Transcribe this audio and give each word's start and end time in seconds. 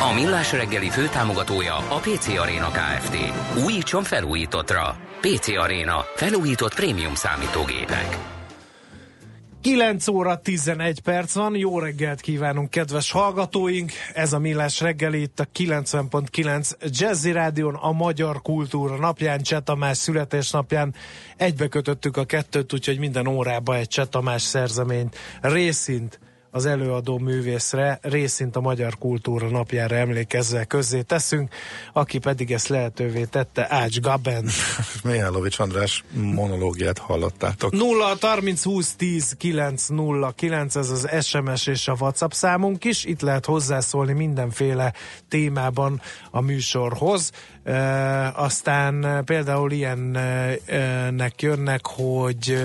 A 0.00 0.12
Millás 0.14 0.52
reggeli 0.52 0.90
főtámogatója 0.90 1.76
a 1.76 1.98
PC 1.98 2.28
Arena 2.28 2.70
Kft. 2.70 3.16
Újítson 3.64 4.02
felújítottra. 4.02 4.96
PC 5.20 5.48
Arena. 5.48 6.04
Felújított 6.14 6.74
prémium 6.74 7.14
számítógépek. 7.14 8.18
9 9.60 10.08
óra 10.08 10.40
11 10.40 11.00
perc 11.00 11.34
van, 11.34 11.56
jó 11.56 11.78
reggelt 11.78 12.20
kívánunk 12.20 12.70
kedves 12.70 13.10
hallgatóink, 13.10 13.92
ez 14.14 14.32
a 14.32 14.38
Millás 14.38 14.80
reggeli 14.80 15.20
itt 15.20 15.40
a 15.40 15.46
90.9 15.58 16.70
Jazzy 16.88 17.32
Rádion 17.32 17.74
a 17.74 17.92
Magyar 17.92 18.42
Kultúra 18.42 18.96
napján, 18.96 19.42
Csetamás 19.42 19.96
születésnapján 19.96 20.94
egybekötöttük 21.36 22.16
a 22.16 22.24
kettőt, 22.24 22.72
úgyhogy 22.72 22.98
minden 22.98 23.26
órában 23.26 23.76
egy 23.76 23.88
Csetamás 23.88 24.42
szerzeményt 24.42 25.16
részint 25.40 26.18
az 26.54 26.66
előadó 26.66 27.18
művészre, 27.18 27.98
részint 28.02 28.56
a 28.56 28.60
Magyar 28.60 28.98
Kultúra 28.98 29.48
napjára 29.48 29.96
emlékezve 29.96 30.64
közzé 30.64 31.02
teszünk, 31.02 31.54
aki 31.92 32.18
pedig 32.18 32.52
ezt 32.52 32.68
lehetővé 32.68 33.24
tette, 33.24 33.66
Ács 33.70 34.00
Gaben. 34.00 34.44
Mihálovics 35.04 35.58
András 35.58 36.04
monológiát 36.12 36.98
hallottátok. 36.98 37.72
0 37.72 38.16
30 38.20 38.62
20 38.62 38.94
10 38.94 39.34
9 39.38 39.86
0 39.86 40.32
9, 40.36 40.76
ez 40.76 40.90
az 40.90 41.24
SMS 41.24 41.66
és 41.66 41.88
a 41.88 41.96
WhatsApp 42.00 42.30
számunk 42.30 42.84
is, 42.84 43.04
itt 43.04 43.20
lehet 43.20 43.46
hozzászólni 43.46 44.12
mindenféle 44.12 44.92
témában 45.28 46.00
a 46.30 46.40
műsorhoz. 46.40 47.30
E, 47.64 48.32
aztán 48.36 49.24
például 49.24 49.72
ilyennek 49.72 51.42
jönnek, 51.42 51.86
hogy 51.86 52.56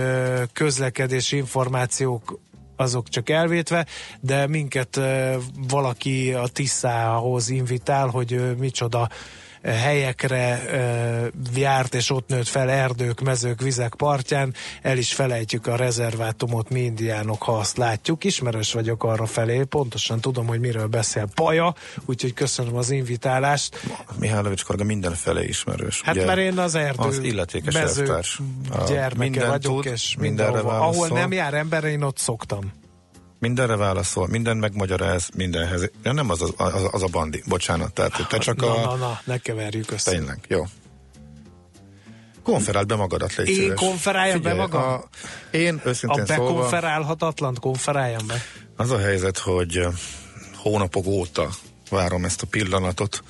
közlekedési 0.53 1.37
információk 1.37 2.39
azok 2.79 3.09
csak 3.09 3.29
elvétve, 3.29 3.85
de 4.19 4.47
minket 4.47 4.99
valaki 5.69 6.33
a 6.33 6.47
Tiszához 6.47 7.49
invitál, 7.49 8.07
hogy 8.07 8.57
micsoda 8.57 9.09
helyekre 9.63 10.61
járt, 11.55 11.93
és 11.93 12.09
ott 12.09 12.27
nőtt 12.27 12.47
fel 12.47 12.69
erdők, 12.69 13.21
mezők, 13.21 13.61
vizek 13.61 13.93
partján, 13.97 14.53
el 14.81 14.97
is 14.97 15.13
felejtjük 15.13 15.67
a 15.67 15.75
rezervátumot 15.75 16.69
mi 16.69 16.79
indiánok, 16.79 17.43
ha 17.43 17.57
azt 17.57 17.77
látjuk. 17.77 18.23
Ismerős 18.23 18.73
vagyok 18.73 19.03
arra 19.03 19.25
felé, 19.25 19.63
pontosan 19.63 20.19
tudom, 20.19 20.47
hogy 20.47 20.59
miről 20.59 20.87
beszél 20.87 21.27
Paja, 21.35 21.75
úgyhogy 22.05 22.33
köszönöm 22.33 22.75
az 22.75 22.89
invitálást. 22.89 23.79
Mihálovics 24.19 24.63
Korga 24.63 24.83
mindenfelé 24.83 25.47
ismerős. 25.47 26.01
Hát 26.01 26.15
ugye, 26.15 26.25
mert 26.25 26.39
én 26.39 26.57
az 26.57 26.75
erdő 26.75 27.07
az 27.07 27.19
illetékes 27.19 27.73
mező 27.73 28.19
gyermeke 28.87 29.47
vagyok, 29.47 29.83
tud, 29.83 29.91
és 29.93 30.15
mindenhova, 30.19 30.79
ahol 30.79 31.07
nem 31.07 31.31
jár 31.31 31.53
ember, 31.53 31.83
én 31.83 32.01
ott 32.01 32.17
szoktam. 32.17 32.71
Mindenre 33.39 33.75
válaszol, 33.75 34.27
minden 34.27 34.57
megmagyaráz, 34.57 35.29
mindenhez. 35.35 35.91
Ja, 36.03 36.11
nem 36.11 36.29
az, 36.29 36.41
az, 36.41 36.53
az, 36.57 36.87
az 36.91 37.03
a 37.03 37.07
bandi, 37.11 37.43
bocsánat. 37.47 37.93
Tehát 37.93 38.27
te 38.29 38.37
csak 38.37 38.55
na, 38.55 38.75
a... 38.75 38.85
Na, 38.85 38.95
na, 38.95 39.19
ne 39.23 39.37
keverjük 39.37 39.91
össze. 39.91 40.11
Tényleg, 40.11 40.39
jó. 40.47 40.65
Konferáld 42.43 42.87
be 42.87 42.95
magadat, 42.95 43.35
légy 43.35 43.47
Én 43.47 43.55
szíves. 43.55 43.79
konferáljam 43.79 44.37
Figyelj, 44.37 44.55
be 44.55 44.61
magam? 44.61 44.81
A, 44.81 45.03
én 45.51 45.81
őszintén 45.85 46.21
a 46.21 46.25
bekonferálhatatlan 46.25 47.57
konferáljam 47.59 48.27
be. 48.27 48.41
Az 48.75 48.91
a 48.91 48.97
helyzet, 48.99 49.37
hogy 49.37 49.87
hónapok 50.55 51.05
óta 51.05 51.49
várom 51.89 52.25
ezt 52.25 52.41
a 52.41 52.47
pillanatot, 52.47 53.23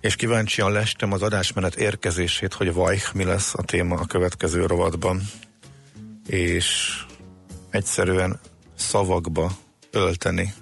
és 0.00 0.16
kíváncsian 0.16 0.72
lestem 0.72 1.12
az 1.12 1.22
adásmenet 1.22 1.74
érkezését, 1.74 2.54
hogy 2.54 2.72
vaj, 2.72 2.98
mi 3.14 3.24
lesz 3.24 3.54
a 3.54 3.62
téma 3.62 3.96
a 3.96 4.06
következő 4.06 4.66
rovatban. 4.66 5.22
És 6.26 6.96
egyszerűen 7.70 8.40
szavakba 8.88 9.52
ölteni 9.90 10.54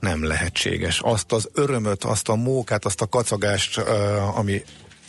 nem 0.00 0.24
lehetséges. 0.24 1.00
Azt 1.00 1.32
az 1.32 1.48
örömöt, 1.52 2.04
azt 2.04 2.28
a 2.28 2.34
mókát, 2.34 2.84
azt 2.84 3.00
a 3.00 3.06
kacagást, 3.06 3.78
ami 4.34 4.62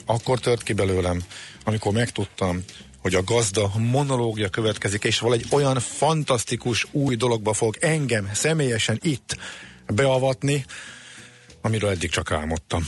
akkor 0.05 0.39
tört 0.39 0.63
ki 0.63 0.73
belőlem, 0.73 1.23
amikor 1.63 1.93
megtudtam, 1.93 2.63
hogy 3.01 3.15
a 3.15 3.23
gazda 3.23 3.71
monológia 3.77 4.49
következik, 4.49 5.03
és 5.03 5.19
valahogy 5.19 5.45
olyan 5.51 5.79
fantasztikus 5.79 6.87
új 6.91 7.15
dologba 7.15 7.53
fog 7.53 7.77
engem 7.79 8.29
személyesen 8.33 8.99
itt 9.01 9.37
beavatni, 9.93 10.65
amiről 11.61 11.89
eddig 11.89 12.09
csak 12.09 12.31
álmodtam. 12.31 12.87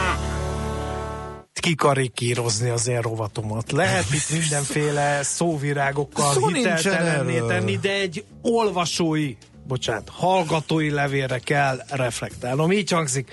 Kikarikírozni 1.61 2.69
az 2.69 2.87
én 2.87 3.01
rovatomat. 3.01 3.71
Lehet 3.71 4.05
itt 4.13 4.39
mindenféle 4.39 5.23
szóvirágokkal 5.23 6.33
Szó 6.33 6.47
hiteltelenné 6.47 7.39
tenni, 7.47 7.77
de 7.77 7.93
egy 7.93 8.23
olvasói, 8.41 9.35
bocsánat, 9.67 10.09
hallgatói 10.09 10.89
levélre 10.89 11.39
kell 11.39 11.79
reflektálnom. 11.89 12.71
Így 12.71 12.91
hangzik. 12.91 13.31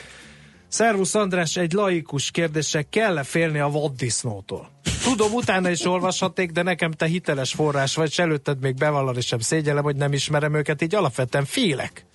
Szervusz 0.69 1.15
András, 1.15 1.57
egy 1.57 1.73
laikus 1.73 2.31
kérdése, 2.31 2.83
kell-e 2.83 3.23
félni 3.23 3.59
a 3.59 3.69
vaddisznótól? 3.69 4.71
Tudom, 5.03 5.33
utána 5.33 5.71
is 5.71 5.85
olvashaték, 5.85 6.51
de 6.51 6.63
nekem 6.63 6.93
te 6.93 7.07
hiteles 7.07 7.53
forrás 7.53 7.95
vagy, 7.95 8.09
és 8.09 8.19
előtted 8.19 8.61
még 8.61 8.75
bevallani 8.75 9.21
sem 9.21 9.39
szégyellem, 9.39 9.85
hogy 9.85 9.97
nem 9.97 10.13
ismerem 10.13 10.55
őket, 10.55 10.83
így 10.83 10.95
alapvetően 10.95 11.45
félek 11.45 12.07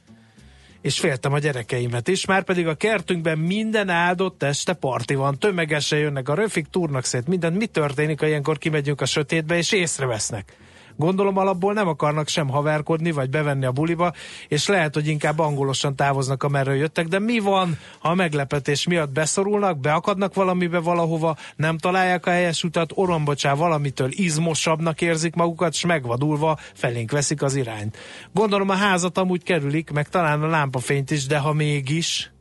és 0.83 0.99
féltem 0.99 1.33
a 1.33 1.39
gyerekeimet 1.39 2.07
is, 2.07 2.25
már 2.25 2.43
pedig 2.43 2.67
a 2.67 2.75
kertünkben 2.75 3.37
minden 3.37 3.89
áldott 3.89 4.43
este 4.43 4.73
parti 4.73 5.15
van, 5.15 5.39
tömegesen 5.39 5.99
jönnek 5.99 6.29
a 6.29 6.33
röfik, 6.33 6.67
túrnak 6.67 7.03
szét 7.03 7.27
mindent. 7.27 7.57
Mi 7.57 7.65
történik, 7.65 8.19
ha 8.19 8.27
ilyenkor 8.27 8.57
kimegyünk 8.57 9.01
a 9.01 9.05
sötétbe, 9.05 9.57
és 9.57 9.71
észrevesznek? 9.71 10.55
Gondolom 10.95 11.37
alapból 11.37 11.73
nem 11.73 11.87
akarnak 11.87 12.27
sem 12.27 12.49
haverkodni, 12.49 13.11
vagy 13.11 13.29
bevenni 13.29 13.65
a 13.65 13.71
buliba, 13.71 14.13
és 14.47 14.67
lehet, 14.67 14.93
hogy 14.93 15.07
inkább 15.07 15.39
angolosan 15.39 15.95
távoznak, 15.95 16.43
amerről 16.43 16.75
jöttek, 16.75 17.07
de 17.07 17.19
mi 17.19 17.39
van, 17.39 17.77
ha 17.99 18.09
a 18.09 18.13
meglepetés 18.13 18.87
miatt 18.87 19.11
beszorulnak, 19.11 19.79
beakadnak 19.79 20.33
valamibe 20.33 20.79
valahova, 20.79 21.37
nem 21.55 21.77
találják 21.77 22.25
a 22.25 22.31
helyes 22.31 22.63
utat, 22.63 22.91
orombocsá 22.95 23.53
valamitől 23.53 24.09
izmosabbnak 24.11 25.01
érzik 25.01 25.35
magukat, 25.35 25.73
és 25.73 25.85
megvadulva 25.85 26.59
felénk 26.73 27.11
veszik 27.11 27.41
az 27.41 27.55
irányt. 27.55 27.97
Gondolom 28.33 28.69
a 28.69 28.75
házat 28.75 29.17
amúgy 29.17 29.43
kerülik, 29.43 29.91
meg 29.91 30.09
talán 30.09 30.43
a 30.43 30.47
lámpafényt 30.47 31.11
is, 31.11 31.25
de 31.25 31.37
ha 31.37 31.53
mégis... 31.53 32.31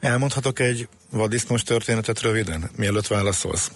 Elmondhatok 0.00 0.58
egy 0.58 0.88
vadisznós 1.10 1.62
történetet 1.62 2.20
röviden, 2.20 2.70
mielőtt 2.76 3.06
válaszolsz? 3.06 3.70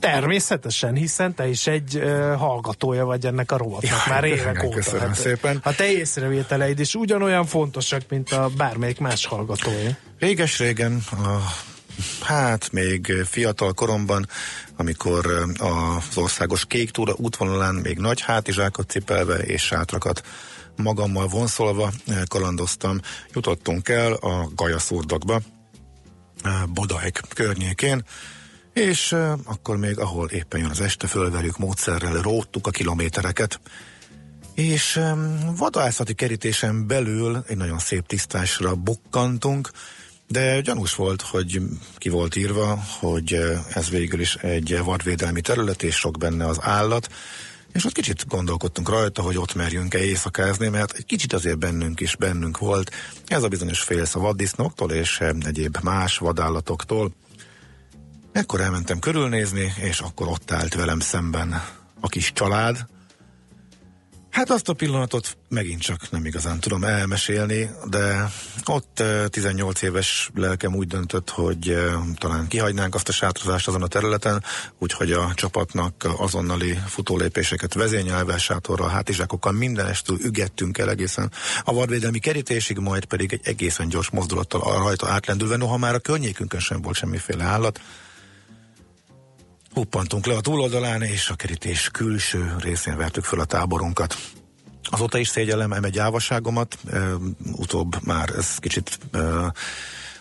Természetesen, 0.00 0.94
hiszen 0.94 1.34
te 1.34 1.48
is 1.48 1.66
egy 1.66 1.96
uh, 1.96 2.34
hallgatója 2.34 3.04
vagy 3.04 3.26
ennek 3.26 3.52
a 3.52 3.56
rovatnak 3.56 4.02
ja, 4.06 4.12
már 4.12 4.24
évek 4.24 4.62
óta. 4.64 4.74
Köszönöm 4.74 5.06
hát, 5.06 5.16
szépen. 5.16 5.60
A 5.62 5.74
te 5.74 5.90
észrevételeid 5.90 6.78
is 6.78 6.94
ugyanolyan 6.94 7.46
fontosak, 7.46 8.02
mint 8.08 8.32
a 8.32 8.50
bármelyik 8.56 8.98
más 8.98 9.26
hallgatója. 9.26 9.96
Réges-régen, 10.18 11.02
a, 11.10 11.38
hát 12.20 12.72
még 12.72 13.12
fiatal 13.24 13.72
koromban, 13.72 14.28
amikor 14.76 15.26
az 15.58 16.16
országos 16.16 16.66
kék 16.66 16.90
túra 16.90 17.12
útvonalán 17.16 17.74
még 17.74 17.98
nagy 17.98 18.20
hátizsákot 18.20 18.90
cipelve 18.90 19.36
és 19.36 19.62
sátrakat 19.62 20.22
magammal 20.76 21.26
vonszolva 21.26 21.92
kalandoztam, 22.28 23.00
jutottunk 23.32 23.88
el 23.88 24.12
a 24.12 24.48
Gajaszurdokba, 24.54 25.40
Bodajk 26.68 27.20
környékén, 27.34 28.04
és 28.76 29.12
uh, 29.12 29.32
akkor 29.44 29.76
még, 29.76 29.98
ahol 29.98 30.28
éppen 30.28 30.60
jön 30.60 30.70
az 30.70 30.80
este, 30.80 31.06
fölverjük 31.06 31.58
módszerrel, 31.58 32.22
róttuk 32.22 32.66
a 32.66 32.70
kilométereket, 32.70 33.60
és 34.54 34.96
um, 34.96 35.54
vadászati 35.56 36.14
kerítésen 36.14 36.86
belül 36.86 37.44
egy 37.48 37.56
nagyon 37.56 37.78
szép 37.78 38.06
tisztásra 38.06 38.74
bukkantunk, 38.74 39.70
de 40.28 40.60
gyanús 40.60 40.94
volt, 40.94 41.22
hogy 41.22 41.60
ki 41.96 42.08
volt 42.08 42.36
írva, 42.36 42.82
hogy 43.00 43.40
ez 43.74 43.90
végül 43.90 44.20
is 44.20 44.34
egy 44.34 44.78
vadvédelmi 44.84 45.40
terület, 45.40 45.82
és 45.82 45.94
sok 45.94 46.18
benne 46.18 46.46
az 46.46 46.58
állat, 46.60 47.08
És 47.72 47.84
ott 47.84 47.92
kicsit 47.92 48.26
gondolkodtunk 48.28 48.88
rajta, 48.88 49.22
hogy 49.22 49.36
ott 49.36 49.54
merjünk-e 49.54 49.98
éjszakázni, 49.98 50.68
mert 50.68 50.92
egy 50.92 51.06
kicsit 51.06 51.32
azért 51.32 51.58
bennünk 51.58 52.00
is 52.00 52.16
bennünk 52.16 52.58
volt. 52.58 52.90
Ez 53.26 53.42
a 53.42 53.48
bizonyos 53.48 53.80
félsz 53.80 54.14
a 54.14 54.20
vaddisznóktól 54.20 54.92
és 54.92 55.20
egyéb 55.40 55.78
más 55.82 56.18
vadállatoktól. 56.18 57.12
Ekkor 58.36 58.60
elmentem 58.60 58.98
körülnézni, 58.98 59.72
és 59.76 60.00
akkor 60.00 60.28
ott 60.28 60.50
állt 60.50 60.74
velem 60.74 61.00
szemben 61.00 61.62
a 62.00 62.08
kis 62.08 62.32
család, 62.32 62.86
Hát 64.30 64.50
azt 64.50 64.68
a 64.68 64.72
pillanatot 64.72 65.36
megint 65.48 65.80
csak 65.80 66.10
nem 66.10 66.24
igazán 66.24 66.60
tudom 66.60 66.84
elmesélni, 66.84 67.70
de 67.90 68.30
ott 68.64 69.02
18 69.28 69.82
éves 69.82 70.30
lelkem 70.34 70.74
úgy 70.74 70.86
döntött, 70.86 71.30
hogy 71.30 71.76
talán 72.14 72.48
kihagynánk 72.48 72.94
azt 72.94 73.08
a 73.08 73.12
sátrazást 73.12 73.68
azon 73.68 73.82
a 73.82 73.86
területen, 73.86 74.44
úgyhogy 74.78 75.12
a 75.12 75.32
csapatnak 75.34 76.06
azonnali 76.16 76.78
futólépéseket 76.86 77.74
vezényelve, 77.74 78.38
sátorral, 78.38 78.88
hátizsákokkal 78.88 79.52
mindenestül 79.52 80.18
ügettünk 80.20 80.78
el 80.78 80.90
egészen 80.90 81.32
a 81.64 81.72
vadvédelmi 81.72 82.18
kerítésig, 82.18 82.78
majd 82.78 83.04
pedig 83.04 83.32
egy 83.32 83.40
egészen 83.44 83.88
gyors 83.88 84.10
mozdulattal 84.10 84.78
rajta 84.78 85.08
átlendülve, 85.08 85.56
noha 85.56 85.76
már 85.76 85.94
a 85.94 85.98
környékünkön 85.98 86.60
sem 86.60 86.82
volt 86.82 86.96
semmiféle 86.96 87.44
állat, 87.44 87.80
Huppantunk 89.76 90.26
le 90.26 90.34
a 90.34 90.40
túloldalán, 90.40 91.02
és 91.02 91.28
a 91.28 91.34
kerítés 91.34 91.88
külső 91.92 92.54
részén 92.58 92.96
vertük 92.96 93.24
föl 93.24 93.40
a 93.40 93.44
táborunkat. 93.44 94.16
Azóta 94.90 95.18
is 95.18 95.28
szégyellem 95.28 95.72
eme 95.72 95.88
gyávaságomat, 95.88 96.78
e, 96.92 96.98
utóbb 97.52 97.96
már 98.04 98.30
ez 98.36 98.56
kicsit 98.58 98.98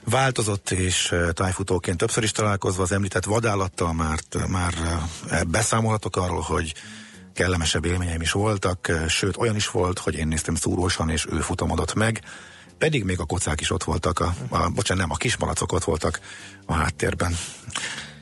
változott, 0.03 0.71
és 0.71 1.15
tájfutóként 1.33 1.97
többször 1.97 2.23
is 2.23 2.31
találkozva 2.31 2.83
az 2.83 2.91
említett 2.91 3.25
vadállattal 3.25 3.93
már, 3.93 4.19
már 4.47 4.73
beszámolhatok 5.47 6.15
arról, 6.15 6.41
hogy 6.41 6.73
kellemesebb 7.33 7.85
élményeim 7.85 8.21
is 8.21 8.31
voltak, 8.31 8.91
sőt 9.07 9.37
olyan 9.37 9.55
is 9.55 9.69
volt, 9.69 9.99
hogy 9.99 10.15
én 10.15 10.27
néztem 10.27 10.55
szúrósan, 10.55 11.09
és 11.09 11.25
ő 11.31 11.39
futamodott 11.39 11.93
meg, 11.93 12.21
pedig 12.77 13.03
még 13.03 13.19
a 13.19 13.25
kocák 13.25 13.61
is 13.61 13.71
ott 13.71 13.83
voltak, 13.83 14.19
a, 14.19 14.33
a 14.49 14.69
bocsánat, 14.69 15.03
nem, 15.03 15.11
a 15.11 15.17
kismalacok 15.17 15.71
ott 15.71 15.83
voltak 15.83 16.19
a 16.65 16.73
háttérben. 16.73 17.37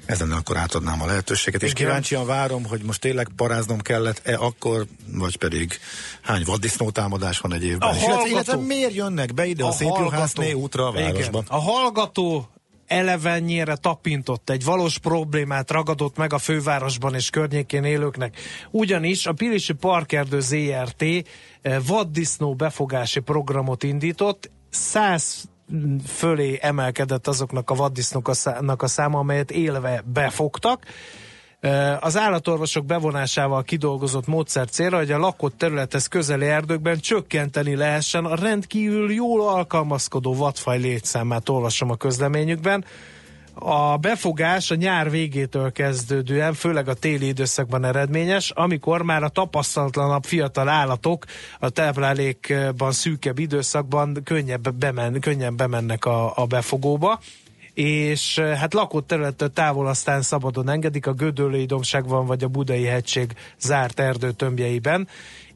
Ezen 0.05 0.31
akkor 0.31 0.57
átadnám 0.57 1.01
a 1.01 1.05
lehetőséget, 1.05 1.61
Igen. 1.61 1.75
és 1.75 1.81
kíváncsian 1.81 2.25
várom, 2.25 2.65
hogy 2.65 2.81
most 2.81 3.01
tényleg 3.01 3.27
paráznom 3.35 3.79
kellett-e 3.79 4.35
akkor, 4.35 4.85
vagy 5.07 5.37
pedig 5.37 5.79
hány 6.21 6.43
vaddisznó 6.45 6.89
támadás 6.89 7.39
van 7.39 7.53
egy 7.53 7.63
évben. 7.63 7.89
A 7.89 7.93
hallgató... 7.93 8.25
illetve 8.25 8.55
miért 8.55 8.93
jönnek 8.93 9.33
be 9.33 9.45
ide 9.45 9.63
a, 9.63 9.67
a 9.67 9.71
szép 9.71 9.91
Juhászné 9.97 10.51
útra 10.51 10.87
a 10.87 10.91
városba? 10.91 11.37
Igen. 11.37 11.43
A 11.47 11.59
hallgató 11.59 12.47
elevennyire 12.87 13.75
tapintott, 13.75 14.49
egy 14.49 14.63
valós 14.63 14.97
problémát 14.97 15.71
ragadott 15.71 16.17
meg 16.17 16.33
a 16.33 16.37
fővárosban 16.37 17.15
és 17.15 17.29
környékén 17.29 17.83
élőknek. 17.83 18.37
Ugyanis 18.71 19.25
a 19.25 19.33
Pilisi 19.33 19.73
Parkerdő 19.73 20.39
ZRT 20.39 21.01
eh, 21.01 21.77
vaddisznó 21.87 22.55
befogási 22.55 23.19
programot 23.19 23.83
indított, 23.83 24.51
100 24.69 25.43
fölé 26.07 26.57
emelkedett 26.61 27.27
azoknak 27.27 27.69
a 27.69 27.75
vaddisznóknak 27.75 28.81
a 28.81 28.87
száma, 28.87 29.19
amelyet 29.19 29.51
élve 29.51 30.03
befogtak. 30.13 30.85
Az 31.99 32.17
állatorvosok 32.17 32.85
bevonásával 32.85 33.63
kidolgozott 33.63 34.27
módszer 34.27 34.69
célra, 34.69 34.97
hogy 34.97 35.11
a 35.11 35.17
lakott 35.17 35.57
területhez 35.57 36.07
közeli 36.07 36.45
erdőkben 36.45 36.99
csökkenteni 36.99 37.75
lehessen 37.75 38.25
a 38.25 38.35
rendkívül 38.35 39.11
jól 39.13 39.47
alkalmazkodó 39.47 40.33
vadfaj 40.33 40.79
létszámát, 40.79 41.49
olvasom 41.49 41.89
a 41.89 41.95
közleményükben. 41.95 42.85
A 43.53 43.97
befogás 43.97 44.71
a 44.71 44.75
nyár 44.75 45.09
végétől 45.09 45.71
kezdődően, 45.71 46.53
főleg 46.53 46.87
a 46.87 46.93
téli 46.93 47.27
időszakban 47.27 47.85
eredményes, 47.85 48.49
amikor 48.49 49.01
már 49.01 49.23
a 49.23 49.29
tapasztalatlanabb 49.29 50.23
fiatal 50.23 50.69
állatok 50.69 51.25
a 51.59 51.69
táplálékban 51.69 52.91
szűkebb 52.91 53.39
időszakban 53.39 54.21
könnyebb 54.23 54.73
bemen, 54.75 55.19
könnyen 55.19 55.55
bemennek 55.55 56.05
a, 56.05 56.37
a 56.37 56.45
befogóba. 56.45 57.19
És 57.73 58.39
hát 58.39 58.73
lakott 58.73 59.07
területtől 59.07 59.53
távol 59.53 59.87
aztán 59.87 60.21
szabadon 60.21 60.69
engedik 60.69 61.07
a 61.07 61.13
Gödöllői 61.13 61.65
dombságban 61.65 62.25
vagy 62.25 62.43
a 62.43 62.47
Budai 62.47 62.83
hegység 62.83 63.33
zárt 63.59 63.99
erdőtömbjeiben, 63.99 65.07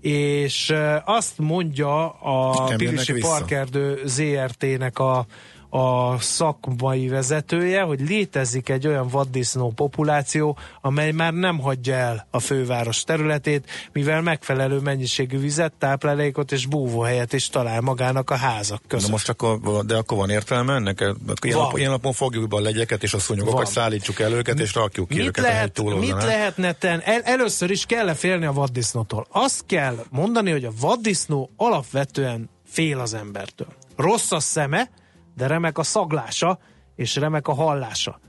és 0.01 0.73
azt 1.05 1.37
mondja 1.37 2.09
a 2.09 2.63
Pirisi 2.75 3.13
Parkerdő 3.13 4.01
ZRT-nek 4.05 4.99
a 4.99 5.25
a 5.69 6.19
szakmai 6.19 7.07
vezetője, 7.07 7.81
hogy 7.81 7.99
létezik 7.99 8.69
egy 8.69 8.87
olyan 8.87 9.07
vaddisznó 9.07 9.71
populáció, 9.71 10.57
amely 10.81 11.11
már 11.11 11.33
nem 11.33 11.59
hagyja 11.59 11.95
el 11.95 12.27
a 12.31 12.39
főváros 12.39 13.03
területét, 13.03 13.69
mivel 13.93 14.21
megfelelő 14.21 14.79
mennyiségű 14.79 15.39
vizet, 15.39 15.73
táplálékot 15.79 16.51
és 16.51 16.65
búvóhelyet 16.65 17.33
is 17.33 17.49
talál 17.49 17.81
magának 17.81 18.29
a 18.29 18.35
házak 18.35 18.81
között. 18.87 19.05
De 19.05 19.11
most 19.11 19.29
akkor, 19.29 19.85
de 19.85 19.95
akkor 19.95 20.17
van 20.17 20.29
értelme 20.29 20.73
ennek? 20.73 20.99
Ilyen, 21.41 21.57
nap, 21.57 21.77
ilyen 21.77 21.91
napon 21.91 22.13
fogjuk 22.13 22.47
be 22.47 22.55
a 22.55 22.61
legyeket 22.61 23.03
és 23.03 23.13
a 23.13 23.19
szúnyogokat, 23.19 23.67
szállítsuk 23.67 24.19
el 24.19 24.33
őket, 24.33 24.59
és 24.59 24.73
rakjuk 24.73 25.07
ki 25.07 25.15
mit 25.15 25.27
őket 25.27 25.43
lehet, 25.43 25.81
Mit 25.83 26.23
lehetne 26.23 26.71
tenni? 26.71 27.01
El, 27.05 27.21
először 27.21 27.69
is 27.69 27.85
kell 27.85 28.09
-e 28.09 28.13
félni 28.13 28.45
a 28.45 28.51
vaddisznótól. 28.51 29.27
Azt 29.31 29.63
kell 29.65 30.05
mondani, 30.09 30.51
hogy 30.51 30.65
a 30.65 30.71
vaddisznó 30.79 31.49
alapvetően 31.55 32.49
fél 32.65 32.99
az 32.99 33.13
embertől. 33.13 33.67
Rossz 33.95 34.31
a 34.31 34.39
szeme, 34.39 34.89
de 35.37 35.47
remek 35.47 35.77
a 35.77 35.83
szaglása, 35.83 36.59
és 36.95 37.15
remek 37.15 37.47
a 37.47 37.53
hallása. 37.53 38.19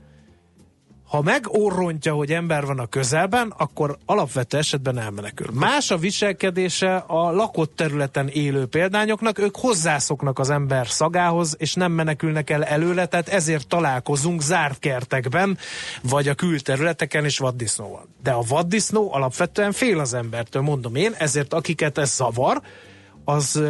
Ha 1.09 1.21
megorrontja, 1.21 2.13
hogy 2.13 2.31
ember 2.31 2.65
van 2.65 2.79
a 2.79 2.85
közelben, 2.85 3.53
akkor 3.57 3.97
alapvető 4.05 4.57
esetben 4.57 4.97
elmenekül. 4.97 5.47
Más 5.53 5.91
a 5.91 5.97
viselkedése 5.97 6.95
a 6.95 7.31
lakott 7.31 7.75
területen 7.75 8.27
élő 8.27 8.65
példányoknak, 8.65 9.39
ők 9.39 9.57
hozzászoknak 9.57 10.39
az 10.39 10.49
ember 10.49 10.87
szagához, 10.87 11.55
és 11.57 11.73
nem 11.73 11.91
menekülnek 11.91 12.49
el 12.49 12.63
előle, 12.63 13.05
tehát 13.05 13.27
ezért 13.29 13.67
találkozunk 13.67 14.41
zárt 14.41 14.79
kertekben, 14.79 15.57
vagy 16.01 16.27
a 16.27 16.35
külterületeken 16.35 17.25
is 17.25 17.37
vaddisznóval. 17.37 18.07
De 18.23 18.31
a 18.31 18.43
vaddisznó 18.47 19.13
alapvetően 19.13 19.71
fél 19.71 19.99
az 19.99 20.13
embertől, 20.13 20.61
mondom 20.61 20.95
én, 20.95 21.13
ezért 21.17 21.53
akiket 21.53 21.97
ez 21.97 22.15
zavar, 22.15 22.61
az 23.29 23.61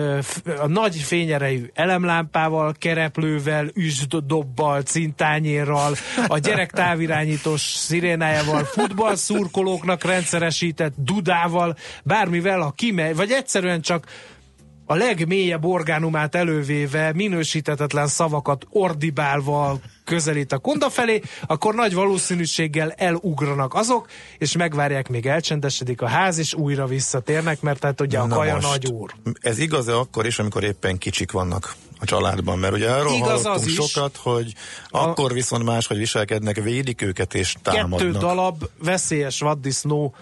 a 0.59 0.67
nagy 0.67 0.95
fényerejű 0.95 1.69
elemlámpával, 1.73 2.73
kereplővel, 2.77 3.69
üstdobbal, 3.73 4.81
cintányérral, 4.81 5.95
a 6.27 6.37
gyerek 6.37 6.71
távirányítós 6.71 7.61
szirénájával, 7.61 8.63
futballszurkolóknak 8.63 10.03
rendszeresített 10.03 10.93
dudával, 10.97 11.77
bármivel, 12.03 12.59
ha 12.59 12.71
kimegy, 12.71 13.15
vagy 13.15 13.31
egyszerűen 13.31 13.81
csak 13.81 14.05
a 14.91 14.95
legmélyebb 14.95 15.65
orgánumát 15.65 16.35
elővéve 16.35 17.11
minősítetetlen 17.13 18.07
szavakat 18.07 18.65
ordibálva 18.69 19.79
közelít 20.03 20.51
a 20.51 20.57
konda 20.57 20.89
felé, 20.89 21.21
akkor 21.47 21.75
nagy 21.75 21.93
valószínűséggel 21.93 22.91
elugranak 22.91 23.73
azok, 23.73 24.07
és 24.37 24.55
megvárják, 24.57 25.09
még 25.09 25.25
elcsendesedik 25.25 26.01
a 26.01 26.07
ház, 26.07 26.37
és 26.37 26.53
újra 26.53 26.85
visszatérnek, 26.85 27.61
mert 27.61 27.79
tehát 27.79 28.01
ugye 28.01 28.19
a 28.19 28.25
Na 28.25 28.35
kaja 28.35 28.53
most, 28.53 28.67
nagy 28.67 28.87
úr. 28.87 29.13
Ez 29.39 29.59
igaz-e 29.59 29.97
akkor 29.97 30.25
is, 30.25 30.39
amikor 30.39 30.63
éppen 30.63 30.97
kicsik 30.97 31.31
vannak? 31.31 31.75
a 32.01 32.05
családban, 32.05 32.59
mert 32.59 32.73
ugye 32.73 32.89
arról 32.89 33.13
Igaz 33.13 33.43
hallottunk 33.43 33.75
sokat, 33.75 34.17
hogy 34.17 34.53
a... 34.87 34.97
akkor 34.97 35.33
viszont 35.33 35.63
máshogy 35.63 35.97
viselkednek, 35.97 36.63
védik 36.63 37.01
őket 37.01 37.33
és 37.33 37.55
támadnak. 37.61 37.99
Kettő 37.99 38.11
dalab 38.11 38.69
veszélyes 38.83 39.39
vaddisznó 39.39 40.15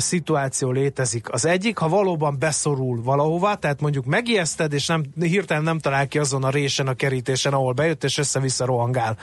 szituáció 0.00 0.70
létezik. 0.70 1.32
Az 1.32 1.44
egyik, 1.44 1.78
ha 1.78 1.88
valóban 1.88 2.38
beszorul 2.38 3.02
valahova, 3.02 3.54
tehát 3.54 3.80
mondjuk 3.80 4.04
megijeszted, 4.04 4.72
és 4.72 4.86
nem, 4.86 5.04
hirtelen 5.20 5.62
nem 5.62 5.78
talál 5.78 6.08
ki 6.08 6.18
azon 6.18 6.44
a 6.44 6.50
résen, 6.50 6.86
a 6.86 6.94
kerítésen, 6.94 7.52
ahol 7.52 7.72
bejött, 7.72 8.04
és 8.04 8.18
össze-vissza 8.18 8.64
rohangál. 8.64 9.18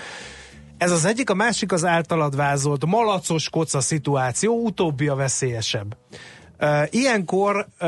Ez 0.77 0.91
az 0.91 1.05
egyik, 1.05 1.29
a 1.29 1.33
másik 1.33 1.71
az 1.71 1.85
általad 1.85 2.35
vázolt 2.35 2.85
malacos 2.85 3.49
koca 3.49 3.81
szituáció, 3.81 4.63
utóbbi 4.63 5.07
a 5.07 5.15
veszélyesebb. 5.15 5.97
Ilyenkor, 6.89 7.67
uh, 7.81 7.87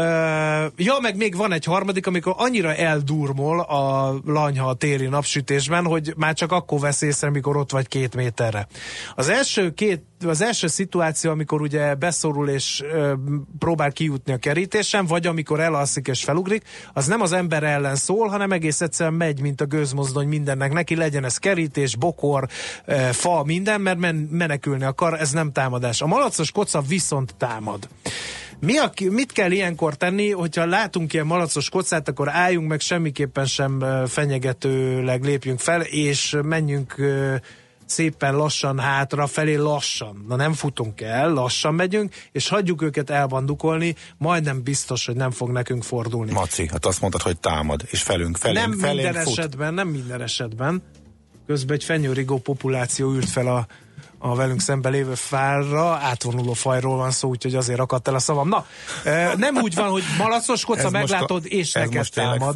ja, 0.75 0.97
meg 1.01 1.15
még 1.15 1.35
van 1.35 1.51
egy 1.53 1.65
harmadik, 1.65 2.07
amikor 2.07 2.33
annyira 2.37 2.75
eldurmol 2.75 3.59
a 3.59 4.15
lanyha 4.25 4.69
a 4.69 4.73
téli 4.73 5.05
napsütésben, 5.05 5.85
hogy 5.85 6.13
már 6.17 6.33
csak 6.33 6.51
akkor 6.51 6.79
vesz 6.79 7.01
észre, 7.01 7.29
mikor 7.29 7.57
ott 7.57 7.71
vagy 7.71 7.87
két 7.87 8.15
méterre. 8.15 8.67
Az 9.15 9.29
első 9.29 9.73
két 9.73 10.01
az 10.25 10.41
első 10.41 10.67
szituáció, 10.67 11.31
amikor 11.31 11.61
ugye 11.61 11.95
beszorul 11.95 12.49
és 12.49 12.83
ö, 12.91 13.13
próbál 13.59 13.91
kijutni 13.91 14.33
a 14.33 14.37
kerítésen, 14.37 15.05
vagy 15.05 15.27
amikor 15.27 15.59
elalszik 15.59 16.07
és 16.07 16.23
felugrik, 16.23 16.63
az 16.93 17.07
nem 17.07 17.21
az 17.21 17.31
ember 17.31 17.63
ellen 17.63 17.95
szól, 17.95 18.27
hanem 18.27 18.51
egész 18.51 18.81
egyszerűen 18.81 19.15
megy, 19.15 19.41
mint 19.41 19.61
a 19.61 19.65
gőzmozdony 19.65 20.27
mindennek 20.27 20.73
neki, 20.73 20.95
legyen 20.95 21.25
ez 21.25 21.37
kerítés, 21.37 21.95
bokor, 21.95 22.47
ö, 22.85 22.95
fa, 23.11 23.43
minden, 23.43 23.81
mert 23.81 23.97
men- 23.97 24.27
menekülni 24.31 24.83
akar, 24.83 25.19
ez 25.19 25.31
nem 25.31 25.51
támadás. 25.51 26.01
A 26.01 26.07
malacos 26.07 26.51
koca 26.51 26.81
viszont 26.81 27.35
támad. 27.37 27.87
Mi 28.65 28.77
a, 28.77 28.91
mit 29.09 29.31
kell 29.31 29.51
ilyenkor 29.51 29.95
tenni, 29.95 30.31
hogyha 30.31 30.65
látunk 30.65 31.13
ilyen 31.13 31.25
malacos 31.25 31.69
kocát, 31.69 32.07
akkor 32.09 32.29
álljunk 32.29 32.67
meg, 32.67 32.79
semmiképpen 32.79 33.45
sem 33.45 33.85
fenyegetőleg 34.07 35.23
lépjünk 35.23 35.59
fel, 35.59 35.81
és 35.81 36.37
menjünk 36.43 36.95
szépen 37.85 38.35
lassan 38.35 38.79
hátra, 38.79 39.27
felé 39.27 39.55
lassan. 39.55 40.25
Na 40.27 40.35
nem 40.35 40.53
futunk 40.53 41.01
el, 41.01 41.33
lassan 41.33 41.73
megyünk, 41.73 42.13
és 42.31 42.47
hagyjuk 42.47 42.81
őket 42.81 43.09
elbandukolni, 43.09 43.95
majdnem 44.17 44.63
biztos, 44.63 45.05
hogy 45.05 45.15
nem 45.15 45.31
fog 45.31 45.49
nekünk 45.49 45.83
fordulni. 45.83 46.31
Maci, 46.31 46.67
hát 46.67 46.85
azt 46.85 47.01
mondtad, 47.01 47.21
hogy 47.21 47.39
támad, 47.39 47.81
és 47.89 48.01
felünk, 48.01 48.37
felénk, 48.37 48.67
nem 48.67 48.79
felénk 48.79 49.01
minden 49.03 49.23
fut. 49.23 49.37
esetben, 49.37 49.73
nem 49.73 49.87
minden 49.87 50.21
esetben. 50.21 50.83
Közben 51.47 51.75
egy 51.75 51.83
fenyőrigó 51.83 52.37
populáció 52.37 53.11
ült 53.11 53.29
fel 53.29 53.47
a, 53.47 53.67
a 54.25 54.35
velünk 54.35 54.61
szembe 54.61 54.89
lévő 54.89 55.13
fára, 55.13 55.95
átvonuló 55.95 56.53
fajról 56.53 56.97
van 56.97 57.11
szó, 57.11 57.29
úgyhogy 57.29 57.55
azért 57.55 57.79
akadt 57.79 58.07
el 58.07 58.15
a 58.15 58.19
szavam. 58.19 58.47
Na, 58.47 58.65
nem 59.35 59.55
úgy 59.55 59.75
van, 59.75 59.89
hogy 59.89 60.03
malacos 60.17 60.65
koca, 60.65 60.89
meglátod, 60.89 61.43
a, 61.45 61.47
és 61.47 61.71
neked 61.71 62.07
támad. 62.13 62.55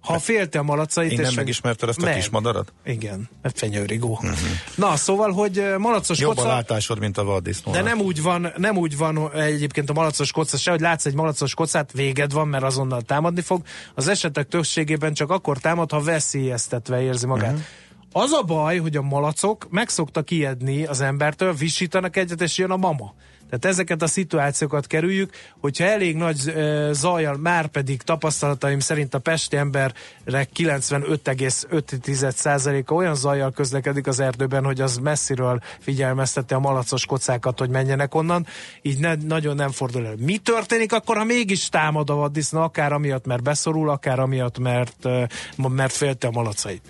Ha 0.00 0.18
félte 0.18 0.58
a 0.58 0.62
malacait... 0.62 1.12
Innen 1.12 1.32
megismerted 1.34 1.88
ezt 1.88 2.02
a 2.02 2.10
kis 2.10 2.28
madarat? 2.28 2.72
Igen, 2.84 3.28
fenyőrigó. 3.54 4.10
Uh-huh. 4.10 4.38
Na, 4.74 4.96
szóval, 4.96 5.32
hogy 5.32 5.64
malacos 5.78 6.18
Jobb 6.18 6.34
koca... 6.34 6.48
a 6.48 6.52
látásod, 6.52 6.98
mint 6.98 7.18
a 7.18 7.24
vaddisznó. 7.24 7.72
De 7.72 7.82
nem 7.82 8.00
úgy, 8.00 8.22
van, 8.22 8.52
nem 8.56 8.76
úgy 8.76 8.96
van 8.96 9.32
egyébként 9.34 9.90
a 9.90 9.92
malacos 9.92 10.32
koca 10.32 10.56
se, 10.56 10.70
hogy 10.70 10.80
látsz 10.80 11.06
egy 11.06 11.14
malacos 11.14 11.54
kocát, 11.54 11.92
véged 11.92 12.32
van, 12.32 12.48
mert 12.48 12.64
azonnal 12.64 13.02
támadni 13.02 13.40
fog. 13.40 13.62
Az 13.94 14.08
esetek 14.08 14.48
többségében 14.48 15.14
csak 15.14 15.30
akkor 15.30 15.58
támad, 15.58 15.90
ha 15.90 16.00
veszélyeztetve 16.00 17.02
érzi 17.02 17.26
magát. 17.26 17.52
Uh-huh. 17.52 17.66
Az 18.12 18.32
a 18.32 18.42
baj, 18.42 18.78
hogy 18.78 18.96
a 18.96 19.02
malacok 19.02 19.66
megszoktak 19.70 20.30
ijedni 20.30 20.84
az 20.84 21.00
embertől, 21.00 21.52
visítanak 21.52 22.16
egyet, 22.16 22.40
és 22.40 22.58
jön 22.58 22.70
a 22.70 22.76
mama. 22.76 23.14
Tehát 23.50 23.64
ezeket 23.64 24.02
a 24.02 24.06
szituációkat 24.06 24.86
kerüljük, 24.86 25.32
hogyha 25.60 25.84
elég 25.84 26.16
nagy 26.16 26.54
zajjal, 26.92 27.36
már 27.36 27.66
pedig 27.66 28.02
tapasztalataim 28.02 28.78
szerint 28.78 29.14
a 29.14 29.18
pesti 29.18 29.56
emberek 29.56 30.48
95,5%-a 30.56 32.92
olyan 32.92 33.14
zajjal 33.14 33.50
közlekedik 33.50 34.06
az 34.06 34.20
erdőben, 34.20 34.64
hogy 34.64 34.80
az 34.80 34.96
messziről 34.96 35.60
figyelmezteti 35.80 36.54
a 36.54 36.58
malacos 36.58 37.06
kocákat, 37.06 37.58
hogy 37.58 37.70
menjenek 37.70 38.14
onnan, 38.14 38.46
így 38.82 38.98
ne, 38.98 39.14
nagyon 39.14 39.56
nem 39.56 39.70
fordul 39.70 40.06
elő. 40.06 40.24
Mi 40.24 40.36
történik 40.36 40.92
akkor, 40.92 41.16
ha 41.16 41.24
mégis 41.24 41.68
támad 41.68 42.10
a 42.10 42.14
vaddisznó, 42.14 42.60
akár 42.60 42.92
amiatt, 42.92 43.26
mert 43.26 43.42
beszorul, 43.42 43.90
akár 43.90 44.18
amiatt, 44.18 44.58
mert, 44.58 45.08
mert 45.56 45.92
félte 45.92 46.26
a 46.26 46.30
malacait? 46.30 46.82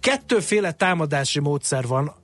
Kettőféle 0.00 0.72
támadási 0.72 1.40
módszer 1.40 1.86
van, 1.86 2.14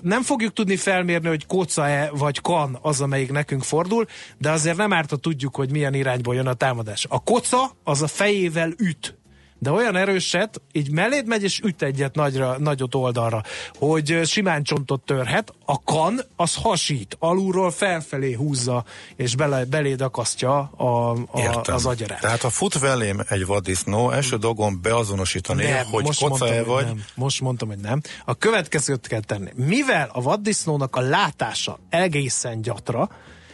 nem 0.00 0.22
fogjuk 0.22 0.52
tudni 0.52 0.76
felmérni, 0.76 1.28
hogy 1.28 1.46
koca-e 1.46 2.10
vagy 2.12 2.40
kan 2.40 2.78
az, 2.82 3.00
amelyik 3.00 3.32
nekünk 3.32 3.62
fordul, 3.62 4.06
de 4.38 4.50
azért 4.50 4.76
nem 4.76 4.92
árt, 4.92 5.10
ha 5.10 5.16
tudjuk, 5.16 5.56
hogy 5.56 5.70
milyen 5.70 5.94
irányból 5.94 6.34
jön 6.34 6.46
a 6.46 6.54
támadás. 6.54 7.06
A 7.08 7.22
koca 7.22 7.70
az 7.84 8.02
a 8.02 8.06
fejével 8.06 8.72
üt 8.78 9.17
de 9.58 9.70
olyan 9.70 9.96
erőset, 9.96 10.60
így 10.72 10.90
melléd 10.90 11.26
megy 11.26 11.42
és 11.42 11.60
üt 11.60 11.82
egyet 11.82 12.14
nagyra, 12.14 12.58
nagyot 12.58 12.94
oldalra, 12.94 13.42
hogy 13.78 14.20
simán 14.24 14.62
csontot 14.62 15.00
törhet, 15.00 15.52
a 15.64 15.82
kan 15.82 16.20
az 16.36 16.54
hasít, 16.54 17.16
alulról 17.18 17.70
felfelé 17.70 18.32
húzza, 18.32 18.84
és 19.16 19.36
bele, 19.36 19.64
beléd 19.64 20.00
akasztja 20.00 20.58
a, 20.76 21.10
a, 21.10 21.62
az 21.64 21.86
agyarát. 21.86 22.20
Tehát 22.20 22.40
ha 22.40 22.50
fut 22.50 22.78
velém 22.78 23.20
egy 23.28 23.46
vaddisznó, 23.46 24.10
első 24.10 24.36
dolgom 24.36 24.80
beazonosítani, 24.82 25.62
nem, 25.62 25.86
hogy 25.86 26.04
most 26.04 26.20
mondtam, 26.20 26.64
vagy. 26.64 26.84
Nem. 26.84 27.04
Most 27.14 27.40
mondtam, 27.40 27.68
hogy 27.68 27.78
nem. 27.78 28.00
A 28.24 28.34
következőt 28.34 29.06
kell 29.06 29.20
tenni. 29.20 29.50
Mivel 29.54 30.10
a 30.12 30.20
vaddisznónak 30.20 30.96
a 30.96 31.00
látása 31.00 31.78
egészen 31.90 32.62
gyatra, 32.62 33.08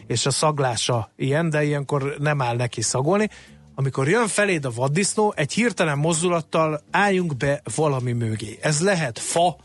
és 0.07 0.27
a 0.27 0.31
szaglása 0.31 1.13
ilyen, 1.17 1.51
de 1.51 1.65
ilyenkor 1.65 2.17
nem 2.19 2.43
áll 2.43 2.57
neki 2.57 2.83
szagolni, 2.83 3.31
amikor 3.75 4.09
jön 4.09 4.29
feléd 4.29 4.65
a 4.65 4.71
vaddisznó, 4.71 5.33
egy 5.37 5.53
hirtelen 5.53 5.99
mozdulattal 5.99 6.83
álljunk 6.91 7.37
be 7.37 7.63
valami 7.75 8.13
mögé. 8.13 8.59
Ez 8.61 8.81
lehet 8.81 9.19
fa, 9.19 9.57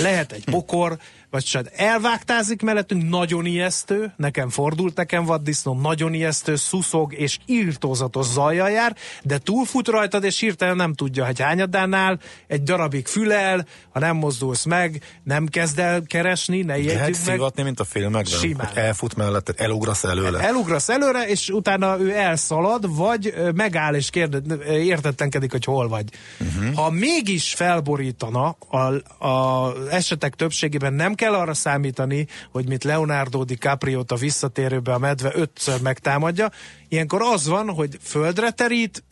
lehet 0.00 0.32
egy 0.32 0.44
bokor, 0.50 0.98
vagy 1.30 1.44
csak 1.44 1.66
elvágtázik 1.76 2.62
mellettünk, 2.62 3.08
nagyon 3.08 3.46
ijesztő, 3.46 4.12
nekem 4.16 4.48
fordult, 4.48 4.96
nekem 4.96 5.24
vaddisznó, 5.24 5.80
nagyon 5.80 6.14
ijesztő, 6.14 6.56
szuszog 6.56 7.12
és 7.12 7.38
írtózatos 7.46 8.26
zajjal 8.26 8.70
jár, 8.70 8.96
de 9.22 9.38
túlfut 9.38 9.88
rajtad, 9.88 10.24
és 10.24 10.38
hirtelen 10.40 10.76
nem 10.76 10.94
tudja, 10.94 11.26
hogy 11.26 11.40
hányadánál, 11.40 12.20
egy 12.46 12.62
darabig 12.62 13.06
fülel, 13.06 13.66
ha 13.90 13.98
nem 13.98 14.16
mozdulsz 14.16 14.64
meg, 14.64 15.02
nem 15.22 15.46
kezd 15.46 15.78
el 15.78 16.02
keresni, 16.06 16.62
ne 16.62 16.76
Lehet 16.76 17.00
meg. 17.00 17.14
szivatni, 17.14 17.62
mint 17.62 17.80
a 17.80 17.84
filmekben? 17.84 18.38
Simán. 18.38 18.70
Elfut 18.74 19.14
mellett, 19.16 19.48
elugrasz 19.48 20.04
előle? 20.04 20.40
Elugrasz 20.40 20.88
előre, 20.88 21.28
és 21.28 21.48
utána 21.48 22.00
ő 22.00 22.14
elszalad, 22.14 22.96
vagy 22.96 23.34
megáll 23.54 23.94
és 23.94 24.10
kérde, 24.10 24.40
értetlenkedik, 24.68 25.50
hogy 25.50 25.64
hol 25.64 25.88
vagy. 25.88 26.04
Uh-huh. 26.40 26.74
Ha 26.74 26.90
mégis 26.90 27.54
felborítana, 27.54 28.56
a, 28.68 28.78
a 29.26 29.74
esetek 29.90 30.34
többségében 30.34 30.92
nem 30.92 31.14
kell 31.18 31.34
arra 31.34 31.54
számítani, 31.54 32.26
hogy 32.50 32.68
mit 32.68 32.84
Leonardo 32.84 33.44
DiCaprio-t 33.44 34.12
a 34.12 34.16
visszatérőbe 34.16 34.92
a 34.92 34.98
medve 34.98 35.30
ötször 35.34 35.80
megtámadja. 35.80 36.50
Ilyenkor 36.88 37.22
az 37.22 37.46
van, 37.46 37.68
hogy 37.68 37.98
földre 38.02 38.50
terít, 38.50 39.04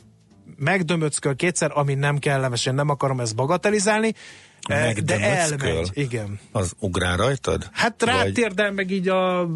megdömöcköl 0.57 1.37
kétszer, 1.37 1.71
ami 1.75 1.95
nem 1.95 2.19
kellemes, 2.19 2.67
én 2.67 2.75
nem 2.75 2.89
akarom 2.89 3.21
ezt 3.21 3.35
bagatelizálni, 3.35 4.15
eh, 4.63 4.93
de 4.93 5.21
elmegy, 5.21 5.91
igen. 5.93 6.41
Az 6.53 6.73
ugrál 6.79 7.17
rajtad? 7.17 7.69
Hát 7.73 8.03
rátérdel 8.03 8.73
meg 8.73 8.91
így 8.91 9.09
a 9.09 9.49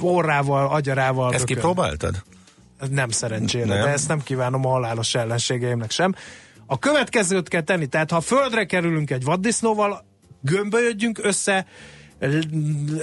orrával, 0.00 0.68
agyarával. 0.68 1.34
Ezt 1.34 1.44
kipróbáltad? 1.44 2.22
Nem 2.90 3.08
szerencsére, 3.08 3.64
nem. 3.64 3.84
de 3.84 3.88
ezt 3.88 4.08
nem 4.08 4.22
kívánom 4.22 4.66
a 4.66 4.68
halálos 4.68 5.14
ellenségeimnek 5.14 5.90
sem. 5.90 6.14
A 6.66 6.78
következőt 6.78 7.48
kell 7.48 7.62
tenni, 7.62 7.86
tehát 7.86 8.10
ha 8.10 8.20
földre 8.20 8.64
kerülünk 8.64 9.10
egy 9.10 9.24
vaddisznóval, 9.24 10.04
gömbölyödjünk 10.42 11.18
össze, 11.22 11.66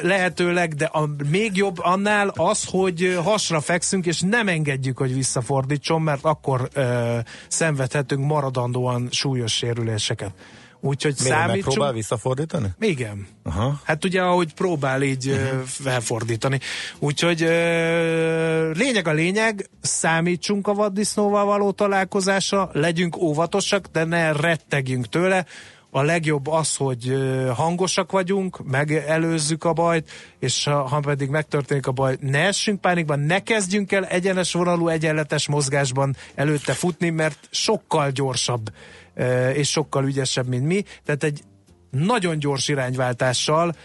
lehetőleg, 0.01 0.73
de 0.73 0.85
a, 0.85 1.09
még 1.29 1.57
jobb 1.57 1.79
annál 1.79 2.27
az, 2.35 2.65
hogy 2.65 3.19
hasra 3.23 3.61
fekszünk, 3.61 4.05
és 4.05 4.21
nem 4.21 4.47
engedjük, 4.47 4.97
hogy 4.97 5.13
visszafordítson, 5.13 6.01
mert 6.01 6.23
akkor 6.23 6.69
ö, 6.73 7.17
szenvedhetünk 7.47 8.25
maradandóan 8.25 9.07
súlyos 9.11 9.53
sérüléseket. 9.53 10.31
Úgyhogy 10.81 11.15
Miért 11.19 11.35
számítsunk... 11.35 11.73
próbál 11.73 11.93
visszafordítani? 11.93 12.67
Igen. 12.79 13.27
Aha. 13.43 13.79
Hát 13.83 14.05
ugye, 14.05 14.21
ahogy 14.21 14.53
próbál 14.53 15.01
így 15.01 15.27
uh-huh. 15.27 15.61
felfordítani. 15.63 16.59
Úgyhogy 16.99 17.41
ö, 17.41 18.71
lényeg 18.71 19.07
a 19.07 19.11
lényeg, 19.11 19.69
számítsunk 19.81 20.67
a 20.67 20.73
vaddisznóval 20.73 21.45
való 21.45 21.71
találkozásra, 21.71 22.69
legyünk 22.73 23.17
óvatosak, 23.17 23.87
de 23.91 24.03
ne 24.03 24.31
rettegjünk 24.31 25.09
tőle, 25.09 25.45
a 25.91 26.01
legjobb 26.01 26.47
az, 26.47 26.75
hogy 26.75 27.17
hangosak 27.55 28.11
vagyunk, 28.11 28.63
megelőzzük 28.63 29.63
a 29.63 29.73
bajt, 29.73 30.09
és 30.39 30.63
ha 30.63 30.99
pedig 30.99 31.29
megtörténik 31.29 31.87
a 31.87 31.91
baj, 31.91 32.17
ne 32.19 32.39
essünk 32.39 32.81
pánikban, 32.81 33.19
ne 33.19 33.39
kezdjünk 33.39 33.91
el 33.91 34.05
egyenes 34.05 34.53
vonalú, 34.53 34.87
egyenletes 34.87 35.47
mozgásban 35.47 36.15
előtte 36.35 36.73
futni, 36.73 37.09
mert 37.09 37.47
sokkal 37.51 38.11
gyorsabb 38.11 38.73
és 39.53 39.69
sokkal 39.69 40.05
ügyesebb, 40.05 40.47
mint 40.47 40.65
mi. 40.65 40.83
Tehát 41.05 41.23
egy 41.23 41.41
nagyon 41.91 42.39
gyors 42.39 42.67
irányváltással 42.67 43.75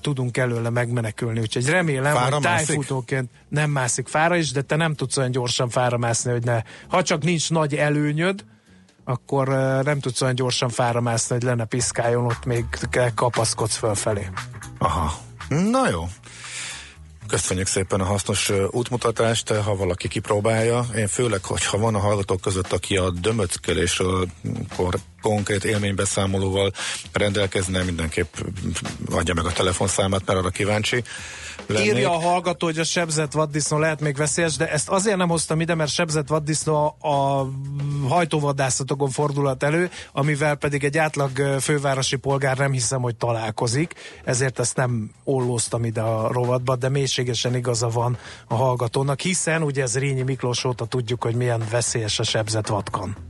tudunk 0.00 0.36
előle 0.36 0.70
megmenekülni. 0.70 1.40
Úgyhogy 1.40 1.68
remélem, 1.68 2.14
fára 2.14 2.34
hogy 2.34 2.42
tájfutóként 2.42 3.30
mászik? 3.32 3.48
nem 3.48 3.70
mászik 3.70 4.08
fára 4.08 4.36
is, 4.36 4.50
de 4.50 4.62
te 4.62 4.76
nem 4.76 4.94
tudsz 4.94 5.16
olyan 5.16 5.30
gyorsan 5.30 5.68
fára 5.68 5.98
mászni, 5.98 6.30
hogy 6.30 6.44
ne. 6.44 6.62
Ha 6.88 7.02
csak 7.02 7.22
nincs 7.22 7.50
nagy 7.50 7.74
előnyöd, 7.74 8.44
akkor 9.10 9.48
nem 9.84 10.00
tudsz 10.00 10.20
olyan 10.20 10.34
gyorsan 10.34 10.68
fára 10.68 11.00
mászni, 11.00 11.34
hogy 11.34 11.44
lenne 11.44 11.64
piszkáljon, 11.64 12.24
ott 12.24 12.44
még 12.44 12.64
kapaszkodsz 13.14 13.76
fölfelé. 13.76 14.28
Aha. 14.78 15.18
Na 15.48 15.88
jó. 15.88 16.08
Köszönjük 17.28 17.66
szépen 17.66 18.00
a 18.00 18.04
hasznos 18.04 18.52
útmutatást, 18.70 19.52
ha 19.52 19.76
valaki 19.76 20.08
kipróbálja. 20.08 20.84
Én 20.96 21.08
főleg, 21.08 21.44
hogyha 21.44 21.78
van 21.78 21.94
a 21.94 21.98
hallgatók 21.98 22.40
között, 22.40 22.72
aki 22.72 22.96
a 22.96 23.10
dömöckelésről 23.10 24.28
konkrét 25.20 25.64
élménybeszámolóval 25.64 26.72
rendelkezne, 27.12 27.82
mindenképp 27.82 28.34
adja 29.10 29.34
meg 29.34 29.44
a 29.44 29.52
telefonszámát, 29.52 30.26
mert 30.26 30.38
arra 30.38 30.50
kíváncsi 30.50 31.02
lennék. 31.66 31.86
Írja 31.86 32.12
a 32.12 32.20
hallgató, 32.20 32.66
hogy 32.66 32.78
a 32.78 32.84
sebzett 32.84 33.32
vaddisznó 33.32 33.78
lehet 33.78 34.00
még 34.00 34.16
veszélyes, 34.16 34.56
de 34.56 34.70
ezt 34.70 34.88
azért 34.88 35.16
nem 35.16 35.28
hoztam 35.28 35.60
ide, 35.60 35.74
mert 35.74 35.90
sebzett 35.90 36.28
vaddisznó 36.28 36.96
a 37.00 37.46
hajtóvadászatokon 38.08 39.10
fordulhat 39.10 39.62
elő, 39.62 39.90
amivel 40.12 40.54
pedig 40.54 40.84
egy 40.84 40.98
átlag 40.98 41.30
fővárosi 41.60 42.16
polgár 42.16 42.56
nem 42.56 42.72
hiszem, 42.72 43.00
hogy 43.00 43.16
találkozik, 43.16 43.94
ezért 44.24 44.58
ezt 44.58 44.76
nem 44.76 45.10
ollóztam 45.24 45.84
ide 45.84 46.00
a 46.00 46.32
rovatba, 46.32 46.76
de 46.76 46.88
mélységesen 46.88 47.56
igaza 47.56 47.88
van 47.88 48.18
a 48.48 48.54
hallgatónak, 48.54 49.20
hiszen 49.20 49.62
ugye 49.62 49.82
ez 49.82 49.98
Rényi 49.98 50.22
Miklós 50.22 50.64
óta 50.64 50.84
tudjuk, 50.84 51.22
hogy 51.22 51.34
milyen 51.34 51.62
veszélyes 51.70 52.18
a 52.18 52.22
sebzett 52.22 52.66
vatkan. 52.66 53.29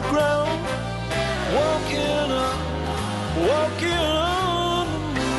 the 0.00 0.08
ground. 0.08 0.60
Walking 1.58 2.30
on, 2.46 2.56
walking 3.48 3.92
on 3.92 4.86
the 4.92 5.00
moon. 5.18 5.38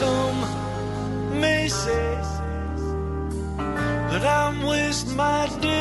Some 0.00 0.40
may 1.40 1.68
say 1.68 2.08
that 4.10 4.24
I'm 4.24 4.62
wasting 4.62 5.16
my 5.16 5.46
day. 5.60 5.75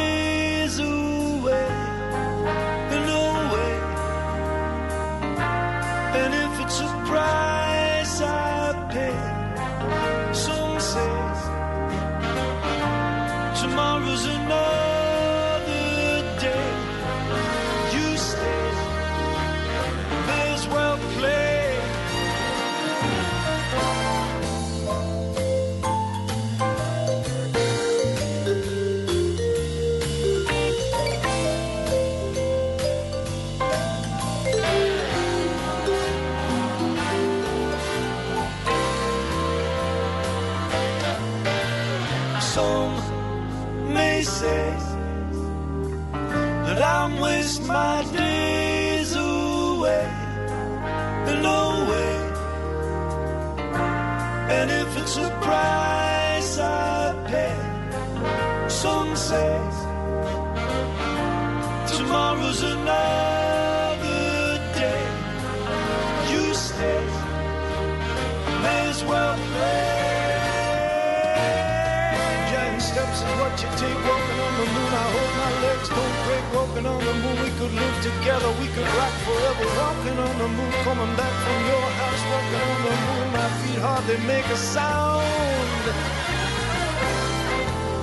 walking 76.75 76.92
on 76.92 77.00
the 77.00 77.14
moon. 77.14 77.44
We 77.44 77.50
could 77.57 77.74
live 77.74 78.01
together, 78.01 78.50
we 78.59 78.68
could 78.68 78.88
rock 78.98 79.14
forever. 79.24 79.66
Walking 79.79 80.20
on 80.20 80.38
the 80.38 80.48
moon, 80.48 80.72
coming 80.83 81.16
back 81.16 81.33
from 81.44 81.66
your 81.68 81.88
house. 82.00 82.24
Walking 82.31 82.61
on 82.70 82.79
the 82.83 82.94
moon, 83.05 83.31
my 83.31 83.50
feet 83.61 83.79
hardly 83.79 84.18
make 84.27 84.46
a 84.46 84.57
sound. 84.57 85.83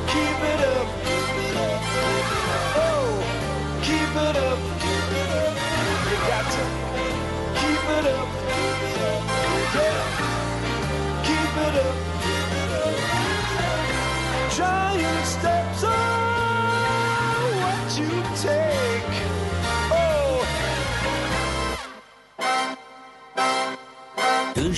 Keep 0.08 0.38
it 0.52 0.61
up. 0.76 0.87
Oh, 2.76 3.08
keep 3.82 4.14
it 4.28 4.37
up. 4.37 4.58
You 6.08 6.18
got 6.30 6.46
to 6.54 6.64
keep 7.61 7.85
it 7.98 8.06
up. 8.06 8.28
Yeah. 9.74 10.02
Keep 11.24 11.56
it 11.68 11.74
up. 11.87 12.01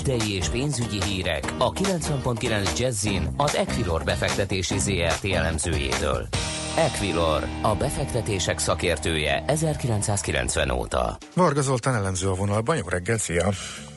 Tőzsdei 0.04 0.34
és 0.34 0.48
pénzügyi 0.48 1.02
hírek 1.02 1.44
a 1.58 1.72
90.9 1.72 2.78
Jazzin 2.78 3.28
az 3.36 3.56
Equilor 3.56 4.04
befektetési 4.04 4.78
ZRT 4.78 5.24
elemzőjétől. 5.24 6.26
Equilor, 6.76 7.42
a 7.62 7.74
befektetések 7.74 8.58
szakértője 8.58 9.44
1990 9.46 10.70
óta. 10.70 11.16
Varga 11.34 11.60
Zoltán 11.60 11.94
elemző 11.94 12.28
a 12.28 12.34
vonalban, 12.34 12.76
jó 12.76 12.88
reggelt, 12.88 13.20
szia! 13.20 13.48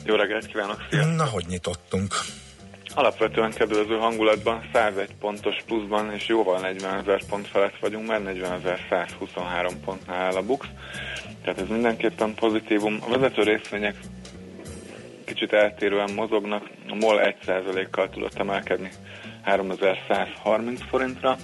Jó 0.04 0.14
reggelt 0.14 0.46
kívánok, 0.46 0.86
szia! 0.90 1.06
Na, 1.06 1.24
hogy 1.24 1.44
nyitottunk? 1.48 2.14
Alapvetően 2.94 3.52
kedvező 3.52 3.96
hangulatban 3.96 4.68
101 4.72 5.14
pontos 5.20 5.56
pluszban 5.66 6.12
és 6.12 6.26
jóval 6.26 6.60
40 6.60 6.98
ezer 6.98 7.24
pont 7.28 7.46
felett 7.46 7.78
vagyunk, 7.80 8.06
mert 8.06 8.22
40.123 8.24 9.72
pontnál 9.84 10.24
áll 10.24 10.34
a 10.34 10.42
BUX. 10.42 10.66
Tehát 11.42 11.60
ez 11.60 11.68
mindenképpen 11.68 12.34
pozitívum. 12.34 12.98
A 13.00 13.18
vezető 13.18 13.42
részvények 13.42 13.96
kicsit 15.28 15.52
eltérően 15.52 16.12
mozognak. 16.14 16.62
A 16.88 16.94
MOL 16.94 17.34
1%-kal 17.46 18.08
tudott 18.08 18.38
emelkedni 18.38 18.90
3130 19.42 20.80
forintra, 20.88 21.36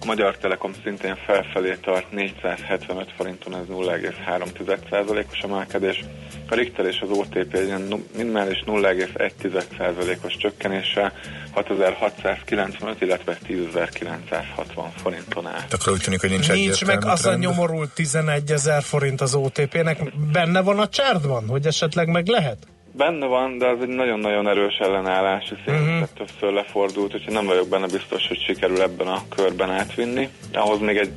a 0.00 0.04
Magyar 0.04 0.36
Telekom 0.36 0.72
szintén 0.82 1.16
felfelé 1.26 1.76
tart 1.82 2.12
475 2.12 3.12
forinton, 3.16 3.54
ez 3.54 3.64
0,3%-os 3.70 5.38
emelkedés. 5.38 6.04
A 6.48 6.54
Richter 6.54 6.86
és 6.86 7.00
az 7.00 7.10
OTP 7.10 7.54
egy 7.54 7.74
minimális 8.16 8.62
0,1%-os 8.66 10.36
csökkenéssel 10.36 11.12
6695, 11.52 13.00
illetve 13.00 13.38
10.960 13.48 14.88
forinton 14.96 15.46
áll. 15.46 15.62
Akkor 15.70 15.92
úgy 15.92 16.00
tűnik, 16.00 16.20
hogy 16.20 16.30
nincs 16.30 16.52
Nincs 16.52 16.84
meg 16.84 17.04
az 17.04 17.26
a 17.26 17.34
nyomorult 17.34 17.94
11 17.94 18.50
ezer 18.50 18.82
forint 18.82 19.20
az 19.20 19.34
OTP-nek. 19.34 20.16
Benne 20.32 20.60
van 20.60 20.78
a 20.78 20.88
csárdban, 20.88 21.48
hogy 21.48 21.66
esetleg 21.66 22.08
meg 22.08 22.26
lehet? 22.26 22.66
Benne 22.98 23.26
van, 23.26 23.58
de 23.58 23.66
az 23.66 23.78
egy 23.80 23.88
nagyon-nagyon 23.88 24.48
erős 24.48 24.76
ellenállási 24.76 25.54
szint, 25.64 25.80
uh-huh. 25.80 26.08
többször 26.16 26.52
lefordult, 26.52 27.14
úgyhogy 27.14 27.32
nem 27.32 27.46
vagyok 27.46 27.68
benne 27.68 27.86
biztos, 27.86 28.26
hogy 28.28 28.42
sikerül 28.46 28.80
ebben 28.80 29.06
a 29.06 29.22
körben 29.36 29.70
átvinni. 29.70 30.28
Ahhoz 30.52 30.80
még 30.80 30.96
egy 30.96 31.10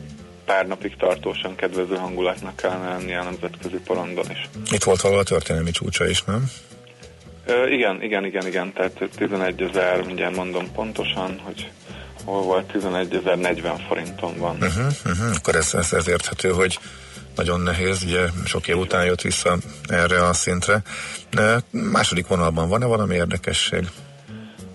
pár 0.46 0.68
napig 0.68 0.96
tartósan 0.98 1.56
kedvező 1.56 1.96
hangulatnak 1.96 2.56
kellene 2.56 2.90
lennie 2.90 3.20
a 3.20 3.24
nemzetközi 3.24 3.78
porondon 3.86 4.26
is. 4.32 4.50
Itt 4.72 4.84
volt 4.84 5.02
valahol 5.02 5.24
a 5.24 5.26
történelmi 5.26 5.72
csúcsa 5.72 6.10
is, 6.10 6.24
nem? 6.24 6.52
Ö, 7.46 7.68
igen, 7.68 8.02
igen, 8.02 8.26
igen, 8.26 8.48
igen, 8.48 8.74
tehát 8.74 9.10
11 9.16 9.62
ezer, 9.62 10.06
mindjárt 10.06 10.36
mondom 10.36 10.72
pontosan, 10.72 11.40
hogy 11.44 11.72
hol 12.26 12.42
volt 12.42 12.66
11 12.66 13.14
ezer 13.16 13.38
40 13.38 13.78
forinton 13.88 14.38
van. 14.38 14.56
Uh-huh, 14.56 14.86
uh-huh. 15.06 15.36
Akkor 15.36 15.56
ez, 15.56 15.74
ez, 15.74 15.94
ez 15.94 16.08
érthető, 16.08 16.50
hogy 16.50 16.80
nagyon 17.36 17.60
nehéz, 17.60 18.04
ugye 18.04 18.26
sok 18.46 18.68
év 18.68 18.78
után 18.78 19.06
jött 19.06 19.22
vissza 19.22 19.58
erre 19.88 20.26
a 20.26 20.34
szintre. 20.34 20.82
Második 21.72 22.28
vonalban 22.28 22.70
van-e 22.70 22.86
valami 22.86 23.16
érdekesség? 23.16 23.88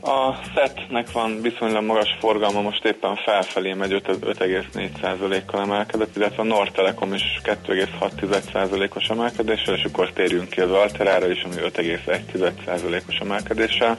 A 0.06 0.34
SET-nek 0.54 1.12
van 1.12 1.40
viszonylag 1.42 1.84
magas 1.84 2.16
forgalma, 2.20 2.60
most 2.60 2.84
éppen 2.84 3.16
felfelé 3.16 3.72
megy 3.72 4.02
5,4%-kal 4.06 5.60
emelkedett, 5.60 6.16
illetve 6.16 6.42
a 6.42 6.44
Nord 6.44 6.72
Telekom 6.72 7.14
is 7.14 7.40
2,6%-os 7.42 9.08
emelkedéssel, 9.08 9.74
és 9.74 9.84
akkor 9.84 10.12
térjünk 10.12 10.48
ki 10.48 10.60
az 10.60 10.70
Alterára 10.70 11.30
is, 11.30 11.42
ami 11.42 11.54
5,1%-os 11.54 13.16
emelkedéssel 13.16 13.98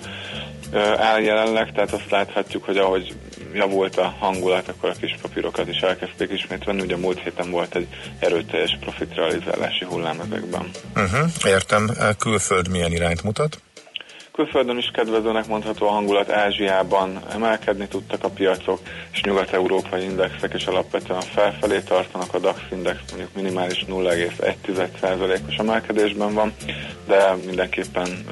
áll 0.98 1.22
jelenleg, 1.22 1.72
tehát 1.72 1.92
azt 1.92 2.10
láthatjuk, 2.10 2.64
hogy 2.64 2.78
ahogy 2.78 3.14
javult 3.54 3.98
a 3.98 4.16
hangulat, 4.20 4.68
akkor 4.68 4.90
a 4.90 5.00
kis 5.00 5.18
papírokat 5.22 5.68
is 5.68 5.80
elkezdték 5.80 6.32
ismét 6.32 6.64
venni. 6.64 6.82
Ugye 6.82 6.98
múlt 6.98 7.20
héten 7.20 7.52
volt 7.52 7.76
egy 7.76 7.88
erőteljes 8.20 8.78
profitrealizálási 8.80 9.86
hullám 9.86 10.20
ezekben. 10.20 10.70
Uh-huh, 10.96 11.30
értem. 11.46 11.90
Külföld 12.20 12.70
milyen 12.70 12.92
irányt 12.92 13.24
mutat? 13.24 13.62
Külföldön 14.38 14.78
is 14.78 14.92
kedvezőnek 14.94 15.48
mondható 15.48 15.88
a 15.88 15.92
hangulat, 15.92 16.32
Ázsiában 16.32 17.22
emelkedni 17.34 17.88
tudtak 17.88 18.24
a 18.24 18.30
piacok, 18.30 18.80
és 19.12 19.22
nyugat-európai 19.22 20.04
indexek 20.04 20.54
is 20.54 20.66
alapvetően 20.66 21.22
felfelé 21.22 21.80
tartanak, 21.80 22.34
a 22.34 22.40
DAX 22.40 22.60
index 22.72 23.00
mondjuk 23.10 23.34
minimális 23.36 23.86
0,1%-os 23.90 25.56
emelkedésben 25.56 26.34
van, 26.34 26.54
de 27.08 27.36
mindenképpen 27.46 28.26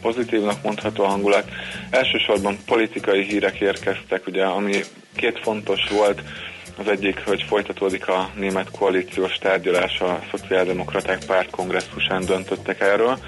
pozitívnak 0.00 0.62
mondható 0.62 1.04
a 1.04 1.08
hangulat. 1.08 1.50
Elsősorban 1.90 2.58
politikai 2.66 3.22
hírek 3.22 3.60
érkeztek, 3.60 4.26
ugye, 4.26 4.44
ami 4.44 4.80
két 5.16 5.38
fontos 5.42 5.88
volt, 5.90 6.22
az 6.78 6.88
egyik, 6.88 7.22
hogy 7.24 7.44
folytatódik 7.48 8.08
a 8.08 8.30
német 8.34 8.70
koalíciós 8.70 9.34
tárgyalás, 9.34 10.00
a 10.00 10.20
szociáldemokraták 10.30 11.24
párt 11.26 11.50
kongresszusán 11.50 12.24
döntöttek 12.24 12.80
erről, 12.80 13.18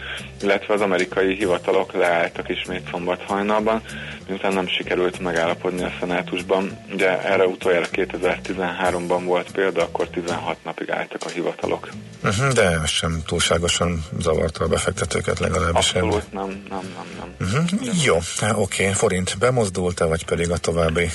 illetve 0.42 0.74
az 0.74 0.80
amerikai 0.80 1.34
hivatalok 1.34 1.92
leálltak 1.92 2.48
ismét 2.48 2.88
szombat 2.90 3.22
hajnalban, 3.22 3.82
miután 4.28 4.52
nem 4.52 4.68
sikerült 4.68 5.20
megállapodni 5.20 5.82
a 5.82 5.92
szenátusban. 6.00 6.78
Ugye 6.92 7.22
erre 7.22 7.46
utoljára 7.46 7.86
2013-ban 7.92 9.20
volt 9.24 9.50
példa, 9.52 9.82
akkor 9.82 10.08
16 10.08 10.56
napig 10.64 10.90
álltak 10.90 11.20
a 11.24 11.28
hivatalok. 11.28 11.88
Uh-huh, 12.24 12.52
de 12.52 12.62
ez 12.62 12.88
sem 12.88 13.22
túlságosan 13.26 14.04
zavarta 14.18 14.64
a 14.64 14.68
befektetőket 14.68 15.38
legalábbis. 15.38 15.92
Abszolút 15.92 16.32
nem, 16.32 16.64
nem, 16.68 16.94
nem. 16.96 17.06
nem. 17.18 17.34
Uh-huh. 17.40 18.04
Jó, 18.04 18.16
oké, 18.40 18.82
okay. 18.82 18.92
forint 18.92 19.36
bemozdult-e, 19.38 20.04
vagy 20.04 20.24
pedig 20.24 20.50
a 20.50 20.56
további, 20.56 21.10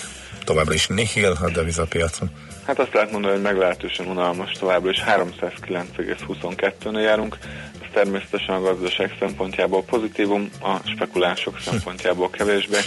továbbra 0.45 0.73
is 0.73 0.87
nihil 0.87 1.37
a 1.41 1.49
devizapiacon? 1.49 2.29
Hát 2.65 2.79
azt 2.79 2.93
lehet 2.93 3.11
mondani, 3.11 3.33
hogy 3.33 3.41
meglehetősen 3.41 4.07
unalmas 4.07 4.51
továbbra 4.51 4.89
is 4.89 5.03
309,22-nél 5.07 7.01
járunk, 7.01 7.37
természetesen 7.95 8.55
a 8.55 8.61
gazdaság 8.61 9.15
szempontjából 9.19 9.83
pozitívum, 9.83 10.49
a 10.61 10.75
spekulánsok 10.95 11.59
szempontjából 11.59 12.29
kevésbé. 12.29 12.77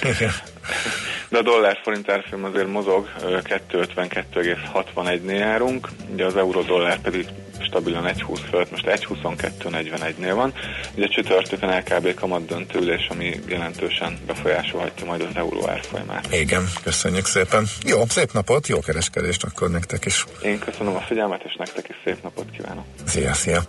De 1.28 1.38
a 1.38 1.42
dollár 1.42 1.78
forint 1.82 2.10
árfolyam 2.10 2.44
azért 2.44 2.68
mozog, 2.68 3.08
252,61-nél 3.22 5.38
járunk, 5.38 5.88
ugye 6.12 6.24
az 6.24 6.36
euró 6.36 6.62
dollár 6.62 7.00
pedig 7.00 7.26
stabilan 7.60 8.04
1,20 8.04 8.38
fölött, 8.50 8.70
most 8.70 8.86
1,22,41-nél 8.86 10.32
van. 10.34 10.52
Ugye 10.94 11.06
csütörtökön 11.06 11.68
LKB 11.68 12.14
kamat 12.14 12.46
döntőülés, 12.46 13.06
ami 13.10 13.40
jelentősen 13.48 14.18
befolyásolhatja 14.26 15.06
majd 15.06 15.20
az 15.20 15.28
euró 15.34 15.68
árfolyamát. 15.68 16.34
Igen, 16.34 16.68
köszönjük 16.82 17.26
szépen. 17.26 17.66
Jó, 17.86 18.04
szép 18.08 18.32
napot, 18.32 18.66
jó 18.66 18.80
kereskedést 18.80 19.44
akkor 19.44 19.70
nektek 19.70 20.04
is. 20.04 20.24
Én 20.42 20.58
köszönöm 20.58 20.96
a 20.96 21.00
figyelmet, 21.00 21.42
és 21.44 21.54
nektek 21.58 21.88
is 21.88 21.96
szép 22.04 22.22
napot 22.22 22.50
kívánok. 22.50 22.84
Szia, 23.06 23.34
szia. 23.34 23.62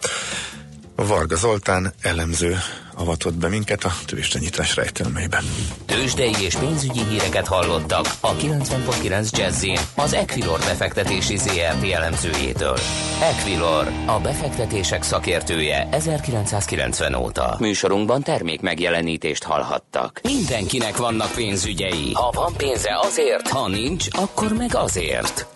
Varga 1.08 1.36
Zoltán 1.36 1.94
elemző 2.02 2.58
avatott 2.96 3.34
be 3.34 3.48
minket 3.48 3.84
a 3.84 3.92
tőzsdenyítás 4.06 4.76
rejtelmeiben. 4.76 5.44
Tőzsdei 5.86 6.34
és 6.42 6.56
pénzügyi 6.56 7.04
híreket 7.10 7.48
hallottak 7.48 8.06
a 8.20 8.36
90.9 8.36 9.38
jazz 9.38 9.66
az 9.96 10.14
Equilor 10.14 10.60
befektetési 10.60 11.38
ZRT 11.38 11.92
elemzőjétől. 11.92 12.78
Equilor, 13.22 13.88
a 14.06 14.20
befektetések 14.20 15.04
szakértője 15.04 15.88
1990 15.92 17.14
óta. 17.16 17.56
Műsorunkban 17.60 18.24
termék 18.24 18.62
megjelenítést 18.62 19.44
hallhattak. 19.44 20.20
Mindenkinek 20.24 20.98
vannak 20.98 21.32
pénzügyei. 21.32 22.12
Ha 22.14 22.32
van 22.34 22.54
pénze 22.58 23.00
azért, 23.02 23.48
ha 23.48 23.68
nincs, 23.68 24.08
akkor 24.12 24.54
meg 24.54 24.76
azért. 24.76 25.48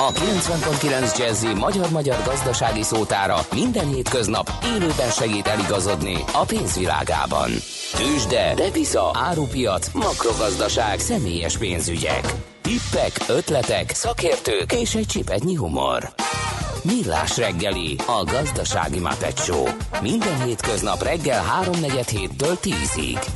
A 0.00 0.12
90.9 0.12 1.18
Jazzy 1.18 1.54
magyar-magyar 1.54 2.16
gazdasági 2.24 2.82
szótára 2.82 3.38
minden 3.54 3.88
hétköznap 3.88 4.50
élőben 4.64 5.10
segít 5.10 5.46
eligazodni 5.46 6.16
a 6.32 6.44
pénzvilágában. 6.44 7.50
Tősde, 7.96 8.54
depisza, 8.54 9.10
árupiac, 9.14 9.92
makrogazdaság, 9.92 10.98
személyes 10.98 11.58
pénzügyek. 11.58 12.34
Tippek, 12.62 13.12
ötletek, 13.28 13.90
szakértők 13.90 14.72
és 14.72 14.94
egy 14.94 15.06
csipetnyi 15.06 15.54
humor. 15.54 16.12
Millás 16.82 17.36
reggeli, 17.36 17.96
a 18.06 18.24
gazdasági 18.24 18.98
mapetsó. 18.98 19.68
Minden 20.02 20.42
hétköznap 20.42 21.02
reggel 21.02 21.44
3.47 21.64 22.06
héttől 22.10 22.58
10-ig. 22.62 23.26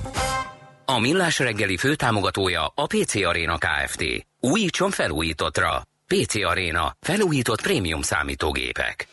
A 0.84 0.98
Millás 0.98 1.38
reggeli 1.38 1.76
főtámogatója 1.76 2.72
a 2.74 2.86
PC 2.86 3.14
Arena 3.14 3.58
Kft. 3.58 4.04
Újítson 4.40 4.90
felújítottra. 4.90 5.82
PC 6.06 6.44
Arena. 6.44 6.96
Felújított 7.00 7.62
prémium 7.62 8.02
számítógépek. 8.02 9.06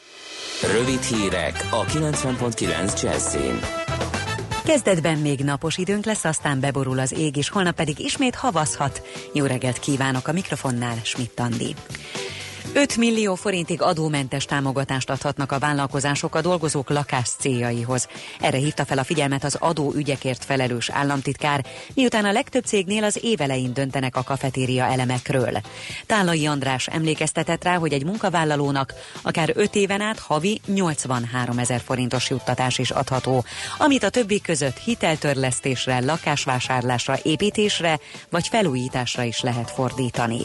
Rövid 0.72 1.02
hírek 1.02 1.68
a 1.70 1.86
90.9 1.86 3.02
Jazzin. 3.02 3.60
Kezdetben 4.66 5.18
még 5.18 5.40
napos 5.40 5.78
időnk 5.78 6.06
lesz, 6.06 6.24
aztán 6.24 6.60
beborul 6.60 7.00
az 7.00 7.12
ég, 7.12 7.36
és 7.36 7.50
holnap 7.50 7.76
pedig 7.76 8.00
ismét 8.00 8.36
havazhat. 8.36 9.02
Jó 9.34 9.46
reggelt 9.46 9.80
kívánok 9.80 10.28
a 10.28 10.32
mikrofonnál, 10.32 10.98
Schmidt 11.04 11.40
Andi. 11.40 11.76
5 12.74 12.98
millió 12.98 13.36
forintig 13.36 13.82
adómentes 13.82 14.46
támogatást 14.46 15.10
adhatnak 15.10 15.52
a 15.52 15.60
vállalkozások 15.60 16.36
a 16.36 16.42
dolgozók 16.42 16.90
lakás 16.90 17.30
céljaihoz. 17.40 18.08
Erre 18.40 18.58
hívta 18.58 18.86
fel 18.86 18.98
a 18.98 19.04
figyelmet 19.04 19.44
az 19.44 19.56
adóügyekért 19.60 20.46
felelős 20.46 20.90
államtitkár, 20.90 21.66
miután 21.94 22.26
a 22.26 22.32
legtöbb 22.32 22.64
cégnél 22.64 23.04
az 23.04 23.20
évelején 23.22 23.74
döntenek 23.74 24.16
a 24.16 24.24
kafetéria 24.24 24.86
elemekről. 24.86 25.62
Tálai 26.06 26.48
András 26.48 26.88
emlékeztetett 26.88 27.64
rá, 27.64 27.78
hogy 27.78 27.94
egy 27.94 28.06
munkavállalónak 28.06 28.94
akár 29.22 29.52
5 29.56 29.76
éven 29.76 30.02
át 30.02 30.20
havi 30.20 30.62
83 30.66 31.60
ezer 31.60 31.82
forintos 31.82 32.30
juttatás 32.30 32.78
is 32.78 32.92
adható, 32.92 33.44
amit 33.78 34.04
a 34.04 34.10
többi 34.10 34.42
között 34.42 34.78
hiteltörlesztésre, 34.78 36.00
lakásvásárlásra, 36.00 37.18
építésre 37.24 38.00
vagy 38.30 38.48
felújításra 38.48 39.24
is 39.24 39.42
lehet 39.42 39.72
fordítani. 39.72 40.40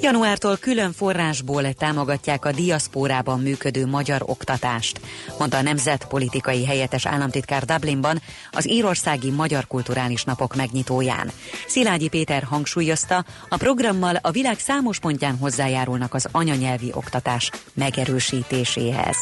Januártól 0.00 0.56
külön 0.56 0.92
forrásból 0.92 1.72
támogatják 1.72 2.44
a 2.44 2.52
diaszpórában 2.52 3.40
működő 3.40 3.86
magyar 3.86 4.22
oktatást, 4.26 5.00
mondta 5.38 5.56
a 5.56 5.62
nemzetpolitikai 5.62 6.66
helyettes 6.66 7.06
államtitkár 7.06 7.64
Dublinban 7.64 8.20
az 8.50 8.68
írországi 8.68 9.30
Magyar 9.30 9.66
Kulturális 9.66 10.24
Napok 10.24 10.54
megnyitóján. 10.54 11.30
Szilágyi 11.66 12.08
Péter 12.08 12.42
hangsúlyozta, 12.42 13.24
a 13.48 13.56
programmal 13.56 14.14
a 14.20 14.30
világ 14.30 14.58
számos 14.58 14.98
pontján 14.98 15.36
hozzájárulnak 15.36 16.14
az 16.14 16.28
anyanyelvi 16.32 16.90
oktatás 16.94 17.50
megerősítéséhez. 17.74 19.16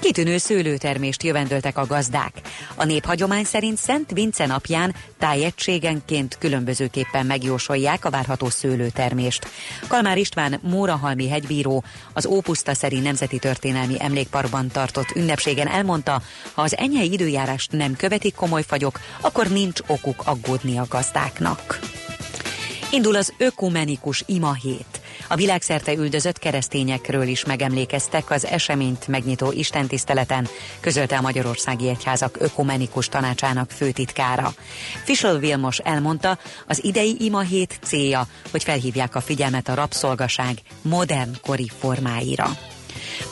Kitűnő 0.00 0.38
szőlőtermést 0.38 1.22
jövendöltek 1.22 1.78
a 1.78 1.86
gazdák. 1.86 2.32
A 2.74 2.84
néphagyomány 2.84 3.44
szerint 3.44 3.78
Szent 3.78 4.10
Vince 4.10 4.46
napján 4.46 4.94
tájegységenként 5.18 6.36
különbözőképpen 6.38 7.26
megjósolják 7.26 8.04
a 8.04 8.10
várható 8.10 8.48
szőlőtermést. 8.48 9.46
Kalmár 9.88 10.18
István 10.18 10.60
Mórahalmi 10.62 11.28
hegybíró 11.28 11.84
az 12.12 12.26
Ópusztaszeri 12.26 12.98
Nemzeti 12.98 13.38
Történelmi 13.38 13.94
Emlékparkban 13.98 14.68
tartott 14.68 15.10
ünnepségen 15.14 15.68
elmondta, 15.68 16.22
ha 16.54 16.62
az 16.62 16.76
enyhei 16.76 17.12
időjárást 17.12 17.72
nem 17.72 17.96
követik 17.96 18.34
komoly 18.34 18.62
fagyok, 18.62 19.00
akkor 19.20 19.48
nincs 19.48 19.80
okuk 19.86 20.22
aggódni 20.24 20.78
a 20.78 20.86
gazdáknak. 20.88 21.78
Indul 22.90 23.16
az 23.16 23.32
ökumenikus 23.38 24.22
ima 24.26 24.52
hét. 24.52 24.99
A 25.32 25.36
világszerte 25.36 25.92
üldözött 25.92 26.38
keresztényekről 26.38 27.26
is 27.26 27.44
megemlékeztek 27.44 28.30
az 28.30 28.46
eseményt 28.46 29.08
megnyitó 29.08 29.52
istentiszteleten, 29.52 30.48
közölte 30.80 31.16
a 31.16 31.20
Magyarországi 31.20 31.88
Egyházak 31.88 32.36
Ökumenikus 32.40 33.08
Tanácsának 33.08 33.70
főtitkára. 33.70 34.52
Fischl 35.04 35.36
Vilmos 35.36 35.78
elmondta, 35.78 36.38
az 36.66 36.84
idei 36.84 37.16
ima 37.18 37.40
hét 37.40 37.78
célja, 37.82 38.26
hogy 38.50 38.62
felhívják 38.62 39.14
a 39.14 39.20
figyelmet 39.20 39.68
a 39.68 39.74
rabszolgaság 39.74 40.58
modern 40.82 41.36
kori 41.42 41.70
formáira. 41.78 42.50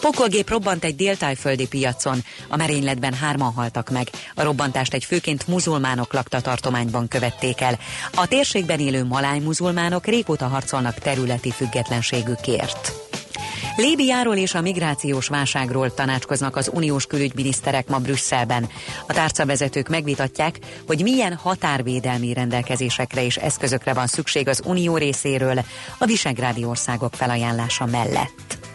Pokolgép 0.01 0.49
robbant 0.49 0.85
egy 0.85 0.97
déltájföldi 0.97 1.67
piacon, 1.67 2.25
a 2.49 2.57
merényletben 2.57 3.15
hárman 3.15 3.53
haltak 3.53 3.91
meg. 3.91 4.09
A 4.35 4.43
robbantást 4.43 4.95
egy 4.95 5.05
főként 5.05 5.47
muzulmánok 5.47 6.13
lakta 6.13 6.41
tartományban 6.41 7.09
követték 7.09 7.61
el. 7.61 7.79
A 8.15 8.27
térségben 8.27 8.81
élő 8.81 9.05
maláj 9.05 9.39
muzulmánok 9.39 10.07
régóta 10.07 10.47
harcolnak 10.47 10.99
területi 10.99 11.51
függetlenségükért. 11.51 12.93
Líbiáról 13.77 14.37
és 14.37 14.55
a 14.55 14.61
migrációs 14.61 15.29
válságról 15.29 15.95
tanácskoznak 15.95 16.57
az 16.57 16.71
uniós 16.75 17.07
külügyminiszterek 17.07 17.89
ma 17.89 17.99
Brüsszelben. 17.99 18.69
A 19.07 19.13
tárcavezetők 19.13 19.89
megvitatják, 19.89 20.59
hogy 20.87 21.03
milyen 21.03 21.35
határvédelmi 21.35 22.33
rendelkezésekre 22.33 23.25
és 23.25 23.37
eszközökre 23.37 23.93
van 23.93 24.07
szükség 24.07 24.49
az 24.49 24.63
unió 24.65 24.97
részéről 24.97 25.65
a 25.99 26.05
visegrádi 26.05 26.65
országok 26.65 27.15
felajánlása 27.15 27.87
mellett. 27.87 28.68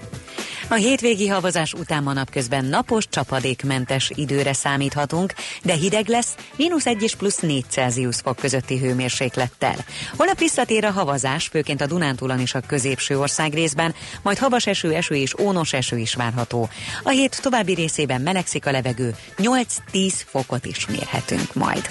A 0.74 0.76
hétvégi 0.76 1.28
havazás 1.28 1.74
után 1.74 2.04
ma 2.04 2.14
napközben 2.14 2.66
napos, 2.66 3.08
csapadékmentes 3.10 4.12
időre 4.16 4.54
számíthatunk, 4.54 5.34
de 5.64 5.74
hideg 5.74 6.08
lesz, 6.08 6.36
mínusz 6.56 6.86
1 6.86 7.02
és 7.02 7.16
plusz 7.16 7.40
4 7.40 7.66
Celsius 7.70 8.16
fok 8.16 8.36
közötti 8.36 8.78
hőmérséklettel. 8.78 9.76
Holnap 10.18 10.40
visszatér 10.40 10.86
a 10.86 10.92
havazás, 10.92 11.48
főként 11.48 11.82
a 11.82 11.86
Dunántúlon 11.86 12.40
és 12.40 12.54
a 12.54 12.60
középső 12.60 13.20
ország 13.20 13.54
részben, 13.54 13.96
majd 14.22 14.38
havas 14.38 14.68
eső, 14.68 14.94
eső 14.94 15.16
és 15.16 15.40
ónos 15.40 15.74
eső 15.74 15.98
is 15.98 16.16
várható. 16.16 16.70
A 17.04 17.10
hét 17.10 17.42
további 17.42 17.74
részében 17.74 18.22
melegszik 18.22 18.66
a 18.66 18.72
levegő, 18.72 19.16
8-10 19.38 20.14
fokot 20.26 20.66
is 20.66 20.88
mérhetünk 20.88 21.54
majd. 21.54 21.90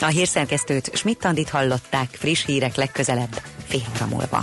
A 0.00 0.06
hírszerkesztőt 0.06 0.90
Schmidt-Tandit 0.94 1.48
hallották, 1.48 2.08
friss 2.12 2.44
hírek 2.44 2.76
legközelebb, 2.76 3.42
fél 3.68 3.82
óra 3.96 4.06
múlva. 4.06 4.42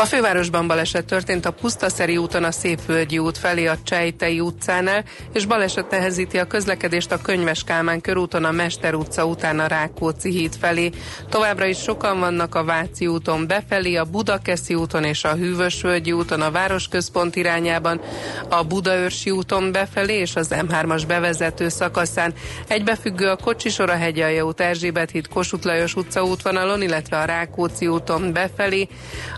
A 0.00 0.04
fővárosban 0.04 0.66
baleset 0.66 1.04
történt 1.04 1.46
a 1.46 1.50
Pusztaszeri 1.50 2.16
úton 2.16 2.44
a 2.44 2.50
Szépvölgyi 2.50 3.18
út 3.18 3.38
felé 3.38 3.66
a 3.66 3.76
Csejtei 3.84 4.40
utcánál, 4.40 5.04
és 5.32 5.46
baleset 5.46 5.90
nehezíti 5.90 6.38
a 6.38 6.46
közlekedést 6.46 7.12
a 7.12 7.20
Könyves 7.22 7.64
Kálmán 7.64 8.00
körúton 8.00 8.44
a 8.44 8.50
Mester 8.50 8.94
utca 8.94 9.24
után 9.24 9.58
a 9.58 9.66
Rákóczi 9.66 10.30
híd 10.30 10.56
felé. 10.60 10.90
Továbbra 11.28 11.66
is 11.66 11.78
sokan 11.78 12.18
vannak 12.18 12.54
a 12.54 12.64
Váci 12.64 13.06
úton 13.06 13.46
befelé, 13.46 13.96
a 13.96 14.04
Budakeszi 14.04 14.74
úton 14.74 15.04
és 15.04 15.24
a 15.24 15.34
Hűvösvölgyi 15.34 16.12
úton 16.12 16.40
a 16.40 16.50
városközpont 16.50 17.36
irányában, 17.36 18.00
a 18.48 18.62
Budaörsi 18.62 19.30
úton 19.30 19.72
befelé 19.72 20.18
és 20.18 20.36
az 20.36 20.48
M3-as 20.50 21.02
bevezető 21.06 21.68
szakaszán. 21.68 22.34
Egybefüggő 22.68 23.28
a 23.28 23.36
Kocsisora 23.36 23.96
hegyalja 23.96 24.44
út 24.44 24.60
Erzsébet 24.60 25.10
híd 25.10 25.28
Kossuth 25.28 25.66
Lajos 25.66 25.96
utca 25.96 26.24
útvonalon, 26.24 26.82
illetve 26.82 27.18
a 27.18 27.24
Rákóczi 27.24 27.86
úton 27.86 28.32
befelé, 28.32 28.88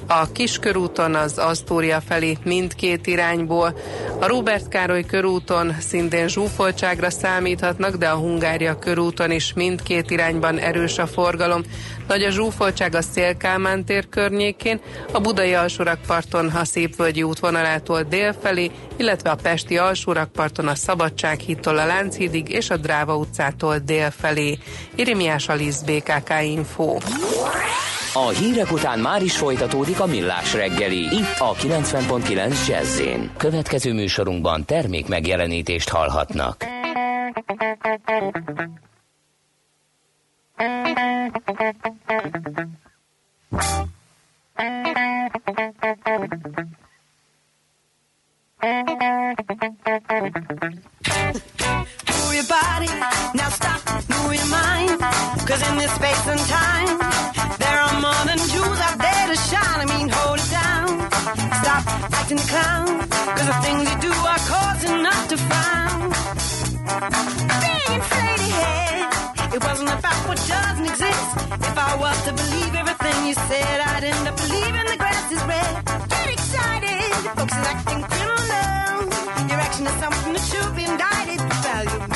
a 0.07 0.33
Kiskörúton 0.53 1.15
az 1.15 1.39
Asztória 1.39 2.01
felé 2.01 2.37
mindkét 2.45 3.07
irányból. 3.07 3.77
A 4.21 4.27
Róbert 4.27 4.69
Károly 4.69 5.05
körúton 5.05 5.75
szintén 5.81 6.29
zsúfoltságra 6.29 7.11
számíthatnak, 7.11 7.97
de 7.97 8.09
a 8.09 8.17
Hungária 8.17 8.79
körúton 8.79 9.31
is 9.31 9.53
mindkét 9.53 10.11
irányban 10.11 10.59
erős 10.59 10.99
a 10.99 11.07
forgalom. 11.07 11.63
Nagy 12.09 12.23
a 12.23 12.31
zsúfoltság 12.31 12.95
a 12.95 13.03
Szélkámán 13.03 13.85
tér 13.85 14.09
környékén, 14.09 14.81
a 15.13 15.21
Budai 15.21 15.55
alsórakparton 15.55 16.47
a 16.47 16.65
Szépvölgyi 16.65 17.23
útvonalától 17.23 18.03
dél 18.03 18.35
felé, 18.43 18.71
illetve 18.97 19.31
a 19.31 19.39
Pesti 19.43 19.79
alsórakparton 19.79 20.69
a 20.69 20.75
Szabadsághídtól 20.75 21.79
a 21.79 21.87
Lánchídig 21.87 22.49
és 22.49 22.71
a 22.71 22.77
Dráva 22.77 23.17
utcától 23.17 23.79
dél 23.79 24.11
felé. 24.11 24.59
Irimiás 24.95 25.49
Alisz 25.49 25.81
BKK 25.81 26.33
Info. 26.43 26.99
A 28.15 28.29
hírek 28.29 28.73
után 28.73 28.99
már 28.99 29.23
is 29.23 29.37
folytatódik 29.37 30.01
a 30.01 30.07
millás 30.07 30.55
reggeli. 30.55 30.99
Itt 30.99 31.39
a 31.39 31.55
90.9 31.55 32.67
jazz 32.67 33.01
Következő 33.37 33.93
műsorunkban 33.93 34.65
termék 34.65 35.09
megjelenítést 35.09 35.89
hallhatnak. 35.89 36.65
Move 52.09 52.35
your 52.35 52.47
body, 52.49 52.87
now 53.33 53.49
stop, 53.49 53.81
move 54.09 54.35
your 54.35 54.47
mind. 54.47 55.01
Cause 55.47 55.63
in 55.69 55.77
this 55.79 55.91
space 55.95 56.27
and 56.29 56.41
time, 56.41 57.13
are 58.17 58.25
more 58.27 58.41
jewels 58.53 58.81
out 58.87 58.99
there 58.99 59.27
to 59.33 59.37
shine. 59.49 59.81
I 59.85 59.87
mean, 59.93 60.09
hold 60.09 60.39
it 60.39 60.51
down. 60.51 60.89
Stop 61.63 61.83
acting 62.19 62.39
the 62.43 62.49
clown. 62.53 62.89
Cause 63.37 63.49
the 63.53 63.59
things 63.65 63.83
you 63.91 63.99
do 64.09 64.13
are 64.33 64.43
causing 64.53 65.07
us 65.13 65.23
to 65.31 65.37
frown. 65.49 66.03
Big 67.65 67.85
inflated 67.97 68.53
head. 68.61 69.55
It 69.55 69.61
wasn't 69.63 69.91
about 69.99 70.21
what 70.29 70.39
doesn't 70.49 70.87
exist. 70.93 71.29
If 71.69 71.77
I 71.79 71.93
was 72.05 72.17
to 72.27 72.33
believe 72.33 72.75
everything 72.83 73.17
you 73.29 73.35
said, 73.35 73.77
I'd 73.81 74.05
end 74.05 74.29
up 74.29 74.37
believing 74.37 74.87
the 74.93 74.99
grass 75.03 75.27
is 75.33 75.43
red. 75.53 75.73
Get 76.13 76.29
excited. 76.37 77.11
Folks 77.37 77.57
is 77.61 77.67
acting 77.73 78.03
criminal. 78.13 78.97
Your 79.51 79.61
action 79.67 79.87
is 79.87 79.97
something 80.03 80.33
that 80.37 80.45
should 80.51 80.73
be 80.77 80.85
indicted. 80.85 81.41
Value 81.65 82.12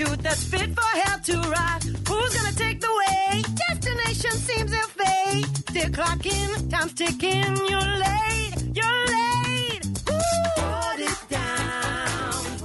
attitude 0.00 0.20
that's 0.22 0.44
fit 0.44 0.70
for 0.74 0.98
hell 1.00 1.18
to 1.20 1.36
ride. 1.48 1.82
Who's 2.08 2.34
gonna 2.34 2.56
take 2.56 2.80
the 2.80 2.88
way? 3.00 3.42
Destination 3.68 4.30
seems 4.30 4.70
their 4.70 4.90
fate. 4.98 5.46
They're 5.72 5.90
clocking, 5.90 6.70
time's 6.70 6.92
ticking. 6.94 7.56
You're 7.68 7.92
late, 8.06 8.54
you're 8.74 9.04
late. 9.16 9.84
Ooh. 10.10 10.60
Hold 10.60 11.00
it 11.00 11.18
down. 11.28 12.58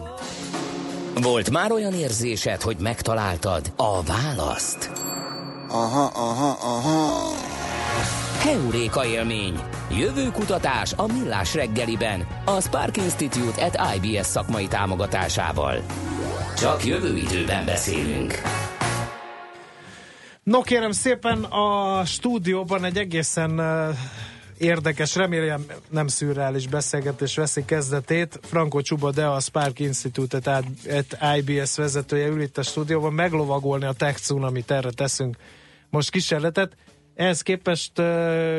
hold 1.14 1.24
Volt 1.24 1.50
már 1.50 1.72
olyan 1.72 1.94
érzésed, 1.94 2.62
hogy 2.62 2.78
megtaláltad 2.80 3.74
a 3.76 4.04
választ? 4.04 4.92
Aha, 5.70 6.12
aha, 6.14 6.58
aha. 6.62 7.32
Heuréka 8.40 9.06
élmény. 9.06 9.60
Jövő 9.92 10.32
kutatás 10.32 10.94
a 10.94 11.08
Millás 11.08 11.54
reggeliben. 11.54 12.28
A 12.46 12.62
Spark 12.62 12.98
Institute 12.98 13.66
at 13.66 13.80
IBS 13.96 14.26
szakmai 14.26 14.68
támogatásával. 14.68 15.84
Csak 16.64 16.86
jövő 16.86 17.18
időben 17.18 17.66
beszélünk. 17.66 18.34
No 20.44 20.62
kérem 20.62 20.92
szépen, 20.92 21.44
a 21.44 22.06
stúdióban 22.06 22.84
egy 22.84 22.98
egészen 22.98 23.62
érdekes, 24.58 25.16
remélem 25.16 25.66
nem 25.90 26.08
szürreális 26.08 26.68
beszélgetés 26.68 27.36
veszi 27.36 27.66
kezdetét. 27.66 28.40
Franco 28.44 28.82
Csuba 28.82 29.12
de 29.12 29.26
a 29.26 29.40
Spark 29.40 29.80
Institute 29.80 30.64
at 30.90 31.18
IBS 31.38 31.76
vezetője 31.76 32.28
ül 32.28 32.42
itt 32.42 32.58
a 32.58 32.64
stúdióban 32.64 33.14
meglovagolni 33.14 33.86
a 33.86 33.94
tech 33.94 34.20
tsunamit, 34.20 34.72
erre 34.72 34.92
teszünk 34.92 35.38
most 35.90 36.12
kísérletet. 36.12 36.76
Ehhez 37.16 37.42
képest 37.42 37.92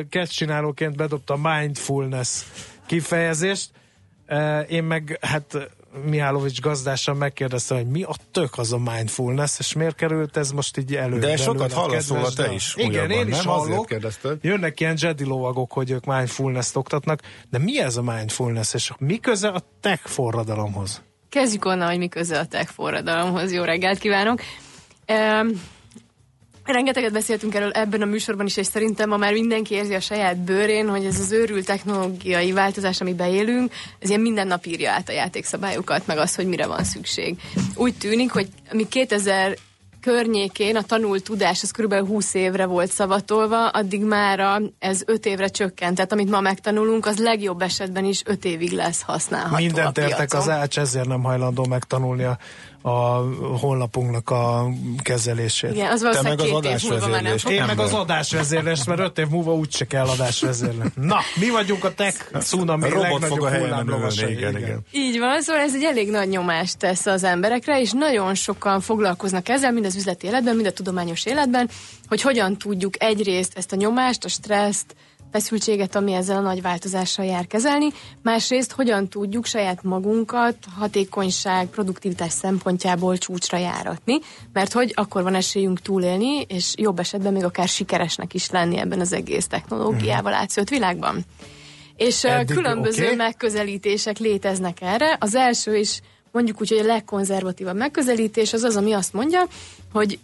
kezdcsinálóként 0.08 0.96
bedobta 0.96 1.36
mindfulness 1.36 2.42
kifejezést. 2.86 3.70
Én 4.68 4.84
meg 4.84 5.18
hát 5.20 5.70
Mihálovics 6.02 6.60
gazdásan 6.60 7.16
megkérdezte, 7.16 7.74
hogy 7.74 7.86
mi 7.86 8.02
a 8.02 8.14
tök 8.30 8.58
az 8.58 8.72
a 8.72 8.78
mindfulness, 8.78 9.58
és 9.58 9.72
miért 9.72 9.94
került 9.94 10.36
ez 10.36 10.50
most 10.50 10.76
így 10.76 10.94
elő? 10.94 11.18
De 11.18 11.36
sokat 11.36 11.72
hallasz 11.72 12.08
róla 12.08 12.30
te 12.32 12.52
is. 12.52 12.74
Igen, 12.76 12.90
újabban, 12.90 13.10
én 13.10 13.28
is 13.28 13.36
nem? 13.36 13.46
hallok. 13.46 13.88
Jönnek 14.40 14.80
ilyen 14.80 14.96
Jedi 14.98 15.24
lovagok, 15.24 15.72
hogy 15.72 15.90
ők 15.90 16.04
mindfulness-t 16.04 16.76
oktatnak, 16.76 17.20
de 17.50 17.58
mi 17.58 17.80
ez 17.80 17.96
a 17.96 18.02
mindfulness, 18.02 18.74
és 18.74 18.92
mi 18.98 19.18
köze 19.18 19.48
a 19.48 19.62
tech 19.80 20.06
forradalomhoz? 20.06 21.02
Kezdjük 21.28 21.64
onnan, 21.64 21.88
hogy 21.88 21.98
mi 21.98 22.08
köze 22.08 22.38
a 22.38 22.46
tech 22.46 22.70
forradalomhoz. 22.72 23.52
Jó 23.52 23.62
reggelt 23.62 23.98
kívánok! 23.98 24.40
Um, 25.08 25.62
Rengeteget 26.64 27.12
beszéltünk 27.12 27.54
erről 27.54 27.70
ebben 27.70 28.02
a 28.02 28.04
műsorban 28.04 28.46
is, 28.46 28.56
és 28.56 28.66
szerintem 28.66 29.08
ma 29.08 29.16
már 29.16 29.32
mindenki 29.32 29.74
érzi 29.74 29.94
a 29.94 30.00
saját 30.00 30.36
bőrén, 30.38 30.88
hogy 30.88 31.04
ez 31.04 31.20
az 31.20 31.32
őrült 31.32 31.66
technológiai 31.66 32.52
változás, 32.52 33.00
amiben 33.00 33.28
élünk, 33.28 33.72
ez 33.98 34.08
ilyen 34.08 34.20
minden 34.20 34.46
nap 34.46 34.66
írja 34.66 34.90
át 34.90 35.08
a 35.08 35.12
játékszabályokat, 35.12 36.06
meg 36.06 36.18
az, 36.18 36.34
hogy 36.34 36.46
mire 36.46 36.66
van 36.66 36.84
szükség. 36.84 37.36
Úgy 37.74 37.94
tűnik, 37.94 38.30
hogy 38.30 38.48
mi 38.72 38.88
2000 38.88 39.56
környékén 40.04 40.76
a 40.76 40.82
tanult 40.82 41.24
tudás 41.24 41.62
az 41.62 41.70
kb. 41.70 41.94
20 41.94 42.34
évre 42.34 42.66
volt 42.66 42.90
szavatolva, 42.90 43.68
addig 43.68 44.04
már 44.04 44.62
ez 44.78 45.02
5 45.06 45.26
évre 45.26 45.48
csökkent. 45.48 45.94
Tehát 45.94 46.12
amit 46.12 46.30
ma 46.30 46.40
megtanulunk, 46.40 47.06
az 47.06 47.18
legjobb 47.18 47.62
esetben 47.62 48.04
is 48.04 48.22
5 48.24 48.44
évig 48.44 48.72
lesz 48.72 49.02
használható 49.02 49.56
Mindent 49.56 49.98
értek 49.98 50.32
az 50.32 50.48
ács, 50.48 50.78
ezért 50.78 51.08
nem 51.08 51.22
hajlandó 51.22 51.66
megtanulni 51.66 52.22
a, 52.22 52.38
a 52.86 53.24
honlapunknak 53.60 54.30
a 54.30 54.68
kezelését. 55.02 55.72
Igen, 55.72 55.90
az 55.90 56.02
valószínűleg 56.02 56.38
meg 56.38 56.46
az 56.46 56.52
adásvezérlést. 56.52 57.48
Én 57.48 57.64
meg 57.64 57.78
az 57.78 57.92
adásvezérlést, 57.92 58.86
mert 58.86 59.00
öt 59.00 59.18
év 59.18 59.28
múlva 59.28 59.54
úgyse 59.54 59.84
kell 59.84 60.06
adásvezérlni. 60.06 60.84
Na, 60.94 61.18
mi 61.40 61.50
vagyunk 61.50 61.84
a 61.84 61.94
tech 61.94 62.38
tsunami 62.38 62.84
A 62.84 62.88
robot 62.88 63.02
legnagyobb 63.10 63.36
fog 63.38 63.46
a 63.46 63.56
hullámlovasai. 63.58 64.24
ülni, 64.24 64.36
igen, 64.36 64.56
igen. 64.56 64.80
Így 64.90 65.18
van, 65.18 65.42
szóval 65.42 65.62
ez 65.62 65.74
egy 65.74 65.82
elég 65.84 66.10
nagy 66.10 66.28
nyomást 66.28 66.78
tesz 66.78 67.06
az 67.06 67.24
emberekre, 67.24 67.80
és 67.80 67.92
nagyon 67.92 68.34
sokan 68.34 68.80
foglalkoznak 68.80 69.48
ezzel, 69.48 69.72
mind 69.72 69.84
az 69.84 69.96
üzleti 69.96 70.26
életben, 70.26 70.54
mind 70.54 70.66
a 70.66 70.72
tudományos 70.72 71.26
életben, 71.26 71.70
hogy 72.08 72.20
hogyan 72.20 72.56
tudjuk 72.56 73.02
egyrészt 73.02 73.56
ezt 73.56 73.72
a 73.72 73.76
nyomást, 73.76 74.24
a 74.24 74.28
stresszt, 74.28 74.94
feszültséget, 75.34 75.94
ami 75.94 76.12
ezzel 76.12 76.36
a 76.36 76.40
nagy 76.40 76.62
változással 76.62 77.24
jár 77.24 77.46
kezelni, 77.46 77.88
másrészt 78.22 78.72
hogyan 78.72 79.08
tudjuk 79.08 79.46
saját 79.46 79.82
magunkat 79.82 80.56
hatékonyság, 80.78 81.66
produktivitás 81.66 82.32
szempontjából 82.32 83.18
csúcsra 83.18 83.58
járatni, 83.58 84.18
mert 84.52 84.72
hogy 84.72 84.92
akkor 84.94 85.22
van 85.22 85.34
esélyünk 85.34 85.80
túlélni, 85.80 86.40
és 86.40 86.72
jobb 86.76 86.98
esetben 86.98 87.32
még 87.32 87.44
akár 87.44 87.68
sikeresnek 87.68 88.34
is 88.34 88.50
lenni 88.50 88.78
ebben 88.78 89.00
az 89.00 89.12
egész 89.12 89.46
technológiával 89.46 90.32
átszőtt 90.32 90.68
világban. 90.68 91.24
És 91.96 92.24
Eddig, 92.24 92.56
különböző 92.56 93.06
oké. 93.06 93.14
megközelítések 93.14 94.18
léteznek 94.18 94.80
erre. 94.80 95.16
Az 95.20 95.34
első 95.34 95.76
is 95.76 96.00
mondjuk 96.32 96.60
úgy, 96.60 96.68
hogy 96.68 96.78
a 96.78 96.84
legkonzervatívabb 96.84 97.76
megközelítés 97.76 98.52
az 98.52 98.62
az, 98.62 98.76
ami 98.76 98.92
azt 98.92 99.12
mondja, 99.12 99.46
hogy 99.92 100.18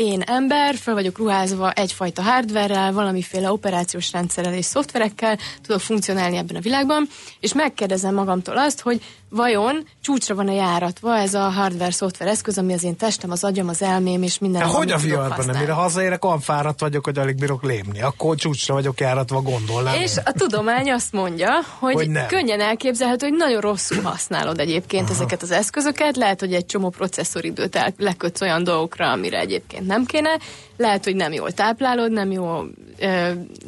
én 0.00 0.20
ember, 0.20 0.74
fel 0.74 0.94
vagyok 0.94 1.18
ruházva 1.18 1.72
egyfajta 1.72 2.22
hardverrel, 2.22 2.92
valamiféle 2.92 3.52
operációs 3.52 4.12
rendszerrel 4.12 4.54
és 4.54 4.64
szoftverekkel, 4.64 5.38
tudok 5.62 5.80
funkcionálni 5.80 6.36
ebben 6.36 6.56
a 6.56 6.60
világban, 6.60 7.08
és 7.40 7.52
megkérdezem 7.54 8.14
magamtól 8.14 8.58
azt, 8.58 8.80
hogy 8.80 9.00
vajon 9.30 9.86
csúcsra 10.02 10.34
van-e 10.34 10.52
járatva 10.52 11.16
ez 11.16 11.34
a 11.34 11.48
hardware-szoftver 11.50 12.28
eszköz, 12.28 12.58
ami 12.58 12.72
az 12.72 12.84
én 12.84 12.96
testem, 12.96 13.30
az 13.30 13.44
agyam, 13.44 13.68
az 13.68 13.82
elmém 13.82 14.22
és 14.22 14.38
minden. 14.38 14.62
Hogy 14.62 14.90
a 14.90 14.96
viharban 14.96 15.46
nem, 15.46 15.58
mire 15.58 15.72
hazaérek, 15.72 16.24
olyan 16.24 16.40
fáradt 16.40 16.80
vagyok, 16.80 17.04
hogy 17.04 17.18
alig 17.18 17.36
bírok 17.36 17.62
lépni. 17.62 18.02
Akkor 18.02 18.36
csúcsra 18.36 18.74
vagyok 18.74 19.00
járatva, 19.00 19.40
gondolnám. 19.40 19.94
És 19.94 20.16
a 20.24 20.32
tudomány 20.32 20.90
azt 20.90 21.12
mondja, 21.12 21.50
hogy, 21.78 21.94
hogy 21.94 22.26
könnyen 22.26 22.60
elképzelhető, 22.60 23.26
hogy 23.28 23.36
nagyon 23.36 23.60
rosszul 23.60 24.02
használod 24.02 24.58
egyébként 24.58 25.04
Aha. 25.04 25.12
ezeket 25.12 25.42
az 25.42 25.50
eszközöket. 25.50 26.16
Lehet, 26.16 26.40
hogy 26.40 26.54
egy 26.54 26.66
csomó 26.66 26.88
processzoridőt 26.88 27.94
lekötsz 27.96 28.40
olyan 28.40 28.64
dolgokra, 28.64 29.10
amire 29.10 29.38
egyébként 29.38 29.86
nem 29.90 30.04
kéne. 30.04 30.38
Lehet, 30.76 31.04
hogy 31.04 31.14
nem 31.14 31.32
jól 31.32 31.52
táplálod, 31.52 32.12
nem 32.12 32.30
jól, 32.30 32.70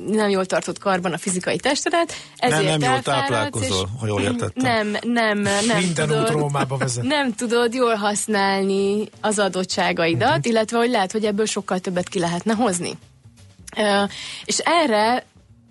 nem 0.07 0.29
jól 0.29 0.47
tartod 0.47 0.79
karban 0.79 1.13
a 1.13 1.19
fizikai 1.19 1.57
testedet. 1.57 2.15
Ezért 2.37 2.65
nem, 2.65 2.79
nem 2.79 2.91
jól 2.91 3.03
táplálkozol, 3.03 3.89
ha 4.01 4.07
jól 4.07 4.23
értettem. 4.23 4.89
Nem, 4.89 4.97
nem 5.03 5.39
nem 5.39 5.79
Minden 5.79 6.07
tudod, 6.07 6.23
út 6.23 6.31
Rómába 6.31 6.77
vezet. 6.77 7.05
Nem 7.05 7.35
tudod 7.35 7.75
jól 7.75 7.95
használni 7.95 9.09
az 9.21 9.39
adottságaidat, 9.39 10.29
uh-huh. 10.29 10.47
illetve 10.47 10.79
hogy 10.79 10.91
lehet, 10.91 11.13
hogy 11.13 11.25
ebből 11.25 11.47
sokkal 11.47 11.79
többet 11.79 12.09
ki 12.09 12.19
lehetne 12.19 12.55
hozni. 12.55 12.99
Uh, 13.77 14.11
és 14.45 14.59
erre 14.59 15.25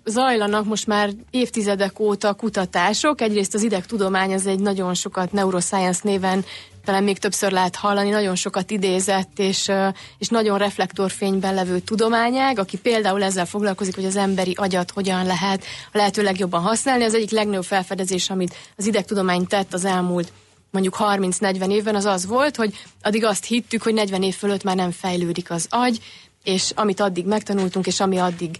zajlanak 0.04 0.64
most 0.64 0.86
már 0.86 1.10
évtizedek 1.30 2.00
óta 2.00 2.32
kutatások. 2.32 3.20
Egyrészt 3.20 3.54
az 3.54 3.62
idegtudomány 3.62 4.32
az 4.32 4.46
egy 4.46 4.60
nagyon 4.60 4.94
sokat 4.94 5.32
neuroscience 5.32 6.00
néven 6.02 6.44
talán 6.84 7.02
még 7.02 7.18
többször 7.18 7.52
lehet 7.52 7.76
hallani, 7.76 8.10
nagyon 8.10 8.34
sokat 8.34 8.70
idézett, 8.70 9.38
és, 9.38 9.70
és 10.18 10.28
nagyon 10.28 10.58
reflektorfényben 10.58 11.54
levő 11.54 11.78
tudományág, 11.78 12.58
aki 12.58 12.78
például 12.78 13.22
ezzel 13.22 13.46
foglalkozik, 13.46 13.94
hogy 13.94 14.04
az 14.04 14.16
emberi 14.16 14.52
agyat 14.56 14.90
hogyan 14.90 15.26
lehet 15.26 15.64
a 15.92 15.96
lehető 15.96 16.22
legjobban 16.22 16.62
használni. 16.62 17.04
Az 17.04 17.14
egyik 17.14 17.30
legnagyobb 17.30 17.64
felfedezés, 17.64 18.30
amit 18.30 18.54
az 18.76 18.86
idegtudomány 18.86 19.46
tett 19.46 19.72
az 19.72 19.84
elmúlt 19.84 20.32
mondjuk 20.70 20.96
30-40 20.98 21.70
évben, 21.70 21.94
az 21.94 22.04
az 22.04 22.26
volt, 22.26 22.56
hogy 22.56 22.74
addig 23.02 23.24
azt 23.24 23.44
hittük, 23.44 23.82
hogy 23.82 23.94
40 23.94 24.22
év 24.22 24.34
fölött 24.34 24.62
már 24.62 24.76
nem 24.76 24.90
fejlődik 24.90 25.50
az 25.50 25.66
agy, 25.70 26.00
és 26.44 26.72
amit 26.74 27.00
addig 27.00 27.26
megtanultunk, 27.26 27.86
és 27.86 28.00
ami 28.00 28.18
addig 28.18 28.58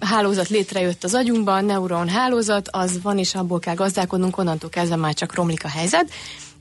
hálózat 0.00 0.48
létrejött 0.48 1.04
az 1.04 1.14
agyunkban, 1.14 1.64
neuron 1.64 2.08
hálózat, 2.08 2.68
az 2.72 3.02
van, 3.02 3.18
és 3.18 3.34
abból 3.34 3.58
kell 3.58 3.74
gazdálkodnunk, 3.74 4.38
onnantól 4.38 4.70
kezdve 4.70 4.96
már 4.96 5.14
csak 5.14 5.34
romlik 5.34 5.64
a 5.64 5.68
helyzet. 5.68 6.10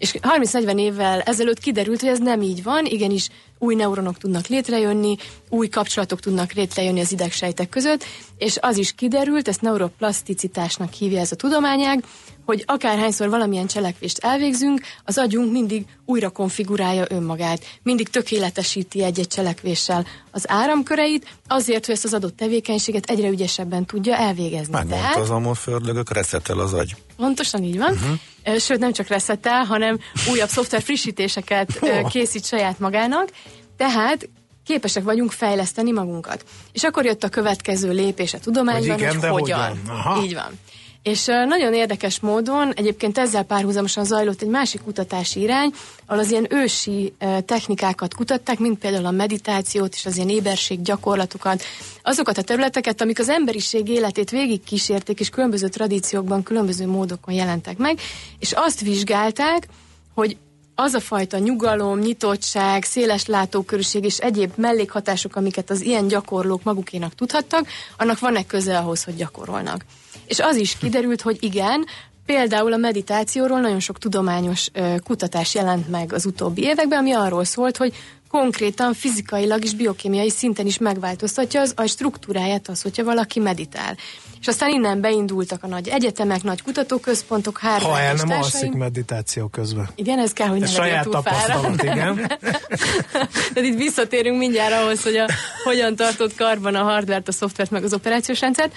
És 0.03 0.13
30-40 0.21 0.79
évvel 0.79 1.21
ezelőtt 1.21 1.59
kiderült, 1.59 1.99
hogy 1.99 2.09
ez 2.09 2.19
nem 2.19 2.41
így 2.41 2.63
van, 2.63 2.85
igenis 2.85 3.29
új 3.63 3.75
neuronok 3.75 4.17
tudnak 4.17 4.47
létrejönni, 4.47 5.15
új 5.49 5.67
kapcsolatok 5.67 6.19
tudnak 6.19 6.51
létrejönni 6.51 6.99
az 6.99 7.11
idegsejtek 7.11 7.69
között, 7.69 8.03
és 8.37 8.57
az 8.61 8.77
is 8.77 8.93
kiderült, 8.95 9.47
ezt 9.47 9.61
neuroplaszticitásnak 9.61 10.93
hívja 10.93 11.19
ez 11.19 11.31
a 11.31 11.35
tudományág, 11.35 12.03
hogy 12.45 12.63
akárhányszor 12.65 13.29
valamilyen 13.29 13.67
cselekvést 13.67 14.17
elvégzünk, 14.17 14.81
az 15.03 15.17
agyunk 15.17 15.51
mindig 15.51 15.85
újra 16.05 16.29
konfigurálja 16.29 17.05
önmagát, 17.09 17.63
mindig 17.83 18.09
tökéletesíti 18.09 19.03
egy-egy 19.03 19.27
cselekvéssel 19.27 20.05
az 20.31 20.43
áramköreit, 20.47 21.27
azért, 21.47 21.85
hogy 21.85 21.95
ezt 21.95 22.05
az 22.05 22.13
adott 22.13 22.37
tevékenységet 22.37 23.09
egyre 23.09 23.27
ügyesebben 23.27 23.85
tudja 23.85 24.15
elvégezni. 24.15 24.73
Megmondta 24.73 24.95
Tehát, 24.95 25.17
az 25.17 25.29
amorfördögök, 25.29 26.13
reszetel 26.13 26.59
az 26.59 26.73
agy. 26.73 26.95
Pontosan 27.15 27.63
így 27.63 27.77
van. 27.77 27.91
Uh-huh. 27.91 28.59
Sőt, 28.59 28.79
nem 28.79 28.91
csak 28.91 29.07
reszetel, 29.07 29.63
hanem 29.63 29.99
újabb 30.31 30.49
szoftver 30.49 30.81
frissítéseket 30.81 31.79
oh. 31.81 32.09
készít 32.09 32.45
saját 32.45 32.79
magának. 32.79 33.29
Tehát 33.77 34.29
képesek 34.65 35.03
vagyunk 35.03 35.31
fejleszteni 35.31 35.91
magunkat. 35.91 36.45
És 36.71 36.83
akkor 36.83 37.05
jött 37.05 37.23
a 37.23 37.29
következő 37.29 37.91
lépés 37.91 38.33
a 38.33 38.39
tudományban, 38.39 38.89
hogy, 38.89 38.99
igen, 38.99 39.19
hogy 39.19 39.41
hogyan. 39.41 39.81
hogyan. 39.87 40.23
Így 40.23 40.33
van. 40.33 40.59
És 41.03 41.25
nagyon 41.25 41.73
érdekes 41.73 42.19
módon, 42.19 42.73
egyébként 42.73 43.17
ezzel 43.17 43.43
párhuzamosan 43.43 44.05
zajlott 44.05 44.41
egy 44.41 44.47
másik 44.47 44.81
kutatási 44.81 45.41
irány, 45.41 45.71
ahol 46.05 46.21
az 46.21 46.31
ilyen 46.31 46.47
ősi 46.49 47.13
technikákat 47.45 48.13
kutatták, 48.13 48.59
mint 48.59 48.79
például 48.79 49.05
a 49.05 49.11
meditációt 49.11 49.93
és 49.93 50.05
az 50.05 50.15
ilyen 50.15 50.29
éberség 50.29 50.81
gyakorlatokat, 50.81 51.63
azokat 52.01 52.37
a 52.37 52.41
területeket, 52.41 53.01
amik 53.01 53.19
az 53.19 53.29
emberiség 53.29 53.89
életét 53.89 54.29
végig 54.29 54.63
kísérték, 54.63 55.19
és 55.19 55.29
különböző 55.29 55.67
tradíciókban, 55.67 56.43
különböző 56.43 56.87
módokon 56.87 57.33
jelentek 57.33 57.77
meg, 57.77 57.99
és 58.39 58.51
azt 58.51 58.81
vizsgálták, 58.81 59.67
hogy 60.13 60.37
az 60.75 60.93
a 60.93 60.99
fajta 60.99 61.37
nyugalom, 61.37 61.99
nyitottság, 61.99 62.83
széles 62.83 63.25
látókörűség 63.25 64.03
és 64.03 64.17
egyéb 64.17 64.51
mellékhatások, 64.55 65.35
amiket 65.35 65.69
az 65.69 65.81
ilyen 65.81 66.07
gyakorlók 66.07 66.63
magukénak 66.63 67.15
tudhattak, 67.15 67.67
annak 67.97 68.19
van-e 68.19 68.45
köze 68.45 68.77
ahhoz, 68.77 69.03
hogy 69.03 69.15
gyakorolnak. 69.15 69.85
És 70.25 70.39
az 70.39 70.55
is 70.55 70.77
kiderült, 70.77 71.21
hogy 71.21 71.37
igen, 71.39 71.85
Például 72.25 72.73
a 72.73 72.77
meditációról 72.77 73.59
nagyon 73.59 73.79
sok 73.79 73.97
tudományos 73.97 74.67
kutatás 75.03 75.53
jelent 75.53 75.89
meg 75.89 76.13
az 76.13 76.25
utóbbi 76.25 76.61
években, 76.63 76.99
ami 76.99 77.11
arról 77.11 77.43
szólt, 77.43 77.77
hogy 77.77 77.93
konkrétan 78.39 78.93
fizikailag 78.93 79.63
és 79.63 79.73
biokémiai 79.73 80.29
szinten 80.29 80.65
is 80.65 80.77
megváltoztatja 80.77 81.61
az 81.61 81.73
a 81.75 81.85
struktúráját 81.85 82.67
az, 82.67 82.81
hogyha 82.81 83.03
valaki 83.03 83.39
meditál. 83.39 83.97
És 84.39 84.47
aztán 84.47 84.69
innen 84.69 85.01
beindultak 85.01 85.63
a 85.63 85.67
nagy 85.67 85.87
egyetemek, 85.87 86.43
nagy 86.43 86.61
kutatóközpontok, 86.61 87.59
három 87.59 87.89
Ha 87.89 87.99
el 87.99 88.13
nem 88.13 88.29
alszik 88.29 88.73
meditáció 88.73 89.47
közben. 89.47 89.89
Igen, 89.95 90.19
ez 90.19 90.33
kell, 90.33 90.47
hogy 90.47 90.59
ne 90.59 90.65
saját 90.65 91.09
tapasztalat, 91.09 91.83
igen. 91.83 92.15
Tehát 93.53 93.69
itt 93.69 93.77
visszatérünk 93.77 94.37
mindjárt 94.37 94.73
ahhoz, 94.73 95.03
hogy 95.03 95.15
a, 95.15 95.27
hogyan 95.63 95.95
tartott 95.95 96.35
karban 96.35 96.75
a 96.75 96.83
hardware 96.83 97.23
a 97.25 97.31
szoftvert, 97.31 97.71
meg 97.71 97.83
az 97.83 97.93
operációs 97.93 98.39
rendszert. 98.39 98.73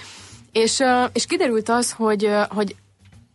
És, 0.51 0.83
és 1.13 1.25
kiderült 1.25 1.69
az, 1.69 1.91
hogy, 1.91 2.29
hogy 2.49 2.75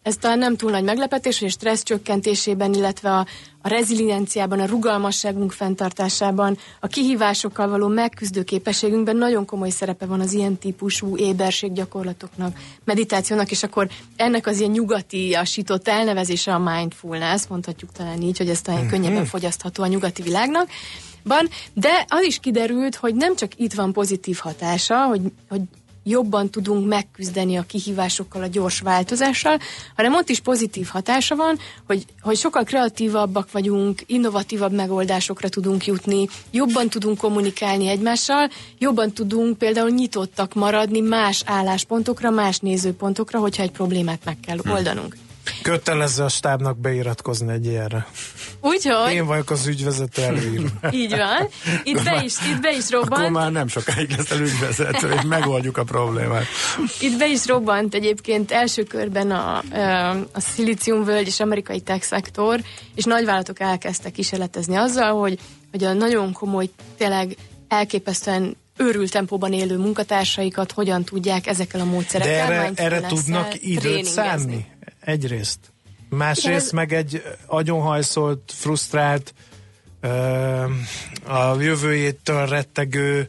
ez 0.02 0.16
talán 0.16 0.38
nem 0.38 0.56
túl 0.56 0.70
nagy 0.70 0.84
meglepetés, 0.84 1.38
hogy 1.38 1.48
a 1.48 1.50
stressz 1.50 1.82
csökkentésében, 1.82 2.74
illetve 2.74 3.10
a, 3.10 3.26
a 3.62 3.68
rezilienciában, 3.68 4.60
a 4.60 4.66
rugalmasságunk 4.66 5.52
fenntartásában, 5.52 6.58
a 6.80 6.86
kihívásokkal 6.86 7.68
való 7.68 7.88
megküzdő 7.88 8.42
képességünkben 8.42 9.16
nagyon 9.16 9.44
komoly 9.44 9.70
szerepe 9.70 10.06
van 10.06 10.20
az 10.20 10.32
ilyen 10.32 10.58
típusú 10.58 11.16
éberséggyakorlatoknak, 11.16 12.56
meditációnak, 12.84 13.50
és 13.50 13.62
akkor 13.62 13.88
ennek 14.16 14.46
az 14.46 14.58
ilyen 14.58 14.70
nyugati 14.70 15.34
asított 15.34 15.88
elnevezése 15.88 16.54
a 16.54 16.58
mindfulness, 16.58 17.46
mondhatjuk 17.48 17.92
talán 17.92 18.22
így, 18.22 18.38
hogy 18.38 18.48
ez 18.48 18.60
talán 18.60 18.80
mm-hmm. 18.80 18.90
könnyebben 18.90 19.24
fogyasztható 19.24 19.82
a 19.82 19.86
nyugati 19.86 20.22
világnak. 20.22 20.68
Van, 21.24 21.48
de 21.72 22.04
az 22.08 22.22
is 22.22 22.38
kiderült, 22.38 22.94
hogy 22.94 23.14
nem 23.14 23.36
csak 23.36 23.52
itt 23.56 23.72
van 23.72 23.92
pozitív 23.92 24.38
hatása, 24.38 25.06
hogy, 25.06 25.20
hogy 25.48 25.60
jobban 26.04 26.50
tudunk 26.50 26.88
megküzdeni 26.88 27.56
a 27.56 27.62
kihívásokkal, 27.62 28.42
a 28.42 28.46
gyors 28.46 28.80
változással, 28.80 29.58
hanem 29.96 30.14
ott 30.14 30.28
is 30.28 30.40
pozitív 30.40 30.86
hatása 30.86 31.36
van, 31.36 31.58
hogy, 31.86 32.04
hogy 32.20 32.36
sokkal 32.36 32.64
kreatívabbak 32.64 33.52
vagyunk, 33.52 34.02
innovatívabb 34.06 34.72
megoldásokra 34.72 35.48
tudunk 35.48 35.86
jutni, 35.86 36.28
jobban 36.50 36.88
tudunk 36.88 37.18
kommunikálni 37.18 37.86
egymással, 37.88 38.50
jobban 38.78 39.12
tudunk 39.12 39.58
például 39.58 39.90
nyitottak 39.90 40.54
maradni 40.54 41.00
más 41.00 41.42
álláspontokra, 41.46 42.30
más 42.30 42.58
nézőpontokra, 42.58 43.38
hogyha 43.38 43.62
egy 43.62 43.70
problémát 43.70 44.24
meg 44.24 44.36
kell 44.46 44.58
hm. 44.62 44.70
oldanunk. 44.70 45.16
Kötelező 45.62 46.22
a 46.22 46.28
stábnak 46.28 46.78
beiratkozni 46.78 47.52
egy 47.52 47.66
ilyenre. 47.66 48.06
Úgyhogy? 48.60 49.12
Én 49.12 49.26
vagyok 49.26 49.50
az 49.50 49.66
ügyvezető 49.66 50.22
előírom. 50.22 50.70
Így 50.90 51.10
van. 51.10 51.48
Itt 51.82 52.02
be 52.02 52.22
is, 52.24 52.34
itt 52.50 52.60
be 52.60 52.72
is 52.76 52.90
robbant. 52.90 53.12
Akkor 53.12 53.30
már 53.30 53.52
nem 53.52 53.68
sokáig 53.68 54.10
lesz 54.16 54.30
el 54.30 54.40
ügyvezető, 54.40 55.12
és 55.12 55.20
megoldjuk 55.22 55.76
a 55.76 55.84
problémát. 55.84 56.44
Itt 57.00 57.18
be 57.18 57.28
is 57.28 57.46
robbant 57.46 57.94
egyébként 57.94 58.52
első 58.52 58.82
körben 58.82 59.30
a, 59.30 59.58
a 60.32 60.40
szilíciumvölgy 60.40 61.26
és 61.26 61.40
amerikai 61.40 61.80
tech 61.80 62.02
szektor, 62.02 62.60
és 62.94 63.04
nagyvállalatok 63.04 63.60
elkezdtek 63.60 64.12
kísérletezni 64.12 64.76
azzal, 64.76 65.20
hogy, 65.20 65.38
hogy 65.70 65.84
a 65.84 65.92
nagyon 65.92 66.32
komoly, 66.32 66.68
tényleg 66.96 67.36
elképesztően 67.68 68.56
őrült 68.76 69.10
tempóban 69.10 69.52
élő 69.52 69.76
munkatársaikat 69.78 70.72
hogyan 70.72 71.04
tudják 71.04 71.46
ezekkel 71.46 71.80
a 71.80 71.84
módszerekkel. 71.84 72.48
De 72.48 72.54
erre, 72.54 72.70
erre 72.74 73.00
tudnak 73.00 73.62
időt 73.62 74.04
szánni? 74.04 74.66
Egyrészt. 75.04 75.58
Másrészt 76.08 76.66
ez... 76.66 76.70
meg 76.70 76.92
egy 76.92 77.22
agyonhajszolt, 77.46 78.52
frusztrált, 78.54 79.34
a 81.26 81.60
jövőjétől 81.60 82.46
rettegő 82.46 83.28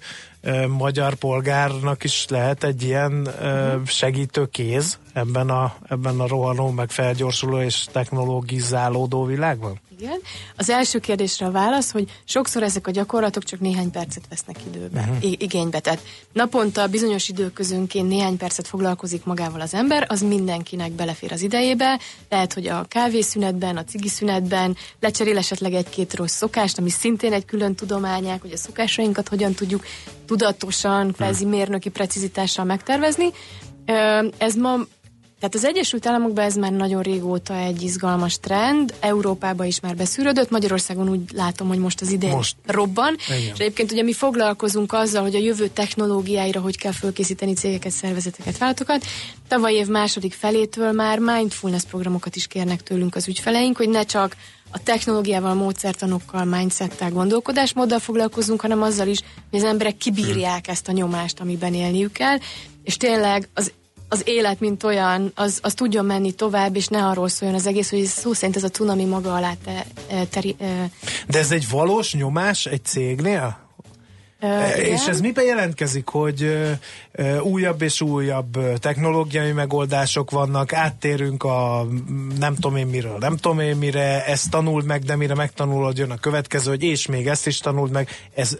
magyar 0.68 1.14
polgárnak 1.14 2.04
is 2.04 2.26
lehet 2.30 2.64
egy 2.64 2.84
ilyen 2.84 3.14
uh-huh. 3.14 3.86
segítő 3.86 4.46
kéz 4.46 5.00
ebben 5.14 5.50
a, 5.50 5.76
ebben 5.90 6.20
a 6.20 6.28
rohanó, 6.28 6.70
meg 6.70 6.90
felgyorsuló 6.90 7.62
és 7.62 7.86
technologizálódó 7.92 9.26
világban? 9.26 9.80
Igen. 10.04 10.20
Az 10.56 10.70
első 10.70 11.00
kérdésre 11.00 11.46
a 11.46 11.52
válasz, 11.52 11.92
hogy 11.92 12.10
sokszor 12.24 12.64
ezek 12.64 12.88
a 12.88 12.92
gyakorlatok 12.92 13.44
csak 13.44 13.60
néhány 13.60 13.92
percet 13.92 14.24
vesznek 14.30 14.56
időbe, 14.68 15.00
uh-huh. 15.00 15.32
igénybe. 15.32 15.80
Tehát 15.80 16.00
naponta 16.34 16.88
bizonyos 16.88 17.30
időközönként 17.30 18.08
néhány 18.08 18.38
percet 18.38 18.68
foglalkozik 18.68 19.24
magával 19.24 19.62
az 19.62 19.74
ember, 19.74 20.06
az 20.10 20.22
mindenkinek 20.22 20.92
belefér 20.92 21.32
az 21.32 21.42
idejébe. 21.42 22.00
Lehet, 22.30 22.54
hogy 22.54 22.68
a 22.68 22.86
kávészünetben, 22.88 23.78
a 23.78 23.84
cigiszünetben 23.84 24.78
lecserél 25.00 25.38
esetleg 25.38 25.74
egy-két 25.74 26.16
rossz 26.16 26.36
szokást, 26.36 26.78
ami 26.78 26.90
szintén 26.90 27.34
egy 27.34 27.46
külön 27.46 27.76
tudományák, 27.76 28.42
hogy 28.42 28.52
a 28.52 28.58
szokásainkat 28.58 29.28
hogyan 29.28 29.54
tudjuk 29.54 29.86
tudatosan, 30.26 31.12
kvázi 31.12 31.46
mérnöki 31.46 31.90
precizitással 31.90 32.66
megtervezni. 32.66 33.30
Ez 34.38 34.56
ma 34.56 34.76
tehát 35.44 35.58
az 35.58 35.66
Egyesült 35.66 36.06
Államokban 36.06 36.46
ez 36.46 36.56
már 36.56 36.72
nagyon 36.72 37.02
régóta 37.02 37.56
egy 37.56 37.82
izgalmas 37.82 38.40
trend, 38.40 38.94
Európában 39.00 39.66
is 39.66 39.80
már 39.80 39.96
beszűrődött, 39.96 40.50
Magyarországon 40.50 41.10
úgy 41.10 41.20
látom, 41.34 41.68
hogy 41.68 41.78
most 41.78 42.02
az 42.02 42.12
idén 42.12 42.30
most. 42.30 42.56
robban. 42.66 43.16
Igen. 43.28 43.54
És 43.54 43.60
egyébként 43.60 43.92
ugye 43.92 44.04
mi 44.04 44.14
foglalkozunk 44.14 44.94
azzal, 44.94 45.22
hogy 45.22 45.36
a 45.36 45.40
jövő 45.40 45.68
technológiáira 45.68 46.60
hogy 46.60 46.78
kell 46.78 46.92
fölkészíteni 46.92 47.54
cégeket, 47.54 47.92
szervezeteket, 47.92 48.58
váltokat. 48.58 49.06
Tavaly 49.48 49.74
év 49.74 49.88
második 49.88 50.34
felétől 50.34 50.92
már 50.92 51.20
mindfulness 51.20 51.84
programokat 51.84 52.36
is 52.36 52.48
kérnek 52.48 52.84
tőlünk 52.84 53.16
az 53.16 53.28
ügyfeleink, 53.28 53.78
hogy 53.78 53.90
ne 53.90 54.04
csak 54.04 54.36
a 54.72 54.84
technológiával, 54.84 55.54
módszertanokkal, 55.54 56.44
mindsettel, 56.44 57.12
gondolkodásmóddal 57.12 58.00
foglalkozunk, 58.00 58.62
hanem 58.62 58.82
azzal 58.82 59.08
is, 59.08 59.20
hogy 59.50 59.60
az 59.60 59.66
emberek 59.66 59.98
kibírják 59.98 60.68
ezt 60.68 60.88
a 60.88 60.92
nyomást, 60.92 61.40
amiben 61.40 61.74
élniük 61.74 62.12
kell, 62.12 62.38
és 62.84 62.98
tényleg 62.98 63.50
az 63.54 63.72
az 64.14 64.22
élet, 64.26 64.60
mint 64.60 64.84
olyan, 64.84 65.32
az, 65.36 65.60
az 65.62 65.74
tudjon 65.74 66.06
menni 66.06 66.32
tovább, 66.32 66.76
és 66.76 66.88
ne 66.88 67.06
arról 67.06 67.30
szóljon 67.30 67.58
az 67.58 67.68
egész, 67.68 67.90
hogy 67.90 68.04
szó 68.04 68.34
szerint 68.34 68.56
ez 68.56 68.64
a 68.64 68.70
cunami 68.70 69.06
maga 69.06 69.34
alá 69.34 69.54
te, 69.64 69.86
teri, 70.30 70.56
De 71.28 71.40
ez 71.40 71.52
egy 71.52 71.70
valós 71.70 72.14
nyomás 72.14 72.66
egy 72.66 72.86
cégnél? 72.86 73.62
Uh, 74.42 74.78
és 74.78 75.08
ez 75.08 75.22
miben 75.22 75.46
jelentkezik, 75.46 76.08
hogy 76.08 76.44
uh, 77.20 77.46
újabb 77.46 77.82
és 77.82 78.02
újabb 78.02 78.80
technológiai 78.80 79.52
megoldások 79.52 80.32
vannak, 80.32 80.74
áttérünk 80.74 81.44
a 81.44 81.88
nem 82.40 82.56
tudom 82.56 82.76
én 82.76 82.88
miről, 82.88 83.18
nem 83.20 83.38
tudom 83.38 83.60
én 83.60 83.76
mire, 83.76 84.26
ezt 84.26 84.50
tanuld 84.50 84.86
meg, 84.86 85.04
de 85.04 85.16
mire 85.16 85.36
megtanulod, 85.36 85.98
jön 85.98 86.12
a 86.12 86.18
következő, 86.18 86.70
hogy 86.70 86.84
és 86.84 87.08
még 87.08 87.28
ezt 87.28 87.48
is 87.48 87.58
tanuld 87.58 87.92
meg. 87.92 88.10
Ez, 88.36 88.58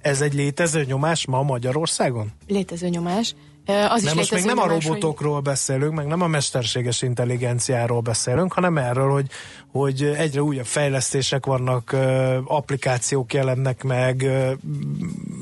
ez 0.00 0.20
egy 0.20 0.34
létező 0.34 0.84
nyomás 0.84 1.26
ma 1.26 1.42
Magyarországon? 1.42 2.32
Létező 2.46 2.88
nyomás. 2.88 3.34
Az 3.66 4.02
is 4.02 4.12
most 4.12 4.32
még 4.32 4.44
nem 4.44 4.58
a 4.58 4.66
robotokról 4.66 5.34
hogy... 5.34 5.42
beszélünk, 5.42 5.94
meg 5.94 6.06
nem 6.06 6.20
a 6.20 6.26
mesterséges 6.26 7.02
intelligenciáról 7.02 8.00
beszélünk, 8.00 8.52
hanem 8.52 8.78
erről, 8.78 9.10
hogy, 9.10 9.26
hogy 9.72 10.02
egyre 10.02 10.42
újabb 10.42 10.66
fejlesztések 10.66 11.46
vannak, 11.46 11.96
applikációk 12.44 13.32
jelennek 13.32 13.82
meg, 13.82 14.26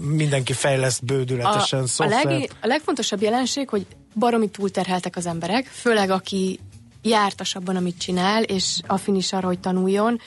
mindenki 0.08 0.52
fejleszt 0.52 1.04
bődületesen 1.04 1.82
a, 1.82 1.86
szoftvert. 1.86 2.24
A, 2.24 2.28
leg, 2.28 2.50
a 2.60 2.66
legfontosabb 2.66 3.22
jelenség, 3.22 3.68
hogy 3.68 3.86
baromi 4.14 4.48
túlterheltek 4.48 5.16
az 5.16 5.26
emberek, 5.26 5.66
főleg 5.66 6.10
aki 6.10 6.60
jártas 7.02 7.54
abban, 7.54 7.76
amit 7.76 7.98
csinál, 7.98 8.42
és 8.42 8.80
affinis 8.86 9.32
arra, 9.32 9.46
hogy 9.46 9.60
tanuljon, 9.60 10.20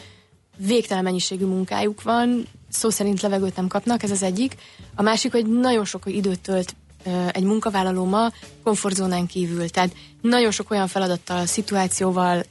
végtelen 0.58 1.04
mennyiségű 1.04 1.45
munkájuk 1.45 2.02
van, 2.02 2.48
szó 2.70 2.89
szerint 2.89 3.22
levegőt 3.22 3.56
nem 3.56 3.68
kapnak, 3.68 4.04
ez 4.04 4.12
az 4.12 4.24
egyik. 4.24 4.56
A 4.95 5.02
másik, 5.02 5.32
hogy 5.32 5.60
nagyon 5.60 5.86
sok 5.86 6.04
időt 6.06 6.41
tölt 6.41 6.76
egy 7.32 7.43
munkavállaló 7.43 8.06
ma 8.06 8.32
komfortzónán 8.64 9.26
kívül. 9.26 9.70
Tehát 9.70 9.95
nagyon 10.22 10.52
sok 10.52 10.72
olyan 10.72 10.88
feladattal, 10.88 11.45
szituációval, 11.45 12.43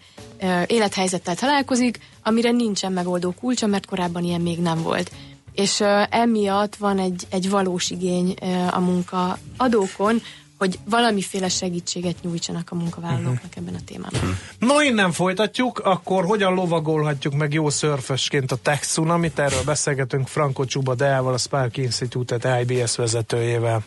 élethelyzettel 0.66 1.34
találkozik, 1.34 1.99
amire 2.22 2.51
nincsen 2.51 2.92
megoldó 2.92 3.34
kulcsa, 3.40 3.66
mert 3.66 3.86
korábban 3.86 4.24
ilyen 4.24 4.40
még 4.40 4.59
nem 4.59 4.82
volt. 4.82 5.11
És 5.53 5.80
emiatt 6.11 6.76
van 6.76 6.99
egy, 6.99 7.26
egy 7.30 7.51
valós 7.51 7.90
igény 7.90 8.34
a 8.70 8.80
munkaadókon, 8.80 10.20
hogy 10.59 10.78
valamiféle 10.84 11.49
segítséget 11.49 12.16
nyújtsanak 12.22 12.70
a 12.70 12.74
munkavállalóknak 12.74 13.34
uh-huh. 13.34 13.57
ebben 13.57 13.74
a 13.74 13.84
témában. 13.84 14.20
Uh-huh. 14.20 14.36
No, 14.59 14.80
innen 14.80 15.12
folytatjuk, 15.12 15.78
akkor 15.78 16.24
hogyan 16.24 16.55
lovagolhatjuk 16.55 17.34
meg 17.34 17.53
jó 17.53 17.70
szörfösként 17.70 18.53
a 18.53 18.57
Tech 18.57 18.80
Tsunamit? 18.80 19.38
Erről 19.38 19.64
beszélgetünk 19.64 20.28
Franco 20.28 20.64
Csuba 20.64 20.94
Deával, 20.94 21.32
a 21.32 21.38
Spark 21.38 21.76
Institute 21.76 22.61
IBS 22.61 22.97
vezetőjével. 22.97 23.84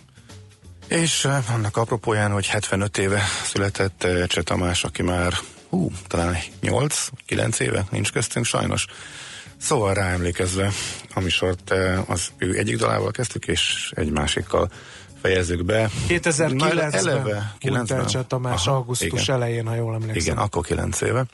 És 0.90 1.26
eh, 1.26 1.54
annak 1.54 1.78
apropóján, 1.78 2.32
hogy 2.32 2.48
75 2.48 2.98
éve 2.98 3.22
született 3.44 4.04
eh, 4.04 4.28
Cse 4.28 4.42
Tamás, 4.42 4.84
aki 4.84 5.04
már 5.04 5.34
hú, 5.70 5.92
talán 6.08 6.38
8-9 6.62 7.60
éve 7.60 7.86
nincs 7.90 8.12
köztünk 8.12 8.46
sajnos. 8.46 8.86
Szóval 9.58 9.94
ráemlékezve, 9.94 10.72
a 11.14 11.20
műsort 11.20 11.72
eh, 11.72 12.10
az 12.10 12.28
ő 12.38 12.58
egyik 12.58 12.78
dalával 12.78 13.12
kezdtük, 13.12 13.48
és 13.48 13.92
egy 13.96 14.12
másikkal 14.12 14.70
fejezzük 15.22 15.66
be. 15.66 15.90
2009-ben 16.08 16.94
eleve, 16.94 17.56
9 17.60 18.28
Tamás 18.28 18.68
Aha, 18.68 18.76
augusztus 18.76 19.22
igen. 19.22 19.36
elején, 19.36 19.68
ha 19.68 19.76
jól 19.76 19.94
emlékszem. 19.94 20.22
Igen, 20.22 20.38
akkor 20.38 20.66
9 20.66 21.02
éve 21.02 21.26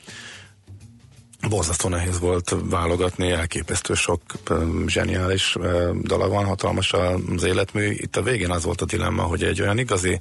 borzasztó 1.48 1.88
nehéz 1.88 2.18
volt 2.18 2.56
válogatni, 2.64 3.30
elképesztő 3.30 3.94
sok 3.94 4.20
zseniális 4.86 5.56
dala 6.02 6.28
van, 6.28 6.44
hatalmas 6.44 6.92
az 7.36 7.42
életmű. 7.44 7.90
Itt 7.90 8.16
a 8.16 8.22
végén 8.22 8.50
az 8.50 8.64
volt 8.64 8.80
a 8.80 8.84
dilemma, 8.84 9.22
hogy 9.22 9.42
egy 9.42 9.60
olyan 9.60 9.78
igazi, 9.78 10.20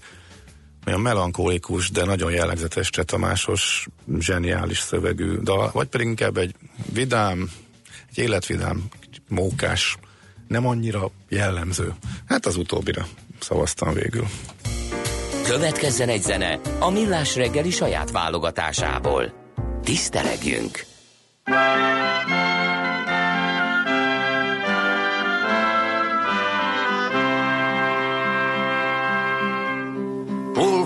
olyan 0.88 1.01
melankólikus, 1.01 1.89
de 1.89 2.05
nagyon 2.05 2.32
jellegzetes 2.32 2.89
csetamásos, 2.89 3.88
zseniális 4.20 4.80
szövegű 4.80 5.38
dal, 5.38 5.70
vagy 5.74 5.88
pedig 5.88 6.07
inkább 6.07 6.38
egy 6.38 6.55
vidám, 6.93 7.49
egy 8.09 8.18
életvidám, 8.18 8.84
mókás, 9.28 9.97
nem 10.47 10.68
annyira 10.68 11.11
jellemző. 11.30 11.93
Hát 12.26 12.45
az 12.45 12.55
utóbbira 12.55 13.07
szavaztam 13.39 13.93
végül. 13.93 14.26
Következzen 15.43 16.09
egy 16.09 16.22
zene 16.22 16.59
a 16.80 16.89
Millás 16.89 17.36
reggeli 17.36 17.72
saját 17.72 18.11
válogatásából. 18.11 19.34
Tisztelegjünk! 19.84 20.86
Hol 21.46 21.56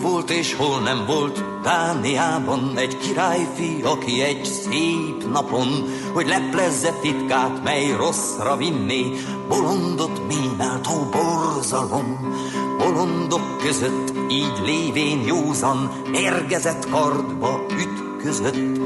volt 0.02 0.30
és 0.30 0.54
hol 0.54 0.80
nem 0.80 1.06
volt 1.06 1.62
Dániában 1.62 2.78
egy 2.78 2.98
királyfi, 2.98 3.82
aki 3.84 4.22
egy 4.22 4.46
szép 4.46 5.32
napon, 5.32 5.68
hogy 6.14 6.28
leplezze 6.28 6.94
titkát, 7.02 7.64
mely 7.64 7.92
rosszra 7.92 8.56
vinné, 8.56 9.12
bolondot 9.48 10.22
ménáltó 10.28 11.10
borzalom. 11.12 12.36
Bolondok 12.78 13.58
között 13.58 14.14
így 14.30 14.60
lévén 14.66 15.22
józan, 15.26 15.92
érgezett 16.14 16.90
kardba 16.90 17.66
ütközött, 17.72 18.79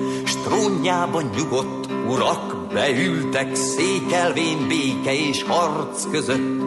trónjában 0.44 1.30
nyugodt 1.36 1.88
urak 2.08 2.74
beültek 2.74 3.56
székelvén 3.56 4.68
béke 4.68 5.14
és 5.14 5.44
harc 5.44 6.10
között. 6.12 6.62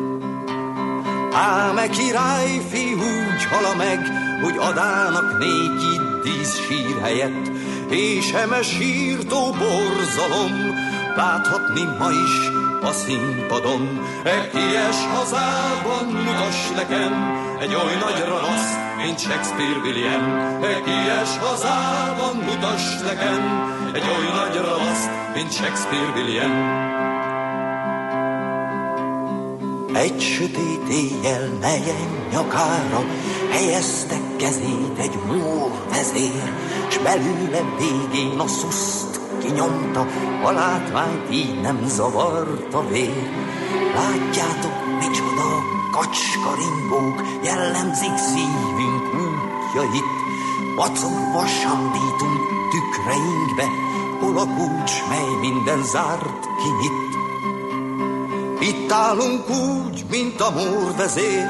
Ám 1.33 1.91
király 1.91 2.61
fiú 2.71 2.99
úgy 2.99 3.45
hala 3.51 3.75
meg, 3.75 3.99
hogy 4.43 4.57
adának 4.57 5.39
néki 5.39 6.01
dísz 6.23 6.61
sír 6.67 7.01
helyett, 7.03 7.51
és 7.89 8.33
eme 8.33 8.63
sírtó 8.63 9.51
borzalom 9.51 10.75
láthatni 11.17 11.85
ma 11.99 12.11
is 12.11 12.49
a 12.83 12.93
színpadon. 12.93 14.01
E 14.25 14.49
kies 14.51 14.97
hazában 15.15 16.05
mutass 16.05 16.71
nekem 16.77 17.13
egy 17.61 17.75
oly 17.75 17.95
nagy 18.01 18.25
ravaszt, 18.29 18.86
mint 19.07 19.21
Shakespeare 19.21 19.79
William. 19.85 20.25
E 20.63 20.81
kies 20.85 21.39
hazában 21.39 22.37
mutass 22.37 22.87
nekem 23.03 23.41
egy 23.95 24.03
oly 24.03 24.29
nagy 24.35 24.57
ravaszt, 24.65 25.11
mint 25.35 25.53
Shakespeare 25.53 26.13
William. 26.17 26.53
Egy 29.95 30.21
sötét 30.21 30.89
éjjel 30.91 31.49
nejen 31.61 32.11
nyakára 32.33 33.05
helyeztek 33.51 34.37
kezét 34.37 34.99
egy 34.99 35.19
mór 35.27 35.71
vezér, 35.91 36.53
s 36.89 36.99
belőle 36.99 37.61
végén 37.79 38.39
a 38.39 38.47
szuszt 38.47 39.21
kinyomta, 39.43 40.07
a 40.43 40.51
látványt 40.51 41.31
így 41.31 41.61
nem 41.61 41.79
zavarta 41.87 42.89
vér. 42.89 43.31
Látjátok, 43.95 44.99
micsoda 44.99 45.47
kacskaringók 45.97 47.23
jellemzik 47.45 48.17
szívünk 48.17 48.96
útjait, 49.77 50.05
vacogva 50.77 51.47
sandítunk 51.47 52.41
tükreinkbe, 52.71 53.69
hol 54.21 54.39
a 54.39 54.47
kulcs, 54.55 54.93
mely 55.09 55.41
minden 55.41 55.85
zárt 55.85 56.47
kinyit. 56.63 57.05
Itt 58.61 58.93
állunk 58.93 59.51
úgy, 59.51 60.05
mint 60.11 60.41
a 60.41 60.51
mórvezér, 60.51 61.47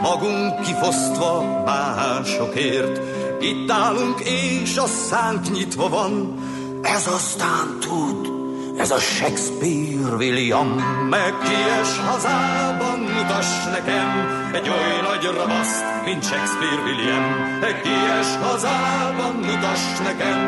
magunk 0.00 0.60
kifosztva 0.60 1.62
másokért. 1.64 3.00
Itt 3.42 3.70
állunk, 3.70 4.20
és 4.20 4.76
a 4.76 4.86
szánk 4.86 5.50
nyitva 5.50 5.88
van, 5.88 6.34
ez 6.82 7.06
aztán 7.06 7.78
tud, 7.80 8.41
ez 8.82 8.90
a 8.90 8.98
Shakespeare 8.98 10.14
William. 10.16 10.68
Meg 11.08 11.34
kies 11.42 11.98
hazában 11.98 12.98
mutas 12.98 13.64
nekem 13.64 14.08
egy 14.52 14.68
oly 14.68 15.00
nagy 15.02 15.24
ravaszt, 15.36 15.84
mint 16.04 16.24
Shakespeare 16.24 16.82
William. 16.82 17.22
Meg 17.60 17.80
kies 17.80 18.36
hazában 18.40 19.34
mutas 19.34 19.98
nekem 20.02 20.38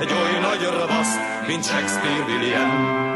egy 0.00 0.12
oly 0.12 0.40
nagy 0.40 0.68
ravaszt, 0.78 1.18
mint 1.46 1.64
Shakespeare 1.64 2.24
William 2.28 3.09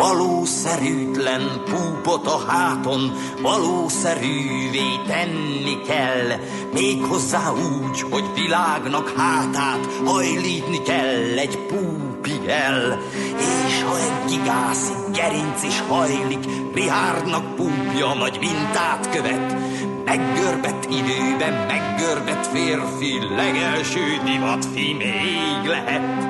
valószerűtlen 0.00 1.62
púpot 1.64 2.26
a 2.26 2.44
háton 2.48 3.12
valószerűvé 3.42 4.88
tenni 5.06 5.80
kell, 5.86 6.38
méghozzá 6.72 7.52
úgy, 7.52 8.00
hogy 8.10 8.24
világnak 8.34 9.12
hátát 9.16 9.88
hajlítni 10.04 10.82
kell 10.82 11.38
egy 11.38 11.58
púpig 11.58 12.44
el. 12.46 12.98
És 13.36 13.82
ha 13.82 13.96
egy 13.98 14.30
gigászi 14.30 14.92
gerinc 15.12 15.62
is 15.62 15.82
hajlik, 15.88 16.44
Richardnak 16.74 17.54
púpja 17.54 18.14
nagy 18.14 18.36
mintát 18.40 19.10
követ, 19.10 19.56
Meggörbett 20.04 20.84
időben 20.84 21.66
meggörbett 21.66 22.46
férfi, 22.46 23.18
legelső 23.36 24.20
divatfi 24.24 24.94
még 24.98 25.68
lehet. 25.68 26.29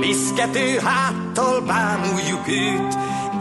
Piszkető 0.00 0.78
háttal 0.78 1.60
bámuljuk 1.60 2.48
őt, 2.48 2.94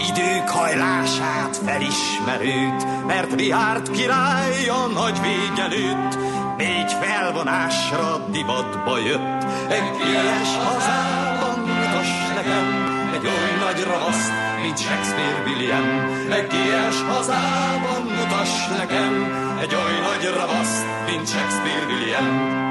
idők 0.09 0.49
hajlását 0.49 1.57
felismerőt, 1.65 3.05
mert 3.07 3.33
Richard 3.33 3.91
király 3.91 4.67
a 4.67 4.87
nagy 4.93 5.19
végelőtt, 5.21 6.17
négy 6.57 6.91
felvonásra 7.01 8.25
divatba 8.31 8.97
jött. 8.97 9.43
Egy 9.69 10.07
ilyes 10.09 10.55
hazában 10.63 11.59
mutas 11.59 12.09
nekem, 12.35 12.67
egy 13.13 13.25
oly 13.25 13.59
nagy 13.59 13.83
ravaszt, 13.83 14.31
mint 14.61 14.79
Shakespeare 14.79 15.43
William. 15.45 15.87
Egy 16.31 16.53
ilyes 16.53 17.01
hazában 17.01 18.01
mutas 18.01 18.67
nekem, 18.77 19.13
egy 19.61 19.75
oly 19.75 19.99
nagy 20.09 20.33
ravaszt, 20.35 20.85
mint 21.05 21.27
Shakespeare 21.27 21.85
William. 21.85 22.68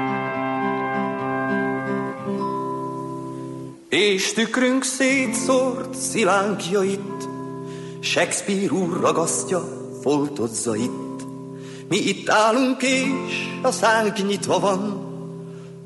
És 3.89 4.33
tükrünk 4.33 4.83
szétszórt 4.83 5.95
szilánkjait, 5.95 7.27
Shakespeare 7.99 8.71
úr 8.71 8.99
ragasztja, 8.99 9.63
foltozza 10.01 10.75
itt. 10.75 11.21
Mi 11.87 11.97
itt 11.97 12.29
állunk 12.29 12.81
és 12.81 13.49
a 13.61 13.71
szánk 13.71 14.27
nyitva 14.27 14.59
van, 14.59 15.07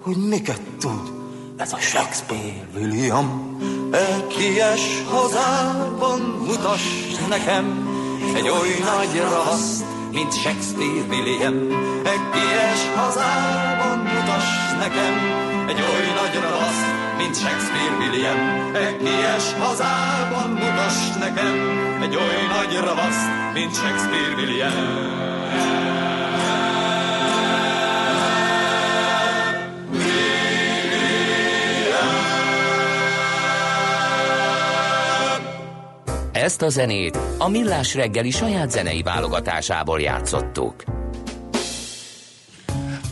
hogy 0.01 0.15
miket 0.17 0.61
tud 0.79 1.11
ez 1.57 1.73
a 1.73 1.77
Shakespeare 1.77 2.67
William. 2.75 3.57
Ekies 3.91 5.03
hazában 5.09 6.19
mutas 6.47 6.81
nekem 7.29 7.87
egy 8.35 8.49
oly 8.49 8.75
nagy 8.79 9.21
ravaszt, 9.21 9.85
mint 10.13 10.33
Shakespeare 10.33 11.05
William. 11.09 11.55
Ekies 12.05 12.81
hazában 12.95 13.97
mutas 13.97 14.47
nekem 14.79 15.13
egy 15.67 15.81
oly 15.81 16.07
nagy 16.21 16.41
ravaszt, 16.41 16.85
mint 17.17 17.35
Shakespeare 17.35 17.95
William. 17.99 18.39
Ekies 18.75 19.53
hazában 19.59 20.49
mutas 20.49 20.97
nekem 21.19 21.55
egy 22.01 22.15
oly 22.15 22.47
nagy 22.55 22.77
ravasz, 22.85 23.23
mint 23.53 23.75
Shakespeare 23.75 24.35
William. 24.35 25.32
Ezt 36.43 36.61
a 36.61 36.69
zenét 36.69 37.19
a 37.37 37.49
Millás 37.49 37.95
reggeli 37.95 38.31
saját 38.31 38.71
zenei 38.71 39.01
válogatásából 39.01 40.01
játszottuk. 40.01 40.83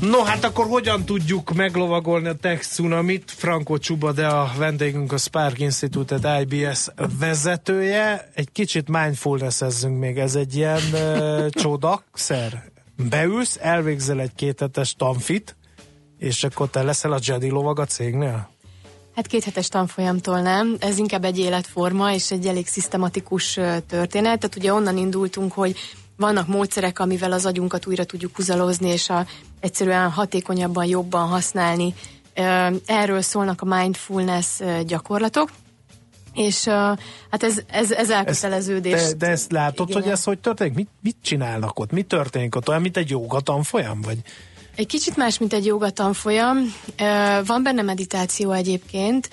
No, 0.02 0.24
hát 0.24 0.44
akkor 0.44 0.66
hogyan 0.66 1.06
tudjuk 1.06 1.54
meglovagolni 1.54 2.28
a 2.28 2.34
tech 2.34 2.62
tsunamit? 2.62 3.32
Franco 3.32 3.78
Csuba, 3.78 4.12
de 4.12 4.28
a 4.28 4.52
vendégünk 4.58 5.12
a 5.12 5.18
Spark 5.18 5.60
Institute 5.60 6.42
IBS 6.42 6.88
vezetője. 7.20 8.30
Egy 8.34 8.52
kicsit 8.52 8.90
mindfulness 8.90 9.64
még, 10.00 10.18
ez 10.18 10.36
egy 10.36 10.56
ilyen 10.56 10.82
uh, 10.94 11.50
csodakszer. 11.62 12.64
Beülsz, 13.10 13.58
elvégzel 13.62 14.20
egy 14.20 14.36
kéthetes 14.36 14.96
tanfit, 14.96 15.56
és 16.18 16.44
akkor 16.44 16.70
te 16.70 16.84
leszel 16.84 17.12
a 17.12 17.20
Jedi 17.22 17.50
lovag 17.50 17.80
a 17.80 17.86
cégnél? 17.86 18.51
Hát 19.16 19.28
kéthetes 19.28 19.68
tanfolyamtól 19.68 20.41
nem, 20.41 20.76
ez 20.80 20.97
inkább 20.97 21.24
egy 21.24 21.39
életforma 21.39 22.14
és 22.14 22.32
egy 22.32 22.47
elég 22.47 22.68
szisztematikus 22.68 23.53
történet. 23.88 24.39
Tehát 24.39 24.55
ugye 24.55 24.74
onnan 24.74 24.97
indultunk, 24.97 25.53
hogy 25.53 25.76
vannak 26.18 26.47
módszerek, 26.47 26.99
amivel 26.99 27.32
az 27.32 27.45
agyunkat 27.45 27.86
újra 27.86 28.03
tudjuk 28.03 28.36
húzalozni, 28.36 28.89
és 28.89 29.09
a, 29.09 29.26
egyszerűen 29.59 30.09
hatékonyabban, 30.09 30.86
jobban 30.86 31.28
használni. 31.28 31.93
Erről 32.86 33.22
szólnak 33.22 33.62
a 33.62 33.66
mindfulness 33.66 34.59
gyakorlatok. 34.86 35.49
És 36.34 36.66
uh, 36.66 36.74
hát 37.30 37.43
ez, 37.43 37.62
ez, 37.68 37.91
ez 37.91 38.09
elköteleződés. 38.09 38.93
Ezt, 38.93 39.18
de, 39.18 39.26
de 39.26 39.32
ezt 39.32 39.51
látod, 39.51 39.89
Igen. 39.89 40.01
hogy 40.01 40.12
ez 40.12 40.24
hogy 40.24 40.39
történik? 40.39 40.74
Mit, 40.74 40.89
mit 41.01 41.16
csinálnak 41.22 41.80
ott? 41.80 41.91
Mi 41.91 42.01
történik 42.01 42.55
ott? 42.55 42.70
Olyan, 42.70 42.82
mint 42.82 42.97
egy 42.97 43.09
jogatanfolyam? 43.09 44.01
Vagy? 44.01 44.18
Egy 44.76 44.88
kicsit 44.88 45.18
más, 45.18 45.38
mint 45.38 45.54
egy 45.54 45.66
jogatanfolyam. 45.66 46.58
Uh, 46.58 47.46
van 47.46 47.64
benne 47.64 47.82
meditáció 47.82 48.52
egyébként, 48.52 49.30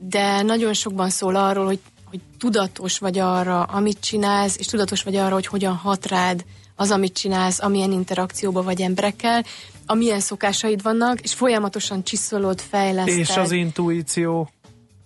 de 0.00 0.42
nagyon 0.42 0.72
sokban 0.72 1.10
szól 1.10 1.36
arról, 1.36 1.64
hogy 1.64 1.78
hogy 2.10 2.20
tudatos 2.38 2.98
vagy 2.98 3.18
arra, 3.18 3.62
amit 3.62 4.00
csinálsz, 4.00 4.56
és 4.58 4.66
tudatos 4.66 5.02
vagy 5.02 5.16
arra, 5.16 5.34
hogy 5.34 5.46
hogyan 5.46 5.74
hat 5.74 6.06
rád 6.06 6.44
az, 6.76 6.90
amit 6.90 7.12
csinálsz, 7.12 7.60
amilyen 7.62 7.92
interakcióba 7.92 8.62
vagy 8.62 8.80
emberekkel, 8.80 9.44
amilyen 9.86 10.20
szokásaid 10.20 10.82
vannak, 10.82 11.20
és 11.20 11.34
folyamatosan 11.34 12.04
csiszolod, 12.04 12.60
fejleszted. 12.60 13.18
És 13.18 13.36
az 13.36 13.52
intuíció, 13.52 14.50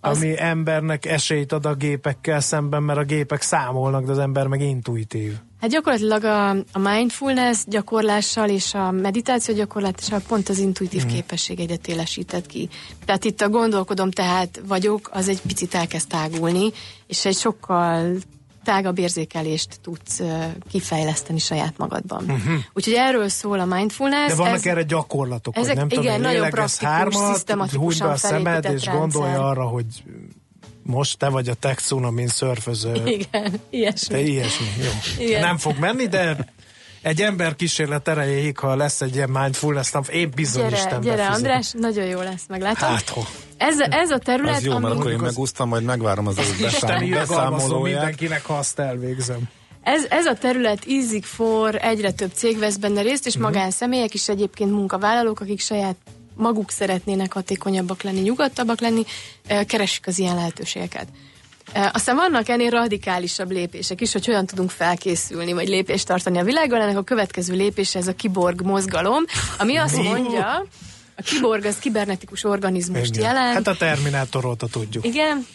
az... 0.00 0.16
ami 0.16 0.34
embernek 0.40 1.04
esélyt 1.04 1.52
ad 1.52 1.66
a 1.66 1.74
gépekkel 1.74 2.40
szemben, 2.40 2.82
mert 2.82 2.98
a 2.98 3.04
gépek 3.04 3.42
számolnak, 3.42 4.04
de 4.04 4.12
az 4.12 4.18
ember 4.18 4.46
meg 4.46 4.60
intuitív. 4.60 5.32
Hát 5.62 5.70
gyakorlatilag 5.70 6.24
a, 6.24 6.48
a 6.50 6.78
mindfulness 6.78 7.64
gyakorlással 7.66 8.48
és 8.48 8.74
a 8.74 8.90
meditáció 8.90 9.54
gyakorlással 9.54 10.20
pont 10.28 10.48
az 10.48 10.58
intuitív 10.58 11.04
mm. 11.04 11.08
képességeidet 11.08 11.88
élesített 11.88 12.46
ki. 12.46 12.68
Tehát 13.04 13.24
itt 13.24 13.40
a 13.40 13.48
gondolkodom, 13.48 14.10
tehát 14.10 14.60
vagyok, 14.66 15.10
az 15.12 15.28
egy 15.28 15.40
picit 15.46 15.74
elkezd 15.74 16.08
tágulni, 16.08 16.70
és 17.06 17.24
egy 17.24 17.36
sokkal 17.36 18.16
tágabb 18.64 18.98
érzékelést 18.98 19.80
tudsz 19.82 20.20
uh, 20.20 20.44
kifejleszteni 20.70 21.38
saját 21.38 21.74
magadban. 21.76 22.22
Uh-huh. 22.22 22.54
Úgyhogy 22.72 22.94
erről 22.94 23.28
szól 23.28 23.60
a 23.60 23.64
mindfulness. 23.64 24.28
De 24.28 24.34
vannak 24.34 24.54
ez, 24.54 24.66
erre 24.66 24.82
gyakorlatok, 24.82 25.56
ezek, 25.56 25.66
hogy 25.68 25.76
nem 25.76 26.00
igen, 26.00 26.14
tudom, 26.14 26.32
nagyon 26.32 26.50
praktikus, 26.50 26.86
hármat, 26.86 27.34
szisztematikusan 27.34 28.06
be 28.06 28.12
a 28.12 28.16
szemed, 28.16 28.64
és 28.64 28.70
rendszer. 28.70 28.94
gondolj 28.94 29.34
arra, 29.34 29.64
hogy 29.64 29.86
most 30.82 31.18
te 31.18 31.28
vagy 31.28 31.48
a 31.48 31.54
tech 31.54 31.82
tsunami 31.82 32.28
szörföző. 32.28 33.02
Igen, 33.04 33.60
ilyesmi. 33.70 34.14
Te 34.14 34.20
ilyesmi, 34.20 34.66
jó. 34.82 35.24
Igen. 35.24 35.40
Nem 35.40 35.58
fog 35.58 35.78
menni, 35.78 36.06
de 36.06 36.36
egy 37.02 37.20
ember 37.20 37.56
kísérlet 37.56 38.08
erejéig, 38.08 38.58
ha 38.58 38.76
lesz 38.76 39.00
egy 39.00 39.14
ilyen 39.14 39.30
mindfulness 39.30 39.90
nap, 39.90 40.08
én 40.08 40.30
bizony 40.34 40.62
gyere, 40.62 40.76
Isten 40.76 41.00
Gyere, 41.00 41.16
befizet. 41.16 41.36
András, 41.36 41.72
nagyon 41.72 42.04
jó 42.04 42.20
lesz, 42.20 42.42
meglátom. 42.48 42.88
Hát, 42.88 43.08
ho. 43.08 43.22
Ez, 43.56 43.80
ez 43.80 44.10
a 44.10 44.18
terület, 44.18 44.56
az 44.56 44.64
jó, 44.64 44.78
mert 44.78 44.94
akkor 44.94 45.10
én 45.10 45.18
megúsztam, 45.18 45.68
majd 45.68 45.82
megvárom 45.82 46.26
az 46.26 46.38
ő 46.38 46.42
beszámolóját. 47.10 47.98
mindenkinek, 47.98 48.44
ha 48.44 48.54
azt 48.54 48.78
elvégzem. 48.78 49.40
Ez, 49.82 50.04
ez 50.08 50.26
a 50.26 50.34
terület 50.34 50.86
ízik 50.86 51.24
for, 51.24 51.74
egyre 51.74 52.12
több 52.12 52.30
cég 52.34 52.58
vesz 52.58 52.76
benne 52.76 53.02
részt, 53.02 53.26
és 53.26 53.34
uh-huh. 53.34 53.50
magánszemélyek 53.50 54.14
is 54.14 54.28
egyébként 54.28 54.70
munkavállalók, 54.70 55.40
akik 55.40 55.60
saját 55.60 55.96
maguk 56.34 56.70
szeretnének 56.70 57.32
hatékonyabbak 57.32 58.02
lenni, 58.02 58.20
nyugodtabbak 58.20 58.80
lenni, 58.80 59.04
keresik 59.66 60.06
az 60.06 60.18
ilyen 60.18 60.34
lehetőségeket. 60.34 61.06
Aztán 61.92 62.16
vannak 62.16 62.48
ennél 62.48 62.70
radikálisabb 62.70 63.50
lépések 63.50 64.00
is, 64.00 64.12
hogy 64.12 64.26
hogyan 64.26 64.46
tudunk 64.46 64.70
felkészülni, 64.70 65.52
vagy 65.52 65.68
lépést 65.68 66.06
tartani 66.06 66.38
a 66.38 66.44
világban. 66.44 66.80
Ennek 66.80 66.96
a 66.96 67.02
következő 67.02 67.54
lépése 67.54 67.98
ez 67.98 68.06
a 68.06 68.14
kiborg 68.14 68.62
mozgalom, 68.62 69.24
ami 69.58 69.76
azt 69.76 69.96
mondja, 70.02 70.66
a 71.16 71.22
kiborg 71.22 71.64
az 71.64 71.78
kibernetikus 71.78 72.44
organizmust 72.44 73.16
Igen. 73.16 73.34
jelent. 73.34 73.54
Hát 73.54 73.66
a 73.66 73.76
Terminátor 73.76 74.44
óta 74.44 74.66
tudjuk. 74.66 75.06
Igen, 75.06 75.46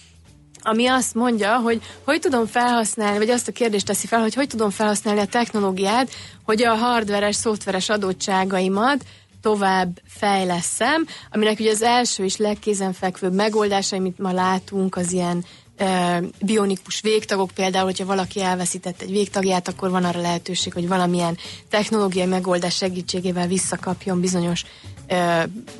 ami 0.61 0.87
azt 0.87 1.13
mondja, 1.13 1.55
hogy 1.55 1.81
hogy 2.03 2.19
tudom 2.19 2.45
felhasználni, 2.45 3.17
vagy 3.17 3.29
azt 3.29 3.47
a 3.47 3.51
kérdést 3.51 3.85
teszi 3.85 4.07
fel, 4.07 4.19
hogy 4.19 4.33
hogy 4.33 4.47
tudom 4.47 4.69
felhasználni 4.69 5.19
a 5.19 5.25
technológiát, 5.25 6.09
hogy 6.43 6.63
a 6.63 6.75
hardveres, 6.75 7.35
szoftveres 7.35 7.89
adottságaimat 7.89 9.03
tovább 9.41 10.01
fejleszem, 10.07 11.05
aminek 11.31 11.59
ugye 11.59 11.71
az 11.71 11.81
első 11.81 12.23
és 12.23 12.37
legkézenfekvőbb 12.37 13.33
megoldása, 13.33 13.95
amit 13.95 14.19
ma 14.19 14.31
látunk, 14.31 14.95
az 14.95 15.11
ilyen 15.11 15.45
e, 15.77 16.21
bionikus 16.41 17.01
végtagok, 17.01 17.51
például, 17.51 17.85
hogyha 17.85 18.05
valaki 18.05 18.41
elveszített 18.41 19.01
egy 19.01 19.11
végtagját, 19.11 19.67
akkor 19.67 19.89
van 19.89 20.03
arra 20.03 20.21
lehetőség, 20.21 20.73
hogy 20.73 20.87
valamilyen 20.87 21.37
technológiai 21.69 22.27
megoldás 22.27 22.75
segítségével 22.75 23.47
visszakapjon 23.47 24.19
bizonyos 24.19 24.65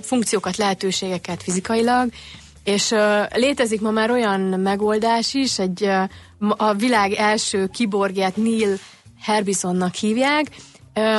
funkciókat, 0.01 0.58
lehetőségeket 0.58 1.43
fizikailag, 1.43 2.10
és 2.64 2.93
létezik 3.34 3.82
ma 3.82 3.91
már 3.91 4.12
olyan 4.12 4.41
megoldás 4.41 5.34
is, 5.34 5.60
egy 5.60 5.89
a 6.58 6.74
világ 6.74 7.12
első 7.14 7.68
kiborgját 7.68 8.36
Neil 8.36 8.78
Herbisonnak 9.22 9.95
hívják, 9.95 10.45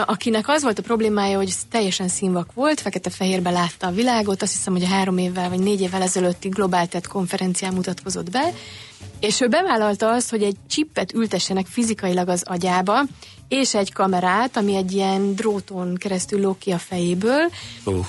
akinek 0.06 0.48
az 0.48 0.62
volt 0.62 0.78
a 0.78 0.82
problémája, 0.82 1.36
hogy 1.36 1.52
teljesen 1.70 2.08
színvak 2.08 2.52
volt, 2.54 2.80
fekete-fehérbe 2.80 3.50
látta 3.50 3.86
a 3.86 3.90
világot, 3.90 4.42
azt 4.42 4.52
hiszem, 4.52 4.72
hogy 4.72 4.82
a 4.82 4.86
három 4.86 5.18
évvel 5.18 5.48
vagy 5.48 5.58
négy 5.58 5.80
évvel 5.80 6.02
ezelőtti 6.02 6.48
Global 6.48 6.88
konferencián 7.08 7.74
mutatkozott 7.74 8.30
be, 8.30 8.52
és 9.20 9.40
ő 9.40 9.48
bevállalta 9.48 10.10
azt, 10.12 10.30
hogy 10.30 10.42
egy 10.42 10.56
csippet 10.68 11.12
ültessenek 11.12 11.66
fizikailag 11.66 12.28
az 12.28 12.42
agyába, 12.46 13.04
és 13.48 13.74
egy 13.74 13.92
kamerát, 13.92 14.56
ami 14.56 14.76
egy 14.76 14.92
ilyen 14.92 15.34
dróton 15.34 15.94
keresztül 15.94 16.40
lók 16.40 16.58
ki 16.58 16.70
a 16.70 16.78
fejéből, 16.78 17.50
uh. 17.84 18.06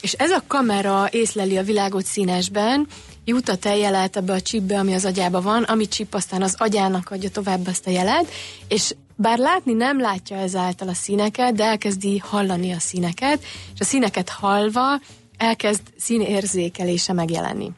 és 0.00 0.12
ez 0.12 0.30
a 0.30 0.42
kamera 0.46 1.08
észleli 1.10 1.56
a 1.56 1.62
világot 1.62 2.04
színesben, 2.04 2.86
jut 3.24 3.48
a 3.48 3.74
jelet 3.74 4.16
ebbe 4.16 4.32
a 4.32 4.40
csipbe, 4.40 4.78
ami 4.78 4.94
az 4.94 5.04
agyába 5.04 5.40
van, 5.40 5.62
ami 5.62 5.88
csip 5.88 6.14
aztán 6.14 6.42
az 6.42 6.54
agyának 6.58 7.10
adja 7.10 7.30
tovább 7.30 7.68
ezt 7.68 7.86
a 7.86 7.90
jelet, 7.90 8.28
és 8.68 8.94
bár 9.22 9.38
látni 9.38 9.72
nem 9.72 10.00
látja 10.00 10.36
ezáltal 10.36 10.88
a 10.88 10.94
színeket, 10.94 11.54
de 11.54 11.64
elkezdi 11.64 12.18
hallani 12.18 12.72
a 12.72 12.78
színeket, 12.78 13.42
és 13.74 13.80
a 13.80 13.84
színeket 13.84 14.28
hallva 14.28 15.00
elkezd 15.36 15.80
színérzékelése 15.98 17.12
megjelenni. 17.12 17.70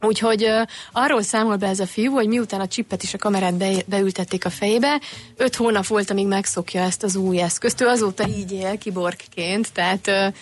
Úgyhogy 0.00 0.44
uh, 0.44 0.62
arról 0.92 1.22
számol 1.22 1.56
be 1.56 1.66
ez 1.66 1.80
a 1.80 1.86
fiú, 1.86 2.12
hogy 2.12 2.28
miután 2.28 2.60
a 2.60 2.68
csippet 2.68 3.02
is 3.02 3.14
a 3.14 3.18
kamerát 3.18 3.54
be, 3.54 3.70
beültették 3.86 4.44
a 4.44 4.50
fejébe, 4.50 5.00
öt 5.36 5.56
hónap 5.56 5.86
volt, 5.86 6.10
amíg 6.10 6.26
megszokja 6.26 6.82
ezt 6.82 7.02
az 7.02 7.16
új 7.16 7.40
eszközt. 7.40 7.80
Ő 7.80 7.86
azóta 7.86 8.28
így 8.28 8.52
él 8.52 8.78
kiborgként, 8.78 9.72
tehát 9.72 10.06
uh, 10.06 10.34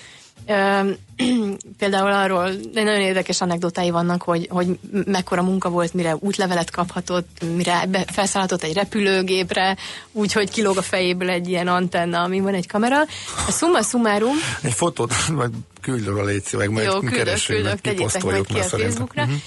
például 1.79 2.13
arról 2.13 2.51
nagyon 2.73 3.01
érdekes 3.01 3.41
anekdotái 3.41 3.91
vannak, 3.91 4.23
hogy, 4.23 4.47
hogy 4.51 4.79
mekkora 5.05 5.43
munka 5.43 5.69
volt, 5.69 5.95
mire 5.95 6.17
útlevelet 6.21 6.71
kaphatott, 6.71 7.45
mire 7.57 7.89
felszállhatott 8.07 8.63
egy 8.63 8.75
repülőgépre, 8.75 9.77
úgyhogy 10.13 10.51
kilóg 10.51 10.77
a 10.77 10.83
fejéből 10.83 11.31
egy 11.31 11.49
ilyen 11.49 11.69
antenna, 11.69 12.23
ami 12.23 12.41
van 12.41 12.55
egy 12.55 12.67
kamera. 12.67 13.01
A 13.47 13.51
summa 13.51 13.83
summarum... 13.83 14.37
Egy 14.63 14.73
fotót, 14.73 15.15
vagy 15.41 15.51
küldj 15.81 16.09
a 16.09 16.25
légy 16.25 16.43
meg 16.57 16.71
majd 16.71 16.87
Jó, 16.87 16.99
küldök, 16.99 17.45
küldök, 17.47 17.81
tegyétek 17.81 18.25
meg 18.25 18.43
ki 18.43 18.59
a 18.59 18.63
Facebookra. 18.63 19.23
Uh-huh. 19.23 19.39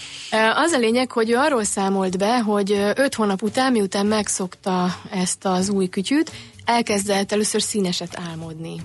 Az 0.57 0.71
a 0.71 0.77
lényeg, 0.77 1.11
hogy 1.11 1.29
ő 1.29 1.35
arról 1.35 1.63
számolt 1.63 2.17
be, 2.17 2.39
hogy 2.39 2.71
öt 2.95 3.15
hónap 3.15 3.41
után, 3.41 3.71
miután 3.71 4.05
megszokta 4.05 4.95
ezt 5.11 5.45
az 5.45 5.69
új 5.69 5.87
kütyűt, 5.87 6.31
elkezdett 6.65 7.31
először 7.31 7.61
színeset 7.61 8.19
álmodni. 8.29 8.81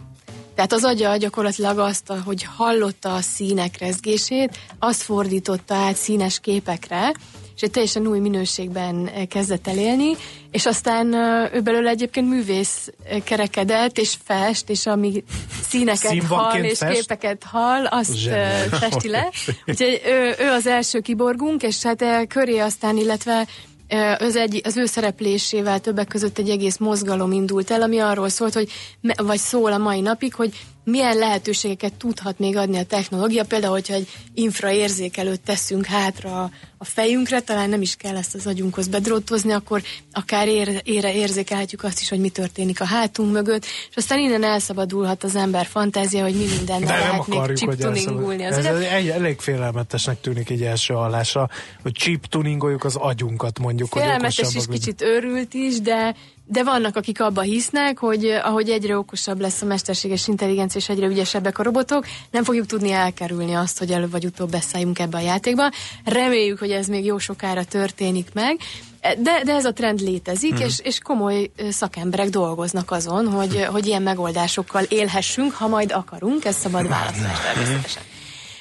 Tehát 0.59 0.73
az 0.73 0.85
agya 0.85 1.17
gyakorlatilag 1.17 1.79
azt, 1.79 2.13
hogy 2.25 2.47
hallotta 2.57 3.15
a 3.15 3.21
színek 3.21 3.79
rezgését, 3.79 4.59
azt 4.79 5.03
fordította 5.03 5.75
át 5.75 5.97
színes 5.97 6.41
képekre, 6.41 7.13
és 7.55 7.63
egy 7.63 7.71
teljesen 7.71 8.07
új 8.07 8.19
minőségben 8.19 9.11
kezdett 9.29 9.69
el 9.69 9.79
élni, 9.79 10.17
és 10.51 10.67
aztán 10.67 11.13
ő 11.55 11.61
belőle 11.61 11.91
egyébként 11.91 12.29
művész 12.29 12.89
kerekedett, 13.25 13.99
és 13.99 14.15
fest, 14.25 14.71
és 14.71 14.87
ami 14.87 15.25
színeket 15.69 16.23
hall, 16.23 16.65
és 16.65 16.79
fest? 16.79 16.99
képeket 16.99 17.45
hall, 17.45 17.87
azt 17.87 18.17
Zseniál. 18.17 18.69
festi 18.69 19.09
le. 19.09 19.31
Úgyhogy 19.67 20.01
ő, 20.07 20.35
ő 20.39 20.49
az 20.49 20.67
első 20.67 21.01
kiborgunk, 21.01 21.63
és 21.63 21.83
hát 21.83 22.27
köré 22.29 22.59
aztán, 22.59 22.97
illetve 22.97 23.47
az, 24.19 24.37
egy, 24.37 24.61
az 24.65 24.77
ő 24.77 24.87
szereplésével 24.87 25.81
többek 25.81 26.09
között 26.09 26.39
egy 26.39 26.51
egész 26.51 26.77
mozgalom 26.77 27.33
indult 27.33 27.71
el, 27.71 27.83
ami 27.83 27.99
arról 27.99 28.29
szólt, 28.29 28.55
hogy, 28.55 28.71
vagy 29.17 29.39
szól 29.39 29.73
a 29.73 29.79
mai 29.79 30.01
napig, 30.01 30.35
hogy 30.35 30.55
milyen 30.85 31.17
lehetőségeket 31.17 31.95
tudhat 31.95 32.39
még 32.39 32.57
adni 32.57 32.79
a 32.79 32.85
technológia, 32.85 33.45
például, 33.45 33.73
hogyha 33.73 33.95
egy 33.95 34.09
infraérzékelőt 34.35 35.41
teszünk 35.41 35.87
hátra 35.87 36.51
a 36.79 36.85
fejünkre, 36.85 37.41
talán 37.41 37.69
nem 37.69 37.83
is 37.83 37.97
kell 37.97 38.17
ezt 38.17 38.35
az 38.35 38.47
agyunkhoz 38.47 38.89
bedrótozni, 38.89 39.53
akkor 39.53 39.83
akár 40.13 40.49
ér, 40.49 40.81
ére 40.85 41.15
érzékelhetjük 41.15 41.83
azt 41.83 42.01
is, 42.01 42.09
hogy 42.09 42.21
mi 42.21 42.29
történik 42.29 42.81
a 42.81 42.85
hátunk 42.85 43.33
mögött, 43.33 43.65
és 43.65 43.97
aztán 43.97 44.19
innen 44.19 44.45
elszabadulhat 44.45 45.25
az 45.25 45.37
ember 45.37 45.67
fantázia, 45.67 46.23
hogy 46.23 46.35
mi 46.35 46.45
minden 46.57 46.81
lehet 46.81 47.27
még 47.27 47.53
chip 47.55 47.75
tuningulni. 47.75 48.45
Az 48.45 48.57
ez 48.57 48.81
egy, 48.81 49.09
elég 49.09 49.41
félelmetesnek 49.41 50.21
tűnik 50.21 50.51
így 50.51 50.63
első 50.63 50.95
hallásra, 50.95 51.49
hogy 51.83 51.93
chip 51.93 52.27
tuningoljuk 52.27 52.85
az 52.85 52.97
agyunkat 52.97 53.59
mondjuk. 53.59 53.89
Félelmetes 53.89 54.55
és 54.55 54.65
kicsit 54.71 55.03
őrült 55.03 55.55
is, 55.55 55.81
de 55.81 56.15
de 56.51 56.65
vannak, 56.65 56.97
akik 56.97 57.21
abba 57.21 57.41
hisznek, 57.41 57.99
hogy 57.99 58.25
ahogy 58.25 58.69
egyre 58.69 58.99
okosabb 58.99 59.41
lesz 59.41 59.63
a 59.63 59.67
mesterséges 59.67 60.29
intelligencia 60.29 60.81
és 60.81 60.89
egyre 60.89 61.07
ügyesebbek 61.07 61.59
a 61.59 61.63
robotok, 61.63 62.07
nem 62.31 62.45
fogjuk 62.45 62.67
tudni 62.67 62.91
elkerülni 62.91 63.55
azt, 63.55 63.79
hogy 63.79 63.91
előbb 63.91 64.11
vagy 64.11 64.25
utóbb 64.25 64.51
beszálljunk 64.51 64.99
ebbe 64.99 65.17
a 65.17 65.21
játékba. 65.21 65.71
Reméljük, 66.05 66.59
hogy 66.59 66.68
ez 66.73 66.87
még 66.87 67.05
jó 67.05 67.19
sokára 67.19 67.65
történik 67.65 68.29
meg. 68.33 68.61
De, 69.01 69.43
de 69.45 69.53
ez 69.53 69.65
a 69.65 69.73
trend 69.73 70.01
létezik, 70.01 70.53
mm. 70.53 70.65
és, 70.65 70.79
és 70.83 70.99
komoly 70.99 71.51
szakemberek 71.71 72.29
dolgoznak 72.29 72.91
azon, 72.91 73.29
hogy, 73.29 73.65
hogy 73.65 73.87
ilyen 73.87 74.03
megoldásokkal 74.03 74.83
élhessünk, 74.83 75.53
ha 75.53 75.69
majd 75.69 75.93
akarunk, 75.93 76.45
ez 76.45 76.57
szabad 76.57 76.89
választás 76.89 77.41
természetesen. 77.41 78.03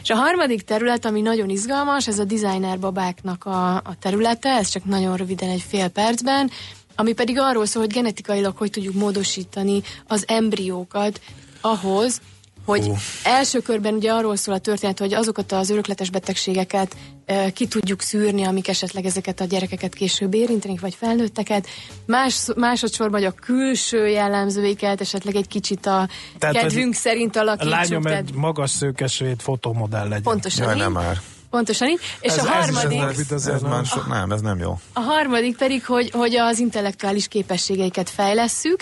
És 0.01 0.09
a 0.09 0.15
harmadik 0.15 0.61
terület, 0.61 1.05
ami 1.05 1.21
nagyon 1.21 1.49
izgalmas, 1.49 2.07
ez 2.07 2.19
a 2.19 2.23
designer 2.23 2.79
babáknak 2.79 3.45
a, 3.45 3.75
a 3.75 3.95
területe, 3.99 4.49
ez 4.49 4.69
csak 4.69 4.85
nagyon 4.85 5.15
röviden 5.15 5.49
egy 5.49 5.63
fél 5.67 5.87
percben 5.87 6.51
ami 6.99 7.13
pedig 7.13 7.39
arról 7.39 7.65
szól, 7.65 7.83
hogy 7.83 7.93
genetikailag 7.93 8.57
hogy 8.57 8.69
tudjuk 8.69 8.93
módosítani 8.93 9.81
az 10.07 10.23
embriókat 10.27 11.21
ahhoz, 11.61 12.21
hogy 12.67 12.87
uh. 12.87 12.97
első 13.23 13.59
körben 13.59 13.93
ugye 13.93 14.11
arról 14.11 14.35
szól 14.35 14.55
a 14.55 14.59
történet, 14.59 14.99
hogy 14.99 15.13
azokat 15.13 15.51
az 15.51 15.69
örökletes 15.69 16.09
betegségeket 16.09 16.95
e, 17.25 17.51
ki 17.51 17.67
tudjuk 17.67 18.01
szűrni, 18.01 18.43
amik 18.43 18.67
esetleg 18.67 19.05
ezeket 19.05 19.39
a 19.39 19.45
gyerekeket 19.45 19.93
később 19.93 20.33
érintenek, 20.33 20.79
vagy 20.79 20.95
felnőtteket. 20.95 21.67
Más, 22.05 22.47
másodszorban, 22.55 23.19
hogy 23.19 23.29
a 23.37 23.41
külső 23.45 24.07
jellemzőiket 24.07 25.01
esetleg 25.01 25.35
egy 25.35 25.47
kicsit 25.47 25.85
a 25.85 26.07
Tehát 26.39 26.55
kedvünk 26.55 26.93
szerint 26.93 27.35
alakítsuk. 27.35 27.73
A 27.73 27.75
lányom 27.75 28.05
egy 28.05 28.33
magas 28.33 28.69
szőkesvéd 28.69 29.41
fotomodell 29.41 30.07
legyen. 30.07 30.21
Pontosan. 30.21 30.65
Jaj, 30.65 30.77
nem 30.77 30.91
már. 30.91 31.21
Pontosan 31.49 31.87
így. 31.87 31.99
És 32.19 32.31
ez, 32.31 32.45
a 32.45 32.49
harmadik... 32.49 33.01
Ez, 33.01 33.19
ez, 33.19 33.31
ez, 33.31 33.47
ez 33.47 33.61
nem. 33.61 33.83
So, 33.83 33.99
nem, 34.07 34.31
ez 34.31 34.41
nem 34.41 34.59
jó. 34.59 34.79
A 34.93 34.99
harmadik 34.99 35.57
pedig, 35.57 35.85
hogy, 35.85 36.11
hogy 36.11 36.35
az 36.35 36.59
intellektuális 36.59 37.27
képességeiket 37.27 38.09
fejlesszük. 38.09 38.81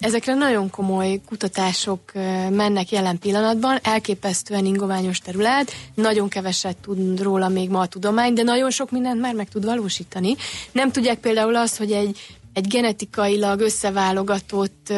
Ezekre 0.00 0.34
nagyon 0.34 0.70
komoly 0.70 1.20
kutatások 1.26 2.12
mennek 2.50 2.90
jelen 2.90 3.18
pillanatban, 3.18 3.78
elképesztően 3.82 4.64
ingoványos 4.64 5.18
terület, 5.18 5.72
nagyon 5.94 6.28
keveset 6.28 6.76
tud 6.76 7.22
róla 7.22 7.48
még 7.48 7.70
ma 7.70 7.80
a 7.80 7.86
tudomány, 7.86 8.32
de 8.32 8.42
nagyon 8.42 8.70
sok 8.70 8.90
mindent 8.90 9.20
már 9.20 9.34
meg 9.34 9.48
tud 9.48 9.64
valósítani. 9.64 10.34
Nem 10.72 10.90
tudják 10.90 11.18
például 11.18 11.56
azt, 11.56 11.76
hogy 11.76 11.92
egy, 11.92 12.18
egy 12.52 12.66
genetikailag 12.66 13.60
összeválogatott 13.60 14.92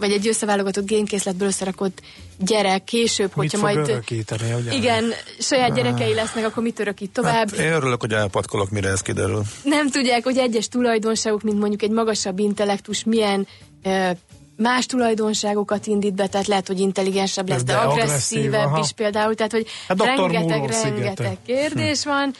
vagy 0.00 0.12
egy 0.12 0.28
összeválogatott 0.28 0.86
génkészletből 0.86 1.48
összerakott 1.48 2.00
gyerek 2.38 2.84
később, 2.84 3.26
mit 3.26 3.34
hogyha 3.34 3.58
majd... 3.58 3.76
Örökíteni, 3.76 4.52
ugye? 4.52 4.72
Igen, 4.72 5.12
saját 5.38 5.74
gyerekei 5.74 6.14
lesznek, 6.14 6.44
akkor 6.46 6.62
mit 6.62 6.78
örökít 6.78 7.10
tovább? 7.10 7.50
Hát 7.50 7.58
én 7.58 7.72
örülök, 7.72 8.00
hogy 8.00 8.12
elpatkolok, 8.12 8.70
mire 8.70 8.88
ez 8.88 9.00
kiderül. 9.00 9.42
Nem 9.62 9.90
tudják, 9.90 10.24
hogy 10.24 10.36
egyes 10.36 10.68
tulajdonságok, 10.68 11.42
mint 11.42 11.58
mondjuk 11.58 11.82
egy 11.82 11.90
magasabb 11.90 12.38
intellektus, 12.38 13.04
milyen 13.04 13.46
e, 13.82 14.16
más 14.56 14.86
tulajdonságokat 14.86 15.86
indít 15.86 16.14
be, 16.14 16.26
tehát 16.26 16.46
lehet, 16.46 16.66
hogy 16.66 16.80
intelligensebb 16.80 17.48
lesz, 17.48 17.62
de, 17.62 17.72
de 17.72 17.78
agresszívebb 17.78 18.66
aha. 18.66 18.78
is 18.78 18.92
például, 18.92 19.34
tehát 19.34 19.52
hogy 19.52 19.66
hát 19.88 20.02
rengeteg, 20.02 20.70
rengeteg 20.82 21.36
kérdés 21.46 22.02
hm. 22.02 22.08
van, 22.08 22.34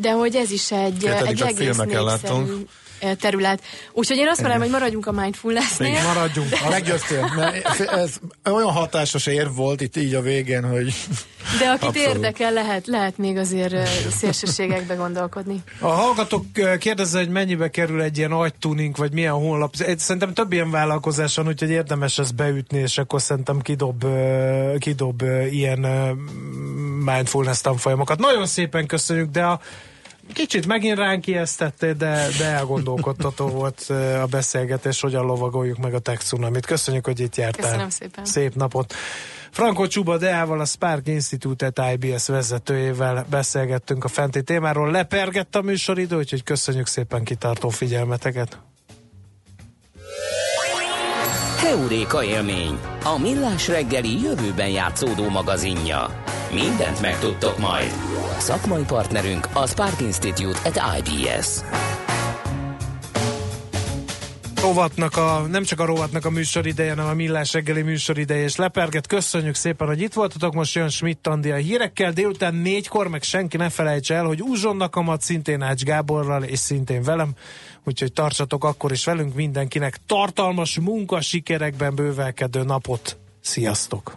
de 0.00 0.12
hogy 0.12 0.36
ez 0.36 0.50
is 0.50 0.72
egy, 0.72 1.04
egy 1.04 1.42
egész 1.42 1.76
népszerű 1.76 2.64
terület. 3.20 3.62
Úgyhogy 3.92 4.16
én 4.16 4.28
azt 4.28 4.40
mondanám, 4.40 4.62
hogy 4.62 4.72
maradjunk 4.72 5.06
a 5.06 5.12
mindfulness-nél. 5.12 6.02
Maradjunk, 6.02 6.48
de... 6.48 6.68
meggyőztél. 6.68 7.54
Ez 7.92 8.14
olyan 8.44 8.70
hatásos 8.70 9.26
érv 9.26 9.54
volt 9.54 9.80
itt 9.80 9.96
így 9.96 10.14
a 10.14 10.20
végén, 10.20 10.70
hogy... 10.70 10.94
De 11.58 11.68
akit 11.68 11.88
Abszolút. 11.88 12.08
érdekel, 12.08 12.52
lehet, 12.52 12.86
lehet 12.86 13.18
még 13.18 13.36
azért 13.36 13.88
szélsőségekbe 14.10 14.94
gondolkodni. 14.94 15.62
A 15.80 15.86
hallgatók 15.86 16.44
kérdezze, 16.78 17.18
hogy 17.18 17.28
mennyibe 17.28 17.70
kerül 17.70 18.02
egy 18.02 18.18
ilyen 18.18 18.32
agytuning, 18.32 18.96
vagy 18.96 19.12
milyen 19.12 19.32
honlap. 19.32 19.74
Szerintem 19.96 20.34
több 20.34 20.52
ilyen 20.52 20.70
vállalkozás 20.70 21.36
van, 21.36 21.46
úgyhogy 21.46 21.70
érdemes 21.70 22.18
ezt 22.18 22.34
beütni, 22.34 22.78
és 22.78 22.98
akkor 22.98 23.22
szerintem 23.22 23.60
kidob, 23.60 24.04
kidob 24.78 25.22
ilyen 25.50 25.80
mindfulness 27.04 27.60
tanfolyamokat. 27.60 28.18
Nagyon 28.18 28.46
szépen 28.46 28.86
köszönjük, 28.86 29.30
de 29.30 29.44
a 29.44 29.60
Kicsit 30.32 30.66
megint 30.66 30.98
ránk 30.98 31.26
ijesztettél, 31.26 31.94
de, 31.94 32.28
de 32.38 32.44
elgondolkodtató 32.44 33.46
volt 33.46 33.86
a 34.22 34.26
beszélgetés, 34.26 35.00
hogyan 35.00 35.24
lovagoljuk 35.24 35.78
meg 35.78 35.94
a 35.94 35.98
tech 35.98 36.22
tsunamit. 36.22 36.66
Köszönjük, 36.66 37.04
hogy 37.04 37.20
itt 37.20 37.36
jártál. 37.36 37.62
Köszönöm 37.62 37.90
szépen. 37.90 38.24
Szép 38.24 38.54
napot. 38.54 38.94
Franco 39.50 39.86
Csuba 39.86 40.18
Deával, 40.18 40.60
a 40.60 40.64
Spark 40.64 41.06
Institute 41.08 41.72
IBS 41.92 42.26
vezetőjével 42.26 43.26
beszélgettünk 43.30 44.04
a 44.04 44.08
fenti 44.08 44.42
témáról. 44.42 44.90
Lepergett 44.90 45.56
a 45.56 45.62
műsoridő, 45.62 46.16
úgyhogy 46.16 46.42
köszönjük 46.42 46.86
szépen 46.86 47.24
kitartó 47.24 47.68
figyelmeteket. 47.68 48.58
Euréka 51.64 52.24
élmény, 52.24 52.78
a 53.04 53.18
millás 53.18 53.68
reggeli 53.68 54.22
jövőben 54.22 54.68
játszódó 54.68 55.28
magazinja. 55.28 56.22
Mindent 56.52 57.00
megtudtok 57.00 57.58
majd. 57.58 58.11
Szakmai 58.42 58.82
partnerünk 58.82 59.48
a 59.52 59.66
Spark 59.66 60.00
Institute 60.00 60.58
at 60.64 60.82
IBS. 60.98 61.60
rovatnak 64.60 65.16
a, 65.16 65.46
nem 65.50 65.62
csak 65.64 65.80
a 65.80 65.84
rovatnak 65.84 66.24
a 66.24 66.30
műsorideje, 66.30 66.90
hanem 66.90 67.06
a 67.06 67.14
millás 67.14 67.52
reggeli 67.52 67.82
műsorideje 67.82 68.42
és 68.42 68.56
leperget. 68.56 69.06
Köszönjük 69.06 69.54
szépen, 69.54 69.86
hogy 69.86 70.00
itt 70.00 70.12
voltatok. 70.12 70.54
Most 70.54 70.74
jön 70.74 70.88
Schmidt 70.88 71.26
Andi 71.26 71.50
a 71.50 71.56
hírekkel. 71.56 72.12
Délután 72.12 72.54
négykor, 72.54 73.08
meg 73.08 73.22
senki 73.22 73.56
ne 73.56 73.68
felejtse 73.68 74.14
el, 74.14 74.24
hogy 74.24 74.42
Uzsonnak 74.42 74.96
amat 74.96 75.20
szintén 75.20 75.62
Ács 75.62 75.82
Gáborral 75.82 76.42
és 76.42 76.58
szintén 76.58 77.02
velem. 77.02 77.32
Úgyhogy 77.84 78.12
tartsatok 78.12 78.64
akkor 78.64 78.92
is 78.92 79.04
velünk 79.04 79.34
mindenkinek 79.34 79.98
tartalmas 80.06 80.78
munka 80.78 81.20
sikerekben 81.20 81.94
bővelkedő 81.94 82.62
napot. 82.62 83.18
Sziasztok! 83.40 84.16